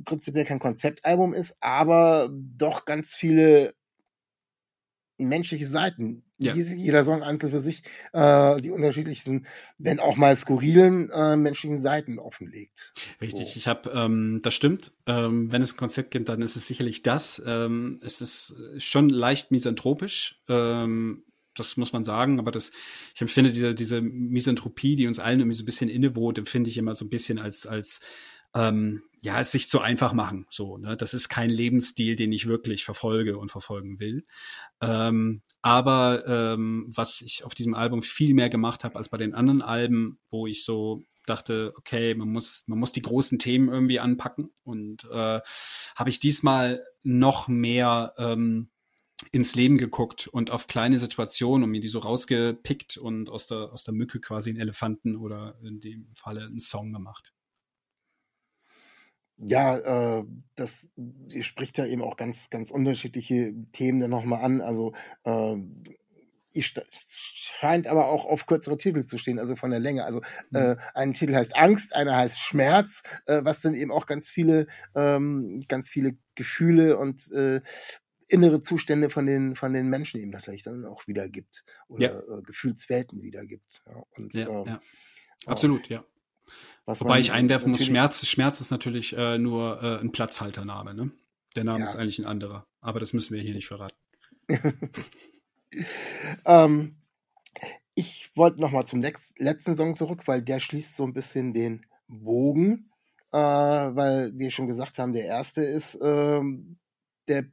prinzipiell 0.05 0.47
kein 0.47 0.59
Konzeptalbum 0.59 1.35
ist, 1.35 1.57
aber 1.61 2.31
doch 2.33 2.87
ganz 2.87 3.15
viele 3.15 3.75
menschliche 5.19 5.67
Seiten. 5.67 6.25
Ja. 6.39 6.55
Jeder 6.55 7.05
Song 7.05 7.23
einzeln 7.23 7.53
für 7.53 7.61
sich 7.61 7.83
äh, 8.15 8.61
die 8.63 8.71
unterschiedlichsten, 8.71 9.47
wenn 9.79 10.01
auch 10.01 10.17
mal 10.17 10.35
skurrilen 10.35 11.11
äh, 11.11 11.37
menschlichen 11.37 11.79
Seiten 11.79 12.19
offenlegt. 12.19 12.93
Richtig, 13.21 13.53
so. 13.53 13.59
ich 13.59 13.69
habe, 13.69 13.91
ähm, 13.91 14.41
das 14.43 14.55
stimmt. 14.55 14.93
Ähm, 15.07 15.53
wenn 15.53 15.63
es 15.63 15.75
ein 15.75 15.77
Konzept 15.77 16.11
gibt, 16.11 16.31
dann 16.31 16.43
ist 16.43 16.57
es 16.57 16.67
sicherlich 16.67 17.03
das. 17.03 17.41
Ähm, 17.47 18.01
es 18.03 18.23
ist 18.23 18.57
schon 18.79 19.11
leicht 19.11 19.53
misanthropisch. 19.53 20.41
Ähm, 20.49 21.25
das 21.55 21.77
muss 21.77 21.93
man 21.93 22.05
sagen, 22.05 22.39
aber 22.39 22.51
das, 22.51 22.73
ich 23.15 23.21
empfinde 23.21 23.53
diese, 23.53 23.75
diese 23.75 24.01
Misanthropie, 24.01 24.97
die 24.97 25.07
uns 25.07 25.19
allen 25.19 25.41
irgendwie 25.41 25.57
so 25.57 25.63
ein 25.63 25.67
bisschen 25.67 25.91
innewohnt, 25.91 26.39
empfinde 26.39 26.71
ich 26.71 26.79
immer 26.79 26.95
so 26.95 27.05
ein 27.05 27.11
bisschen 27.11 27.39
als, 27.39 27.67
als, 27.67 28.01
ähm, 28.55 29.03
ja, 29.23 29.41
es 29.41 29.53
sich 29.53 29.69
zu 29.69 29.81
einfach 29.81 30.13
machen, 30.13 30.47
so, 30.51 30.79
ne, 30.79 30.97
das 30.97 31.15
ist 31.15 31.29
kein 31.29 31.49
Lebensstil, 31.49 32.17
den 32.17 32.33
ich 32.33 32.49
wirklich 32.49 32.85
verfolge 32.85 33.39
und 33.39 33.51
verfolgen 33.51 34.01
will. 34.01 34.25
Ähm, 34.81 35.43
aber 35.63 36.27
ähm, 36.27 36.87
was 36.95 37.21
ich 37.21 37.45
auf 37.45 37.55
diesem 37.55 37.75
Album 37.75 38.03
viel 38.03 38.35
mehr 38.35 38.51
gemacht 38.51 38.85
habe 38.85 38.97
als 38.97 39.09
bei 39.09 39.17
den 39.17 39.35
anderen 39.35 39.63
Alben, 39.63 40.19
wo 40.31 40.47
ich 40.47 40.65
so 40.65 41.05
dachte, 41.27 41.73
okay, 41.77 42.15
man 42.15 42.29
muss, 42.29 42.65
man 42.67 42.79
muss 42.79 42.93
die 42.93 43.03
großen 43.03 43.39
Themen 43.39 43.69
irgendwie 43.69 44.01
anpacken 44.01 44.51
und 44.65 45.05
äh, 45.05 45.41
habe 45.95 46.11
ich 46.11 46.19
diesmal 46.19 46.85
noch 47.03 47.49
mehr 47.49 48.13
ähm, 48.19 48.71
ins 49.31 49.55
Leben 49.55 49.79
geguckt 49.79 50.27
und 50.27 50.51
auf 50.51 50.67
kleine 50.67 50.99
Situationen 50.99 51.65
und 51.65 51.71
mir 51.71 51.81
die 51.81 51.89
so 51.89 52.01
rausgepickt 52.01 52.97
und 52.97 53.31
aus 53.31 53.47
der, 53.47 53.73
aus 53.73 53.85
der 53.85 53.95
Mücke 53.95 54.21
quasi 54.21 54.51
einen 54.51 54.61
Elefanten 54.61 55.17
oder 55.17 55.57
in 55.63 55.81
dem 55.81 56.09
Falle 56.17 56.47
einen 56.47 56.61
Song 56.61 56.93
gemacht. 56.93 57.33
Ja, 59.39 60.19
äh, 60.19 60.25
das 60.55 60.91
spricht 61.41 61.79
ja 61.79 61.87
eben 61.87 62.03
auch 62.03 62.17
ganz, 62.17 62.51
ganz 62.51 62.71
unterschiedliche 62.71 63.55
Themen 63.73 64.01
dann 64.01 64.11
nochmal 64.11 64.45
an. 64.45 64.61
Also 64.61 64.93
äh, 65.25 65.57
ich, 66.55 66.75
scheint 67.63 67.87
aber 67.87 68.09
auch 68.09 68.25
auf 68.25 68.47
kürzere 68.47 68.77
Titel 68.77 69.03
zu 69.03 69.19
stehen, 69.19 69.39
also 69.39 69.57
von 69.57 69.71
der 69.71 69.81
Länge. 69.81 70.05
Also 70.05 70.21
mhm. 70.51 70.59
äh, 70.59 70.77
ein 70.95 71.15
Titel 71.15 71.35
heißt 71.35 71.57
Angst, 71.57 71.95
einer 71.95 72.17
heißt 72.17 72.41
Schmerz, 72.41 73.03
äh, 73.27 73.41
was 73.45 73.61
dann 73.61 73.75
eben 73.75 73.93
auch 73.93 74.07
ganz 74.07 74.31
viele, 74.31 74.67
ähm, 74.95 75.65
ganz 75.69 75.89
viele 75.89 76.17
Gefühle 76.35 76.99
und 76.99 77.31
äh, 77.33 77.61
innere 78.33 78.61
Zustände 78.61 79.11
von 79.11 79.27
den, 79.27 79.55
von 79.55 79.73
den 79.73 79.89
Menschen 79.89 80.21
eben 80.21 80.33
vielleicht 80.41 80.67
dann 80.67 80.85
auch 80.87 81.07
wiedergibt 81.07 81.65
oder 81.89 82.27
ja. 82.27 82.39
äh, 82.39 82.43
Gefühlswelten 82.43 83.23
wiedergibt. 83.23 83.83
Ja, 83.87 84.03
und, 84.17 84.35
ja, 84.35 84.49
ähm, 84.49 84.67
ja. 84.67 84.81
Absolut, 85.47 85.89
ja. 85.89 86.05
Wobei 86.87 87.21
ich 87.21 87.33
einwerfen 87.33 87.73
muss, 87.73 87.85
Schmerz, 87.85 88.27
Schmerz 88.27 88.61
ist 88.61 88.71
natürlich 88.71 89.17
äh, 89.17 89.39
nur 89.39 89.83
äh, 89.83 90.01
ein 90.01 90.11
Platzhaltername. 90.11 90.95
Ne? 90.95 91.13
Der 91.55 91.65
Name 91.65 91.85
ist 91.85 91.97
eigentlich 91.97 92.19
ein 92.19 92.27
anderer, 92.27 92.67
aber 92.81 92.99
das 92.99 93.13
müssen 93.13 93.35
wir 93.35 93.43
hier 93.43 93.55
nicht 93.55 93.69
verraten. 93.69 93.97
ähm, 96.45 96.97
ich 97.95 98.33
wollte 98.35 98.61
noch 98.61 98.73
mal 98.73 98.85
zum 98.85 99.03
letzten 99.03 99.77
Song 99.77 99.95
zurück, 99.95 100.27
weil 100.27 100.43
der 100.43 100.59
schließt 100.59 100.97
so 100.97 101.05
ein 101.05 101.13
bisschen 101.13 101.53
den 101.53 101.87
Bogen, 102.09 102.91
äh, 103.31 103.39
weil 103.39 104.33
wir 104.35 104.51
schon 104.51 104.67
gesagt 104.67 104.99
haben, 104.99 105.13
der 105.13 105.27
erste 105.27 105.63
ist 105.63 105.99
ähm, 106.03 106.79
der 107.33 107.45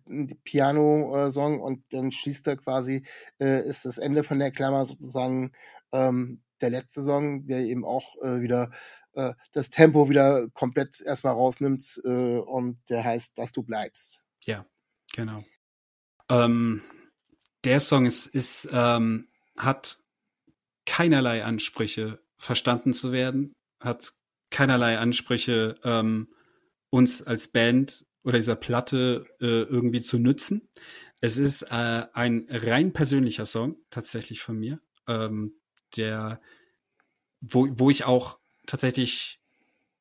Piano-Song 0.44 1.62
und 1.62 1.84
dann 1.92 2.12
schließt 2.12 2.48
er 2.48 2.58
quasi, 2.58 3.04
äh, 3.40 3.66
ist 3.66 3.86
das 3.86 3.98
Ende 3.98 4.24
von 4.24 4.40
der 4.40 4.52
Klammer 4.52 4.86
sozusagen 4.86 5.54
ähm, 5.92 6.42
der 6.62 6.70
letzte 6.70 7.02
Song, 7.02 7.48
der 7.48 7.62
eben 7.62 7.86
auch 7.86 8.16
äh, 8.22 8.42
wieder 8.42 8.72
äh, 9.14 9.34
das 9.54 9.70
Tempo 9.70 10.10
wieder 10.10 10.50
komplett 10.50 11.02
erstmal 11.02 11.34
rausnimmt 11.34 12.02
äh, 12.04 12.38
und 12.38 12.80
der 12.90 13.04
heißt, 13.04 13.38
dass 13.38 13.52
du 13.52 13.64
bleibst. 13.64 14.24
Ja, 14.44 14.66
genau. 15.14 15.44
Ähm, 16.30 16.82
der 17.64 17.80
Song 17.80 18.06
ist, 18.06 18.28
ist 18.28 18.68
ähm, 18.72 19.30
hat 19.58 20.00
keinerlei 20.86 21.44
Ansprüche, 21.44 22.22
verstanden 22.38 22.94
zu 22.94 23.12
werden, 23.12 23.54
hat 23.82 24.14
keinerlei 24.50 24.98
Ansprüche, 24.98 25.76
ähm, 25.84 26.34
uns 26.90 27.22
als 27.22 27.48
Band 27.48 28.06
oder 28.24 28.38
dieser 28.38 28.56
Platte 28.56 29.26
äh, 29.40 29.64
irgendwie 29.64 30.02
zu 30.02 30.20
nützen. 30.20 30.70
Es 31.22 31.38
ist 31.38 31.64
äh, 31.64 32.06
ein 32.14 32.48
rein 32.50 32.94
persönlicher 32.94 33.46
Song, 33.46 33.78
tatsächlich 33.90 34.42
von 34.42 34.58
mir, 34.58 34.80
ähm, 35.08 35.54
der, 35.96 36.42
wo, 37.42 37.68
wo 37.72 37.90
ich 37.90 38.06
auch 38.06 38.40
tatsächlich 38.66 39.40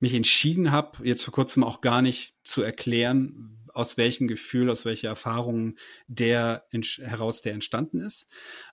mich 0.01 0.15
entschieden 0.15 0.71
habe, 0.71 1.05
jetzt 1.07 1.25
vor 1.25 1.35
kurzem 1.35 1.65
auch 1.65 1.81
gar 1.81 2.03
nicht 2.03 2.37
zu 2.45 2.63
erklären, 2.63 3.59
aus 3.73 3.97
welchem 3.97 4.29
Gefühl, 4.29 4.71
aus 4.71 4.85
welcher 4.85 5.09
Erfahrung 5.09 5.77
der 6.07 6.67
heraus 6.71 7.43
der 7.43 7.55
entstanden 7.55 8.01
ist. 8.01 8.29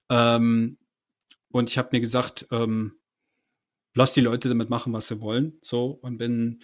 Ähm, 0.10 0.78
und 1.50 1.70
ich 1.70 1.78
habe 1.78 1.90
mir 1.92 2.02
gesagt, 2.02 2.48
ähm, 2.52 3.00
lass 3.94 4.14
die 4.14 4.22
Leute 4.22 4.50
damit 4.50 4.70
machen, 4.70 4.94
was 4.94 5.08
sie 5.08 5.22
wollen. 5.22 5.58
So, 5.62 5.88
und 5.92 6.20
wenn 6.20 6.60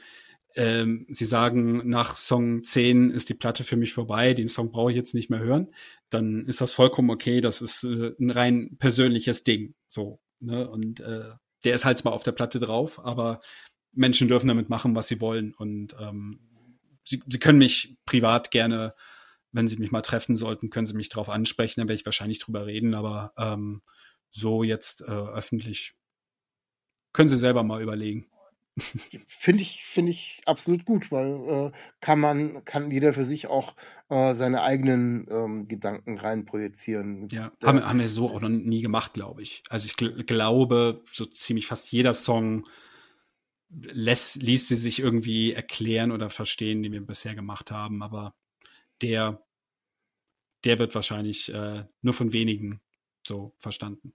ähm, 0.55 1.05
sie 1.09 1.25
sagen, 1.25 1.89
nach 1.89 2.17
Song 2.17 2.63
10 2.63 3.11
ist 3.11 3.29
die 3.29 3.33
Platte 3.33 3.63
für 3.63 3.77
mich 3.77 3.93
vorbei, 3.93 4.33
den 4.33 4.47
Song 4.47 4.71
brauche 4.71 4.91
ich 4.91 4.97
jetzt 4.97 5.13
nicht 5.13 5.29
mehr 5.29 5.39
hören, 5.39 5.73
dann 6.09 6.45
ist 6.45 6.61
das 6.61 6.73
vollkommen 6.73 7.09
okay. 7.09 7.41
Das 7.41 7.61
ist 7.61 7.83
äh, 7.83 8.13
ein 8.19 8.29
rein 8.29 8.77
persönliches 8.77 9.43
Ding. 9.43 9.75
So, 9.87 10.19
ne? 10.39 10.69
Und 10.69 10.99
äh, 10.99 11.31
der 11.63 11.75
ist 11.75 11.85
halt 11.85 11.97
zwar 11.97 12.13
auf 12.13 12.23
der 12.23 12.31
Platte 12.31 12.59
drauf, 12.59 13.03
aber 13.03 13.41
Menschen 13.93 14.27
dürfen 14.27 14.47
damit 14.47 14.69
machen, 14.69 14.95
was 14.95 15.07
sie 15.07 15.21
wollen. 15.21 15.53
Und 15.53 15.95
ähm, 15.99 16.39
sie, 17.05 17.21
sie 17.27 17.39
können 17.39 17.59
mich 17.59 17.97
privat 18.05 18.51
gerne, 18.51 18.93
wenn 19.51 19.67
sie 19.67 19.77
mich 19.77 19.91
mal 19.91 20.01
treffen 20.01 20.37
sollten, 20.37 20.69
können 20.69 20.87
sie 20.87 20.95
mich 20.95 21.09
darauf 21.09 21.29
ansprechen, 21.29 21.81
dann 21.81 21.87
werde 21.87 21.99
ich 21.99 22.05
wahrscheinlich 22.05 22.39
drüber 22.39 22.65
reden, 22.65 22.93
aber 22.93 23.33
ähm, 23.37 23.81
so 24.29 24.63
jetzt 24.63 25.01
äh, 25.01 25.11
öffentlich 25.11 25.93
können 27.13 27.29
sie 27.29 27.37
selber 27.37 27.63
mal 27.63 27.81
überlegen. 27.81 28.30
Finde 29.27 29.63
ich, 29.63 29.83
finde 29.83 30.11
ich 30.11 30.41
absolut 30.45 30.85
gut, 30.85 31.11
weil 31.11 31.33
äh, 31.49 31.71
kann 31.99 32.19
man, 32.19 32.63
kann 32.63 32.89
jeder 32.89 33.13
für 33.13 33.25
sich 33.25 33.47
auch 33.47 33.75
äh, 34.09 34.33
seine 34.33 34.61
eigenen 34.63 35.27
ähm, 35.29 35.67
Gedanken 35.67 36.17
reinprojizieren. 36.17 37.27
Ja, 37.29 37.51
haben, 37.63 37.83
haben 37.83 37.99
wir 37.99 38.07
so 38.07 38.29
auch 38.29 38.39
noch 38.39 38.49
nie 38.49 38.81
gemacht, 38.81 39.13
glaube 39.13 39.41
ich. 39.41 39.63
Also 39.69 39.87
ich 39.87 39.97
gl 39.97 40.23
glaube, 40.23 41.03
so 41.11 41.25
ziemlich 41.25 41.67
fast 41.67 41.91
jeder 41.91 42.13
Song 42.13 42.65
lässt, 43.69 44.41
ließ 44.41 44.69
sie 44.69 44.75
sich 44.75 44.99
irgendwie 44.99 45.53
erklären 45.53 46.11
oder 46.11 46.29
verstehen, 46.29 46.81
den 46.83 46.93
wir 46.93 47.05
bisher 47.05 47.35
gemacht 47.35 47.71
haben, 47.71 48.01
aber 48.03 48.35
der, 49.01 49.45
der 50.63 50.79
wird 50.79 50.95
wahrscheinlich 50.95 51.53
äh, 51.53 51.85
nur 52.01 52.13
von 52.13 52.33
wenigen 52.33 52.81
so 53.27 53.53
verstanden. 53.59 54.13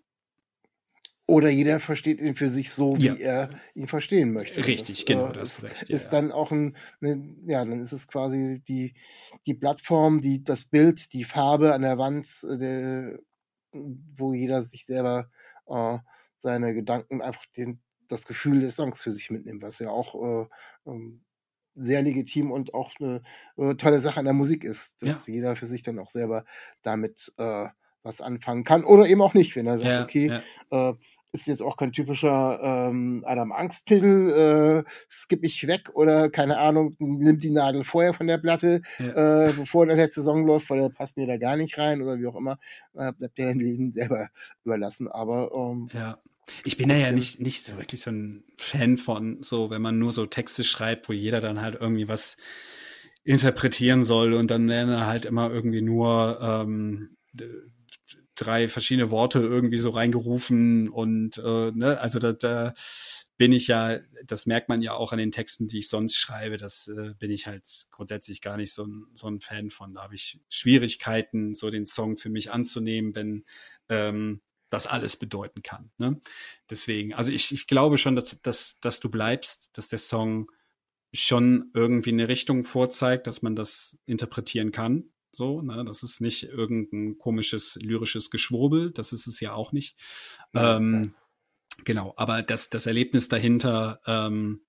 Oder 1.28 1.50
jeder 1.50 1.80
versteht 1.80 2.20
ihn 2.20 2.36
für 2.36 2.48
sich 2.48 2.70
so, 2.70 2.96
wie 2.98 3.06
ja. 3.06 3.14
er 3.14 3.50
ihn 3.74 3.88
verstehen 3.88 4.32
möchte. 4.32 4.64
Richtig, 4.64 4.98
das, 4.98 5.04
genau, 5.06 5.30
äh, 5.30 5.32
das 5.32 5.58
ist 5.58 5.64
recht. 5.64 5.88
Ja, 5.88 5.96
ist 5.96 6.10
dann 6.10 6.30
auch 6.30 6.52
ein, 6.52 6.76
ne, 7.00 7.36
ja, 7.46 7.64
dann 7.64 7.80
ist 7.80 7.92
es 7.92 8.06
quasi 8.06 8.62
die, 8.66 8.94
die 9.44 9.54
Plattform, 9.54 10.20
die, 10.20 10.44
das 10.44 10.66
Bild, 10.66 11.12
die 11.12 11.24
Farbe 11.24 11.74
an 11.74 11.82
der 11.82 11.98
Wand, 11.98 12.28
äh, 12.48 12.58
der, 12.58 13.18
wo 13.72 14.34
jeder 14.34 14.62
sich 14.62 14.86
selber 14.86 15.28
äh, 15.66 15.98
seine 16.38 16.74
Gedanken 16.74 17.20
einfach 17.20 17.44
den, 17.56 17.80
das 18.06 18.26
Gefühl 18.26 18.60
des 18.60 18.76
Songs 18.76 19.02
für 19.02 19.10
sich 19.10 19.30
mitnimmt, 19.30 19.62
was 19.62 19.80
ja 19.80 19.90
auch 19.90 20.44
äh, 20.44 20.46
ähm, 20.88 21.22
sehr 21.74 22.02
legitim 22.02 22.52
und 22.52 22.72
auch 22.72 22.92
eine 23.00 23.22
äh, 23.56 23.74
tolle 23.74 23.98
Sache 23.98 24.20
an 24.20 24.26
der 24.26 24.34
Musik 24.34 24.62
ist, 24.62 25.02
dass 25.02 25.26
ja. 25.26 25.34
jeder 25.34 25.56
für 25.56 25.66
sich 25.66 25.82
dann 25.82 25.98
auch 25.98 26.08
selber 26.08 26.44
damit 26.82 27.32
äh, 27.36 27.66
was 28.02 28.20
anfangen 28.20 28.64
kann 28.64 28.84
oder 28.84 29.08
eben 29.08 29.20
auch 29.20 29.34
nicht, 29.34 29.56
wenn 29.56 29.66
er 29.66 29.78
sagt, 29.78 30.04
okay. 30.04 30.40
Äh, 30.70 30.92
ist 31.32 31.46
jetzt 31.46 31.62
auch 31.62 31.76
kein 31.76 31.92
typischer 31.92 32.60
ähm, 32.62 33.24
Adam 33.26 33.52
Angst-Titel, 33.52 34.84
äh, 34.86 34.90
skipp 35.10 35.44
ich 35.44 35.66
weg 35.66 35.90
oder 35.94 36.30
keine 36.30 36.58
Ahnung, 36.58 36.94
nimmt 36.98 37.42
die 37.42 37.50
Nadel 37.50 37.84
vorher 37.84 38.14
von 38.14 38.26
der 38.26 38.38
Platte, 38.38 38.82
ja. 38.98 39.48
äh, 39.48 39.52
bevor 39.52 39.86
der 39.86 39.96
letzte 39.96 40.22
Song 40.22 40.46
läuft, 40.46 40.70
weil 40.70 40.80
der 40.80 40.88
passt 40.88 41.16
mir 41.16 41.26
da 41.26 41.36
gar 41.36 41.56
nicht 41.56 41.76
rein 41.78 42.02
oder 42.02 42.18
wie 42.18 42.26
auch 42.26 42.36
immer, 42.36 42.58
äh, 42.94 43.12
bleibt 43.12 43.38
der 43.38 43.54
Leben 43.54 43.92
selber 43.92 44.28
überlassen. 44.64 45.08
Aber 45.08 45.50
ähm, 45.54 45.88
ja. 45.92 46.18
Ich 46.64 46.76
bin 46.76 46.90
ja 46.90 47.10
nicht, 47.10 47.40
nicht 47.40 47.64
so 47.64 47.76
wirklich 47.76 48.00
so 48.00 48.10
ein 48.10 48.44
Fan 48.56 48.96
von, 48.96 49.42
so, 49.42 49.70
wenn 49.70 49.82
man 49.82 49.98
nur 49.98 50.12
so 50.12 50.26
Texte 50.26 50.62
schreibt, 50.62 51.08
wo 51.08 51.12
jeder 51.12 51.40
dann 51.40 51.60
halt 51.60 51.76
irgendwie 51.80 52.08
was 52.08 52.36
interpretieren 53.24 54.04
soll 54.04 54.32
und 54.32 54.50
dann 54.50 54.68
werden 54.68 55.04
halt 55.04 55.24
immer 55.24 55.50
irgendwie 55.50 55.82
nur 55.82 56.38
ähm, 56.40 57.16
drei 58.36 58.68
verschiedene 58.68 59.10
Worte 59.10 59.40
irgendwie 59.40 59.78
so 59.78 59.90
reingerufen 59.90 60.88
und 60.88 61.38
äh, 61.38 61.72
ne, 61.72 61.98
also 62.00 62.18
da, 62.18 62.32
da 62.32 62.74
bin 63.36 63.52
ich 63.52 63.66
ja, 63.66 63.98
das 64.24 64.46
merkt 64.46 64.68
man 64.68 64.80
ja 64.82 64.94
auch 64.94 65.12
an 65.12 65.18
den 65.18 65.32
Texten, 65.32 65.68
die 65.68 65.78
ich 65.78 65.88
sonst 65.88 66.16
schreibe, 66.16 66.56
das 66.56 66.88
äh, 66.88 67.14
bin 67.18 67.30
ich 67.30 67.46
halt 67.46 67.86
grundsätzlich 67.90 68.40
gar 68.40 68.56
nicht 68.56 68.72
so 68.72 68.84
ein, 68.84 69.06
so 69.14 69.28
ein 69.28 69.40
Fan 69.40 69.70
von. 69.70 69.94
Da 69.94 70.02
habe 70.02 70.14
ich 70.14 70.40
Schwierigkeiten, 70.48 71.54
so 71.54 71.70
den 71.70 71.84
Song 71.84 72.16
für 72.16 72.30
mich 72.30 72.50
anzunehmen, 72.50 73.14
wenn 73.14 73.44
ähm, 73.88 74.40
das 74.70 74.86
alles 74.86 75.16
bedeuten 75.16 75.62
kann. 75.62 75.90
Ne? 75.98 76.20
Deswegen, 76.70 77.14
also 77.14 77.30
ich, 77.30 77.52
ich 77.52 77.66
glaube 77.66 77.98
schon, 77.98 78.16
dass, 78.16 78.40
dass, 78.40 78.80
dass 78.80 79.00
du 79.00 79.10
bleibst, 79.10 79.70
dass 79.74 79.88
der 79.88 79.98
Song 79.98 80.50
schon 81.12 81.70
irgendwie 81.74 82.10
eine 82.10 82.28
Richtung 82.28 82.64
vorzeigt, 82.64 83.26
dass 83.26 83.42
man 83.42 83.54
das 83.54 83.98
interpretieren 84.06 84.72
kann. 84.72 85.10
So, 85.36 85.60
ne? 85.60 85.84
Das 85.84 86.02
ist 86.02 86.22
nicht 86.22 86.44
irgendein 86.44 87.18
komisches 87.18 87.76
lyrisches 87.76 88.30
Geschwurbel, 88.30 88.90
das 88.90 89.12
ist 89.12 89.26
es 89.26 89.38
ja 89.40 89.52
auch 89.52 89.70
nicht. 89.70 89.98
Ja, 90.54 90.78
ähm, 90.78 91.12
ja. 91.14 91.84
Genau, 91.84 92.14
aber 92.16 92.42
das, 92.42 92.70
das 92.70 92.86
Erlebnis 92.86 93.28
dahinter, 93.28 94.00
ähm, 94.06 94.62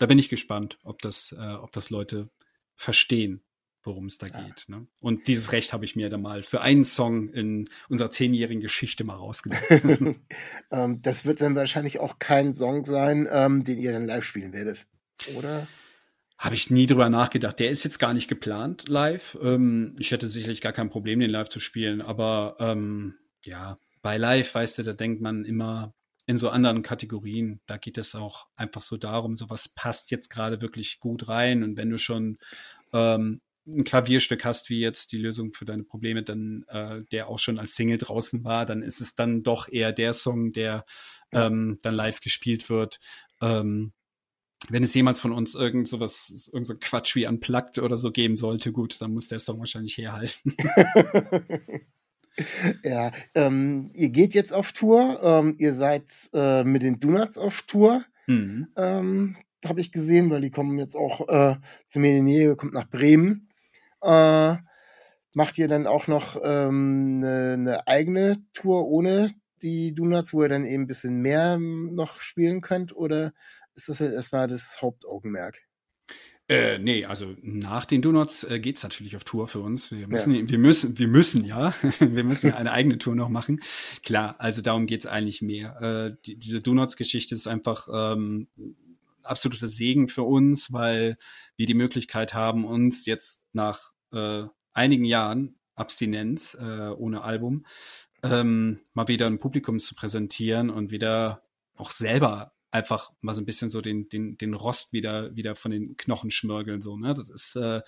da 0.00 0.06
bin 0.06 0.18
ich 0.18 0.28
gespannt, 0.28 0.76
ob 0.82 1.00
das, 1.02 1.30
äh, 1.38 1.54
ob 1.54 1.70
das 1.70 1.90
Leute 1.90 2.30
verstehen, 2.74 3.44
worum 3.84 4.06
es 4.06 4.18
da 4.18 4.26
ja. 4.26 4.44
geht. 4.44 4.64
Ne? 4.68 4.88
Und 4.98 5.28
dieses 5.28 5.52
Recht 5.52 5.72
habe 5.72 5.84
ich 5.84 5.94
mir 5.94 6.10
da 6.10 6.18
mal 6.18 6.42
für 6.42 6.62
einen 6.62 6.84
Song 6.84 7.32
in 7.32 7.68
unserer 7.88 8.10
zehnjährigen 8.10 8.60
Geschichte 8.60 9.04
mal 9.04 9.14
rausgenommen. 9.14 10.26
ähm, 10.72 11.00
das 11.00 11.26
wird 11.26 11.40
dann 11.40 11.54
wahrscheinlich 11.54 12.00
auch 12.00 12.18
kein 12.18 12.54
Song 12.54 12.84
sein, 12.84 13.28
ähm, 13.30 13.62
den 13.62 13.78
ihr 13.78 13.92
dann 13.92 14.08
live 14.08 14.24
spielen 14.24 14.52
werdet, 14.52 14.84
oder? 15.36 15.68
Habe 16.38 16.54
ich 16.54 16.70
nie 16.70 16.86
drüber 16.86 17.10
nachgedacht. 17.10 17.58
Der 17.58 17.70
ist 17.70 17.82
jetzt 17.82 17.98
gar 17.98 18.14
nicht 18.14 18.28
geplant 18.28 18.88
live. 18.88 19.36
Ähm, 19.42 19.96
ich 19.98 20.12
hätte 20.12 20.28
sicherlich 20.28 20.60
gar 20.60 20.72
kein 20.72 20.88
Problem, 20.88 21.18
den 21.18 21.30
live 21.30 21.48
zu 21.48 21.58
spielen, 21.58 22.00
aber 22.00 22.56
ähm, 22.60 23.16
ja, 23.42 23.76
bei 24.02 24.16
live, 24.16 24.54
weißt 24.54 24.78
du, 24.78 24.82
da 24.84 24.92
denkt 24.92 25.20
man 25.20 25.44
immer 25.44 25.94
in 26.26 26.36
so 26.36 26.50
anderen 26.50 26.82
Kategorien. 26.82 27.60
Da 27.66 27.76
geht 27.76 27.98
es 27.98 28.14
auch 28.14 28.46
einfach 28.54 28.82
so 28.82 28.96
darum, 28.96 29.34
so 29.34 29.50
was 29.50 29.68
passt 29.68 30.10
jetzt 30.12 30.28
gerade 30.28 30.60
wirklich 30.60 31.00
gut 31.00 31.28
rein. 31.28 31.64
Und 31.64 31.76
wenn 31.76 31.90
du 31.90 31.98
schon 31.98 32.38
ähm, 32.92 33.40
ein 33.66 33.84
Klavierstück 33.84 34.44
hast, 34.44 34.70
wie 34.70 34.78
jetzt 34.78 35.12
die 35.12 35.18
Lösung 35.18 35.52
für 35.52 35.64
deine 35.64 35.82
Probleme, 35.82 36.22
dann 36.22 36.64
äh, 36.68 37.02
der 37.10 37.28
auch 37.28 37.38
schon 37.38 37.58
als 37.58 37.74
Single 37.74 37.98
draußen 37.98 38.44
war, 38.44 38.64
dann 38.64 38.82
ist 38.82 39.00
es 39.00 39.14
dann 39.14 39.42
doch 39.42 39.68
eher 39.68 39.92
der 39.92 40.12
Song, 40.12 40.52
der 40.52 40.84
ähm, 41.32 41.78
dann 41.82 41.94
live 41.94 42.20
gespielt 42.20 42.70
wird. 42.70 43.00
Ähm, 43.40 43.92
wenn 44.68 44.82
es 44.84 44.94
jemals 44.94 45.20
von 45.20 45.32
uns 45.32 45.54
irgend 45.54 45.88
so 45.88 46.00
was, 46.00 46.50
irgend 46.52 46.66
so 46.66 46.74
Quatsch 46.78 47.14
wie 47.14 47.26
Unplugged 47.26 47.78
oder 47.78 47.96
so 47.96 48.10
geben 48.10 48.36
sollte, 48.36 48.72
gut, 48.72 49.00
dann 49.00 49.12
muss 49.12 49.28
der 49.28 49.38
Song 49.38 49.58
wahrscheinlich 49.58 49.96
herhalten. 49.96 50.54
ja, 52.82 53.10
ähm, 53.34 53.90
ihr 53.94 54.10
geht 54.10 54.34
jetzt 54.34 54.52
auf 54.52 54.72
Tour, 54.72 55.20
ähm, 55.22 55.56
ihr 55.58 55.72
seid 55.72 56.04
äh, 56.32 56.64
mit 56.64 56.82
den 56.82 57.00
Donuts 57.00 57.38
auf 57.38 57.62
Tour, 57.62 58.04
mhm. 58.26 58.68
ähm, 58.76 59.36
habe 59.64 59.80
ich 59.80 59.92
gesehen, 59.92 60.30
weil 60.30 60.40
die 60.40 60.50
kommen 60.50 60.78
jetzt 60.78 60.96
auch 60.96 61.28
äh, 61.28 61.56
zu 61.86 61.98
mir 61.98 62.16
in 62.16 62.26
die 62.26 62.32
Nähe, 62.32 62.56
kommt 62.56 62.74
nach 62.74 62.88
Bremen. 62.88 63.48
Äh, 64.02 64.56
macht 65.34 65.58
ihr 65.58 65.68
dann 65.68 65.86
auch 65.86 66.06
noch 66.06 66.36
eine 66.36 66.68
ähm, 66.68 67.18
ne, 67.18 67.58
ne 67.58 67.86
eigene 67.86 68.36
Tour 68.52 68.86
ohne 68.86 69.30
die 69.62 69.94
Donuts, 69.94 70.32
wo 70.32 70.42
ihr 70.42 70.48
dann 70.48 70.64
eben 70.64 70.84
ein 70.84 70.86
bisschen 70.86 71.20
mehr 71.20 71.58
noch 71.58 72.20
spielen 72.20 72.60
könnt? 72.60 72.94
Oder 72.94 73.32
ist 73.78 74.00
das 74.00 74.12
erstmal 74.12 74.48
das 74.48 74.82
Hauptaugenmerk. 74.82 75.58
Äh, 76.50 76.78
nee, 76.78 77.04
also 77.04 77.36
nach 77.42 77.84
den 77.84 78.00
Donuts 78.00 78.42
äh, 78.44 78.58
geht's 78.58 78.82
natürlich 78.82 79.14
auf 79.16 79.24
Tour 79.24 79.48
für 79.48 79.60
uns. 79.60 79.92
Wir 79.92 80.08
müssen, 80.08 80.34
ja. 80.34 80.48
wir 80.48 80.58
müssen, 80.58 80.98
wir 80.98 81.08
müssen, 81.08 81.44
ja, 81.44 81.74
wir 82.00 82.24
müssen 82.24 82.54
eine 82.54 82.72
eigene 82.72 82.96
Tour 82.96 83.14
noch 83.14 83.28
machen. 83.28 83.60
Klar, 84.02 84.36
also 84.38 84.62
darum 84.62 84.86
geht's 84.86 85.04
eigentlich 85.04 85.42
mehr. 85.42 85.80
Äh, 85.82 86.16
die, 86.24 86.36
diese 86.38 86.62
Donuts-Geschichte 86.62 87.34
ist 87.34 87.46
einfach 87.46 87.86
ähm, 87.92 88.48
absoluter 89.22 89.68
Segen 89.68 90.08
für 90.08 90.22
uns, 90.22 90.72
weil 90.72 91.18
wir 91.56 91.66
die 91.66 91.74
Möglichkeit 91.74 92.32
haben, 92.32 92.64
uns 92.64 93.04
jetzt 93.04 93.44
nach 93.52 93.92
äh, 94.12 94.44
einigen 94.72 95.04
Jahren 95.04 95.58
Abstinenz 95.74 96.54
äh, 96.58 96.88
ohne 96.88 97.22
Album 97.22 97.66
ähm, 98.22 98.80
mal 98.94 99.08
wieder 99.08 99.26
ein 99.26 99.38
Publikum 99.38 99.78
zu 99.78 99.94
präsentieren 99.94 100.70
und 100.70 100.90
wieder 100.90 101.42
auch 101.76 101.90
selber 101.90 102.52
einfach 102.70 103.12
mal 103.20 103.34
so 103.34 103.40
ein 103.40 103.46
bisschen 103.46 103.70
so 103.70 103.80
den, 103.80 104.08
den, 104.08 104.36
den 104.36 104.54
Rost 104.54 104.92
wieder, 104.92 105.34
wieder 105.34 105.56
von 105.56 105.70
den 105.70 105.96
Knochen 105.96 106.30
schmörgeln, 106.30 106.82
so, 106.82 106.96
ne? 106.96 107.14
Das 107.14 107.28
ist, 107.28 107.56
äh, 107.56 107.80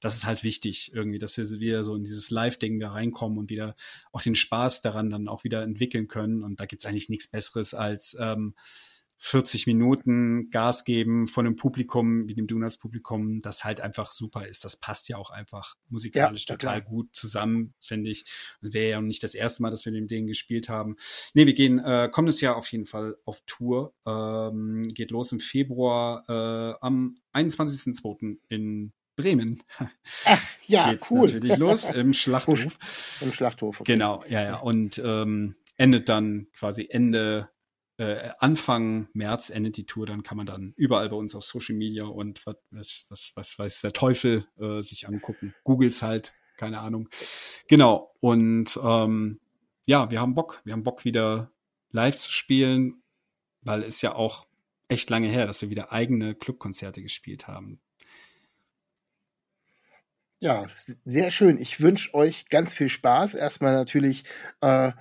das 0.00 0.16
ist 0.16 0.26
halt 0.26 0.44
wichtig 0.44 0.92
irgendwie, 0.94 1.18
dass 1.18 1.36
wir 1.36 1.44
wieder 1.58 1.82
so 1.82 1.96
in 1.96 2.04
dieses 2.04 2.30
Live-Ding 2.30 2.78
da 2.78 2.92
reinkommen 2.92 3.38
und 3.38 3.50
wieder 3.50 3.74
auch 4.12 4.22
den 4.22 4.36
Spaß 4.36 4.82
daran 4.82 5.10
dann 5.10 5.28
auch 5.28 5.44
wieder 5.44 5.62
entwickeln 5.62 6.06
können. 6.06 6.44
Und 6.44 6.60
da 6.60 6.66
gibt's 6.66 6.86
eigentlich 6.86 7.08
nichts 7.08 7.26
Besseres 7.28 7.74
als, 7.74 8.16
ähm, 8.20 8.54
40 9.20 9.66
Minuten 9.66 10.48
Gas 10.50 10.84
geben 10.84 11.26
von 11.26 11.44
einem 11.44 11.56
Publikum 11.56 12.28
wie 12.28 12.34
dem 12.34 12.46
Donuts-Publikum, 12.46 13.42
das 13.42 13.64
halt 13.64 13.80
einfach 13.80 14.12
super 14.12 14.46
ist. 14.46 14.64
Das 14.64 14.76
passt 14.76 15.08
ja 15.08 15.16
auch 15.16 15.30
einfach 15.30 15.74
musikalisch 15.88 16.46
ja, 16.48 16.54
total 16.54 16.80
klar. 16.80 16.90
gut 16.90 17.08
zusammen, 17.14 17.74
finde 17.80 18.10
ich. 18.10 18.24
Wäre 18.60 18.90
ja 18.90 19.00
nicht 19.00 19.24
das 19.24 19.34
erste 19.34 19.62
Mal, 19.62 19.70
dass 19.70 19.84
wir 19.84 19.92
mit 19.92 20.10
dem 20.10 20.28
gespielt 20.28 20.68
haben. 20.68 20.96
Nee, 21.34 21.46
wir 21.46 21.54
gehen 21.54 21.80
äh, 21.80 22.08
kommendes 22.12 22.40
Jahr 22.40 22.56
auf 22.56 22.70
jeden 22.70 22.86
Fall 22.86 23.16
auf 23.24 23.42
Tour. 23.44 23.92
Ähm, 24.06 24.84
geht 24.94 25.10
los 25.10 25.32
im 25.32 25.40
Februar 25.40 26.24
äh, 26.28 26.78
am 26.80 27.18
21.02. 27.34 28.38
in 28.48 28.92
Bremen. 29.16 29.64
Ach, 30.24 30.40
ja, 30.68 30.92
Geht's 30.92 31.10
cool. 31.10 31.26
natürlich 31.26 31.56
los 31.56 31.88
im 31.94 32.14
Schlachthof. 32.14 32.78
Im 33.20 33.32
Schlachthof. 33.32 33.80
Okay. 33.80 33.94
Genau, 33.94 34.24
ja, 34.28 34.44
ja. 34.44 34.56
Und 34.58 35.02
ähm, 35.04 35.56
endet 35.76 36.08
dann 36.08 36.46
quasi 36.52 36.86
Ende 36.88 37.50
äh, 37.98 38.30
Anfang 38.38 39.08
März 39.12 39.50
endet 39.50 39.76
die 39.76 39.84
Tour, 39.84 40.06
dann 40.06 40.22
kann 40.22 40.36
man 40.36 40.46
dann 40.46 40.72
überall 40.76 41.08
bei 41.08 41.16
uns 41.16 41.34
auf 41.34 41.44
Social 41.44 41.74
Media 41.74 42.06
und 42.06 42.46
was, 42.46 43.04
was, 43.08 43.32
was 43.34 43.58
weiß 43.58 43.80
der 43.80 43.92
Teufel 43.92 44.46
äh, 44.58 44.80
sich 44.80 45.08
angucken. 45.08 45.54
Googles 45.64 46.02
halt, 46.02 46.32
keine 46.56 46.78
Ahnung. 46.78 47.08
Genau. 47.66 48.14
Und 48.20 48.78
ähm, 48.82 49.40
ja, 49.86 50.10
wir 50.10 50.20
haben 50.20 50.34
Bock. 50.34 50.60
Wir 50.64 50.74
haben 50.74 50.84
Bock, 50.84 51.04
wieder 51.04 51.50
live 51.90 52.16
zu 52.16 52.30
spielen, 52.30 53.02
weil 53.62 53.82
es 53.82 54.00
ja 54.00 54.14
auch 54.14 54.46
echt 54.88 55.10
lange 55.10 55.28
her, 55.28 55.46
dass 55.46 55.60
wir 55.60 55.70
wieder 55.70 55.92
eigene 55.92 56.34
Clubkonzerte 56.34 57.02
gespielt 57.02 57.48
haben. 57.48 57.80
Ja, 60.40 60.66
sehr 61.04 61.32
schön. 61.32 61.58
Ich 61.58 61.80
wünsche 61.80 62.14
euch 62.14 62.46
ganz 62.46 62.72
viel 62.72 62.88
Spaß. 62.88 63.34
Erstmal 63.34 63.74
natürlich 63.74 64.22
äh, 64.60 64.92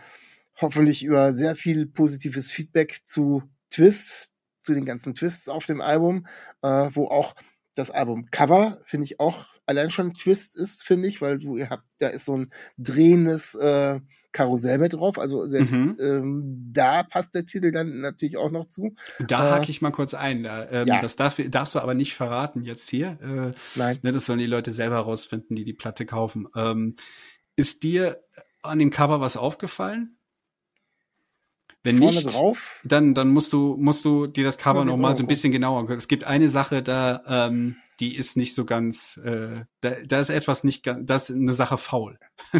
hoffentlich 0.59 1.03
über 1.03 1.33
sehr 1.33 1.55
viel 1.55 1.85
positives 1.85 2.51
Feedback 2.51 3.01
zu 3.05 3.43
Twist, 3.69 4.31
zu 4.59 4.73
den 4.73 4.85
ganzen 4.85 5.15
Twists 5.15 5.49
auf 5.49 5.65
dem 5.65 5.81
Album, 5.81 6.27
äh, 6.61 6.89
wo 6.93 7.07
auch 7.07 7.35
das 7.75 7.91
Album 7.91 8.29
Cover, 8.31 8.81
finde 8.85 9.05
ich 9.05 9.19
auch 9.19 9.45
allein 9.67 9.89
schon 9.89 10.13
Twist 10.13 10.57
ist, 10.57 10.83
finde 10.83 11.07
ich, 11.07 11.21
weil 11.21 11.37
du 11.37 11.57
ihr 11.57 11.69
habt, 11.69 11.83
da 11.99 12.07
ist 12.07 12.25
so 12.25 12.35
ein 12.35 12.49
drehendes 12.77 13.53
äh, 13.53 13.99
Karussell 14.31 14.77
mit 14.77 14.93
drauf. 14.93 15.19
Also 15.19 15.47
selbst 15.47 15.73
mhm. 15.73 15.95
ähm, 15.99 16.69
da 16.71 17.03
passt 17.03 17.35
der 17.35 17.45
Titel 17.45 17.71
dann 17.71 17.99
natürlich 17.99 18.37
auch 18.37 18.49
noch 18.49 18.67
zu. 18.67 18.95
Da 19.19 19.47
äh, 19.47 19.51
hake 19.51 19.69
ich 19.69 19.81
mal 19.81 19.91
kurz 19.91 20.13
ein. 20.13 20.47
Ähm, 20.49 20.87
ja. 20.87 21.01
Das 21.01 21.15
darf, 21.15 21.39
darfst 21.49 21.75
du 21.75 21.79
aber 21.79 21.93
nicht 21.93 22.15
verraten 22.15 22.63
jetzt 22.63 22.89
hier. 22.89 23.19
Äh, 23.21 23.77
Nein. 23.77 23.99
Ne, 24.01 24.11
das 24.11 24.25
sollen 24.25 24.39
die 24.39 24.45
Leute 24.45 24.71
selber 24.71 24.95
herausfinden, 24.95 25.55
die 25.55 25.65
die 25.65 25.73
Platte 25.73 26.05
kaufen. 26.05 26.47
Ähm, 26.55 26.95
ist 27.55 27.83
dir 27.83 28.23
an 28.63 28.79
dem 28.79 28.89
Cover 28.89 29.21
was 29.21 29.37
aufgefallen? 29.37 30.16
Wenn 31.87 31.97
vorne 31.97 32.15
nicht, 32.15 32.33
drauf? 32.33 32.79
dann, 32.83 33.13
dann 33.13 33.29
musst 33.29 33.53
du, 33.53 33.75
musst 33.79 34.05
du 34.05 34.27
dir 34.27 34.43
das 34.43 34.57
Cover 34.57 34.79
Muss 34.79 34.85
ich 34.85 34.91
noch 34.91 34.97
mal 34.97 35.09
jetzt 35.09 35.17
so 35.17 35.23
ein 35.23 35.27
bisschen 35.27 35.51
genauer 35.51 35.79
angucken. 35.79 35.97
Es 35.97 36.07
gibt 36.07 36.23
eine 36.23 36.49
Sache 36.49 36.83
da, 36.83 37.23
ähm, 37.27 37.77
die 37.99 38.15
ist 38.15 38.37
nicht 38.37 38.53
so 38.53 38.65
ganz, 38.65 39.17
äh, 39.23 39.65
da, 39.81 39.91
da 40.05 40.19
ist 40.19 40.29
etwas 40.29 40.63
nicht 40.63 40.83
ganz, 40.83 41.05
das 41.05 41.29
ist 41.29 41.35
eine 41.35 41.53
Sache 41.53 41.77
faul. 41.77 42.19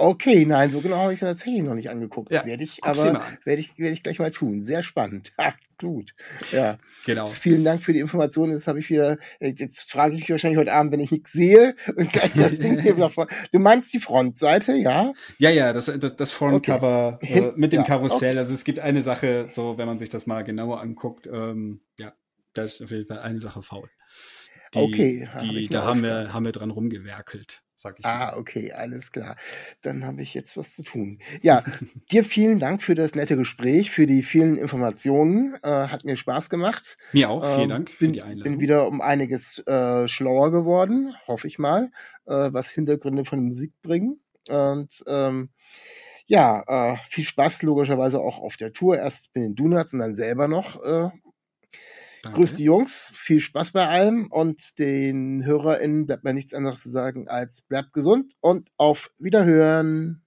Okay, 0.00 0.46
nein, 0.46 0.70
so 0.70 0.80
genau 0.80 0.98
habe 0.98 1.12
ich 1.12 1.16
es 1.16 1.26
tatsächlich 1.26 1.64
noch 1.64 1.74
nicht 1.74 1.90
angeguckt. 1.90 2.32
Ja, 2.32 2.46
werde 2.46 2.62
ich, 2.62 2.84
aber 2.84 3.20
werde 3.44 3.60
ich, 3.60 3.76
werde 3.78 3.94
ich 3.94 4.04
gleich 4.04 4.20
mal 4.20 4.30
tun. 4.30 4.62
Sehr 4.62 4.82
spannend. 4.82 5.32
Ha, 5.40 5.54
gut. 5.80 6.14
Ja. 6.52 6.78
Genau. 7.04 7.26
Vielen 7.26 7.64
Dank 7.64 7.82
für 7.82 7.92
die 7.92 7.98
Informationen. 8.00 8.52
Jetzt 8.52 8.68
habe 8.68 8.78
ich 8.78 8.90
wieder, 8.90 9.18
äh, 9.40 9.52
jetzt 9.56 9.90
frage 9.90 10.14
ich 10.14 10.20
mich 10.20 10.30
wahrscheinlich 10.30 10.58
heute 10.58 10.72
Abend, 10.72 10.92
wenn 10.92 11.00
ich 11.00 11.10
nichts 11.10 11.32
sehe 11.32 11.74
und 11.96 12.12
gleich 12.12 12.32
das 12.34 12.58
Ding 12.60 12.80
hier 12.80 12.96
wieder 12.96 13.10
vor. 13.10 13.26
Du 13.52 13.58
meinst 13.58 13.92
die 13.94 14.00
Frontseite, 14.00 14.74
ja? 14.74 15.12
Ja, 15.38 15.50
ja, 15.50 15.72
das, 15.72 15.86
das, 15.86 16.14
das 16.16 16.32
Frontcover 16.32 17.18
Okay. 17.22 17.38
äh, 17.38 17.52
mit 17.56 17.72
dem 17.72 17.80
Ja, 17.80 17.86
Karussell. 17.86 18.38
Also 18.38 18.54
es 18.54 18.64
gibt 18.64 18.78
eine 18.78 19.02
Sache, 19.02 19.48
so 19.50 19.78
wenn 19.78 19.86
man 19.86 19.98
sich 19.98 20.10
das 20.10 20.26
mal 20.26 20.44
genauer 20.44 20.80
anguckt, 20.80 21.26
ähm, 21.26 21.80
ja, 21.98 22.12
da 22.52 22.62
ist 22.64 22.82
auf 22.82 22.90
jeden 22.90 23.06
Fall 23.06 23.18
eine 23.20 23.40
Sache 23.40 23.62
faul. 23.62 23.88
Die, 24.74 24.78
Okay, 24.80 25.28
hab 25.32 25.40
die, 25.40 25.68
da 25.68 25.84
haben 25.84 26.02
wir, 26.02 26.32
haben 26.32 26.44
wir 26.44 26.52
dran 26.52 26.70
rumgewerkelt, 26.70 27.62
sag 27.74 27.98
ich. 27.98 28.04
Ah, 28.04 28.36
okay, 28.36 28.72
alles 28.72 29.10
klar. 29.10 29.36
Dann 29.82 30.04
habe 30.04 30.22
ich 30.22 30.34
jetzt 30.34 30.56
was 30.56 30.74
zu 30.74 30.82
tun. 30.82 31.18
Ja, 31.42 31.64
dir 32.10 32.24
vielen 32.24 32.58
Dank 32.58 32.82
für 32.82 32.94
das 32.94 33.14
nette 33.14 33.36
Gespräch, 33.36 33.90
für 33.90 34.06
die 34.06 34.22
vielen 34.22 34.56
Informationen. 34.58 35.56
Äh, 35.62 35.68
hat 35.68 36.04
mir 36.04 36.16
Spaß 36.16 36.50
gemacht. 36.50 36.98
Mir 37.12 37.30
auch, 37.30 37.44
vielen 37.44 37.62
Ähm, 37.62 37.68
Dank 37.70 37.90
für 37.90 38.04
bin, 38.04 38.12
die 38.12 38.22
Einladung. 38.22 38.52
Bin 38.54 38.60
wieder 38.60 38.86
um 38.88 39.00
einiges 39.00 39.58
äh, 39.66 40.06
schlauer 40.08 40.50
geworden, 40.52 41.14
hoffe 41.26 41.46
ich 41.46 41.58
mal, 41.58 41.90
äh, 42.26 42.52
was 42.52 42.70
Hintergründe 42.70 43.24
von 43.24 43.40
Musik 43.44 43.72
bringen. 43.82 44.20
Und 44.48 45.02
ähm, 45.06 45.50
ja, 46.26 46.62
äh, 46.66 46.96
viel 47.08 47.24
Spaß 47.24 47.62
logischerweise 47.62 48.20
auch 48.20 48.38
auf 48.38 48.56
der 48.56 48.72
Tour. 48.72 48.98
Erst 48.98 49.34
mit 49.34 49.44
den 49.44 49.54
Donuts 49.54 49.92
und 49.94 50.00
dann 50.00 50.14
selber 50.14 50.46
noch. 50.48 50.78
Danke. 52.22 52.38
grüß 52.38 52.54
die 52.54 52.64
Jungs, 52.64 53.10
viel 53.12 53.40
Spaß 53.40 53.72
bei 53.72 53.86
allem 53.86 54.30
und 54.30 54.78
den 54.78 55.44
HörerInnen 55.44 56.06
bleibt 56.06 56.24
mir 56.24 56.34
nichts 56.34 56.54
anderes 56.54 56.82
zu 56.82 56.90
sagen 56.90 57.28
als 57.28 57.62
bleibt 57.62 57.92
gesund 57.92 58.34
und 58.40 58.70
auf 58.76 59.10
Wiederhören. 59.18 60.22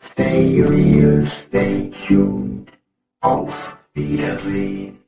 Stay 0.00 0.62
real, 0.62 1.24
stay 1.24 1.90
tuned. 2.06 2.70
Auf 3.20 3.78
Wiedersehen. 3.94 5.04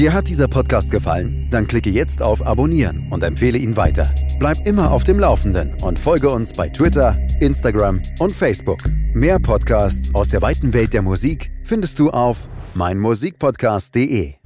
Dir 0.00 0.14
hat 0.14 0.28
dieser 0.28 0.48
Podcast 0.48 0.90
gefallen? 0.90 1.48
Dann 1.50 1.66
klicke 1.66 1.90
jetzt 1.90 2.22
auf 2.22 2.46
Abonnieren 2.46 3.08
und 3.10 3.22
empfehle 3.22 3.58
ihn 3.58 3.76
weiter. 3.76 4.10
Bleib 4.38 4.66
immer 4.66 4.92
auf 4.92 5.04
dem 5.04 5.18
Laufenden 5.18 5.76
und 5.82 5.98
folge 5.98 6.30
uns 6.30 6.52
bei 6.52 6.70
Twitter, 6.70 7.18
Instagram 7.40 8.00
und 8.18 8.32
Facebook. 8.32 8.78
Mehr 9.12 9.38
Podcasts 9.38 10.14
aus 10.14 10.30
der 10.30 10.40
weiten 10.40 10.72
Welt 10.72 10.94
der 10.94 11.02
Musik 11.02 11.52
findest 11.64 11.98
du 11.98 12.08
auf 12.08 12.48
meinmusikpodcast.de. 12.74 14.38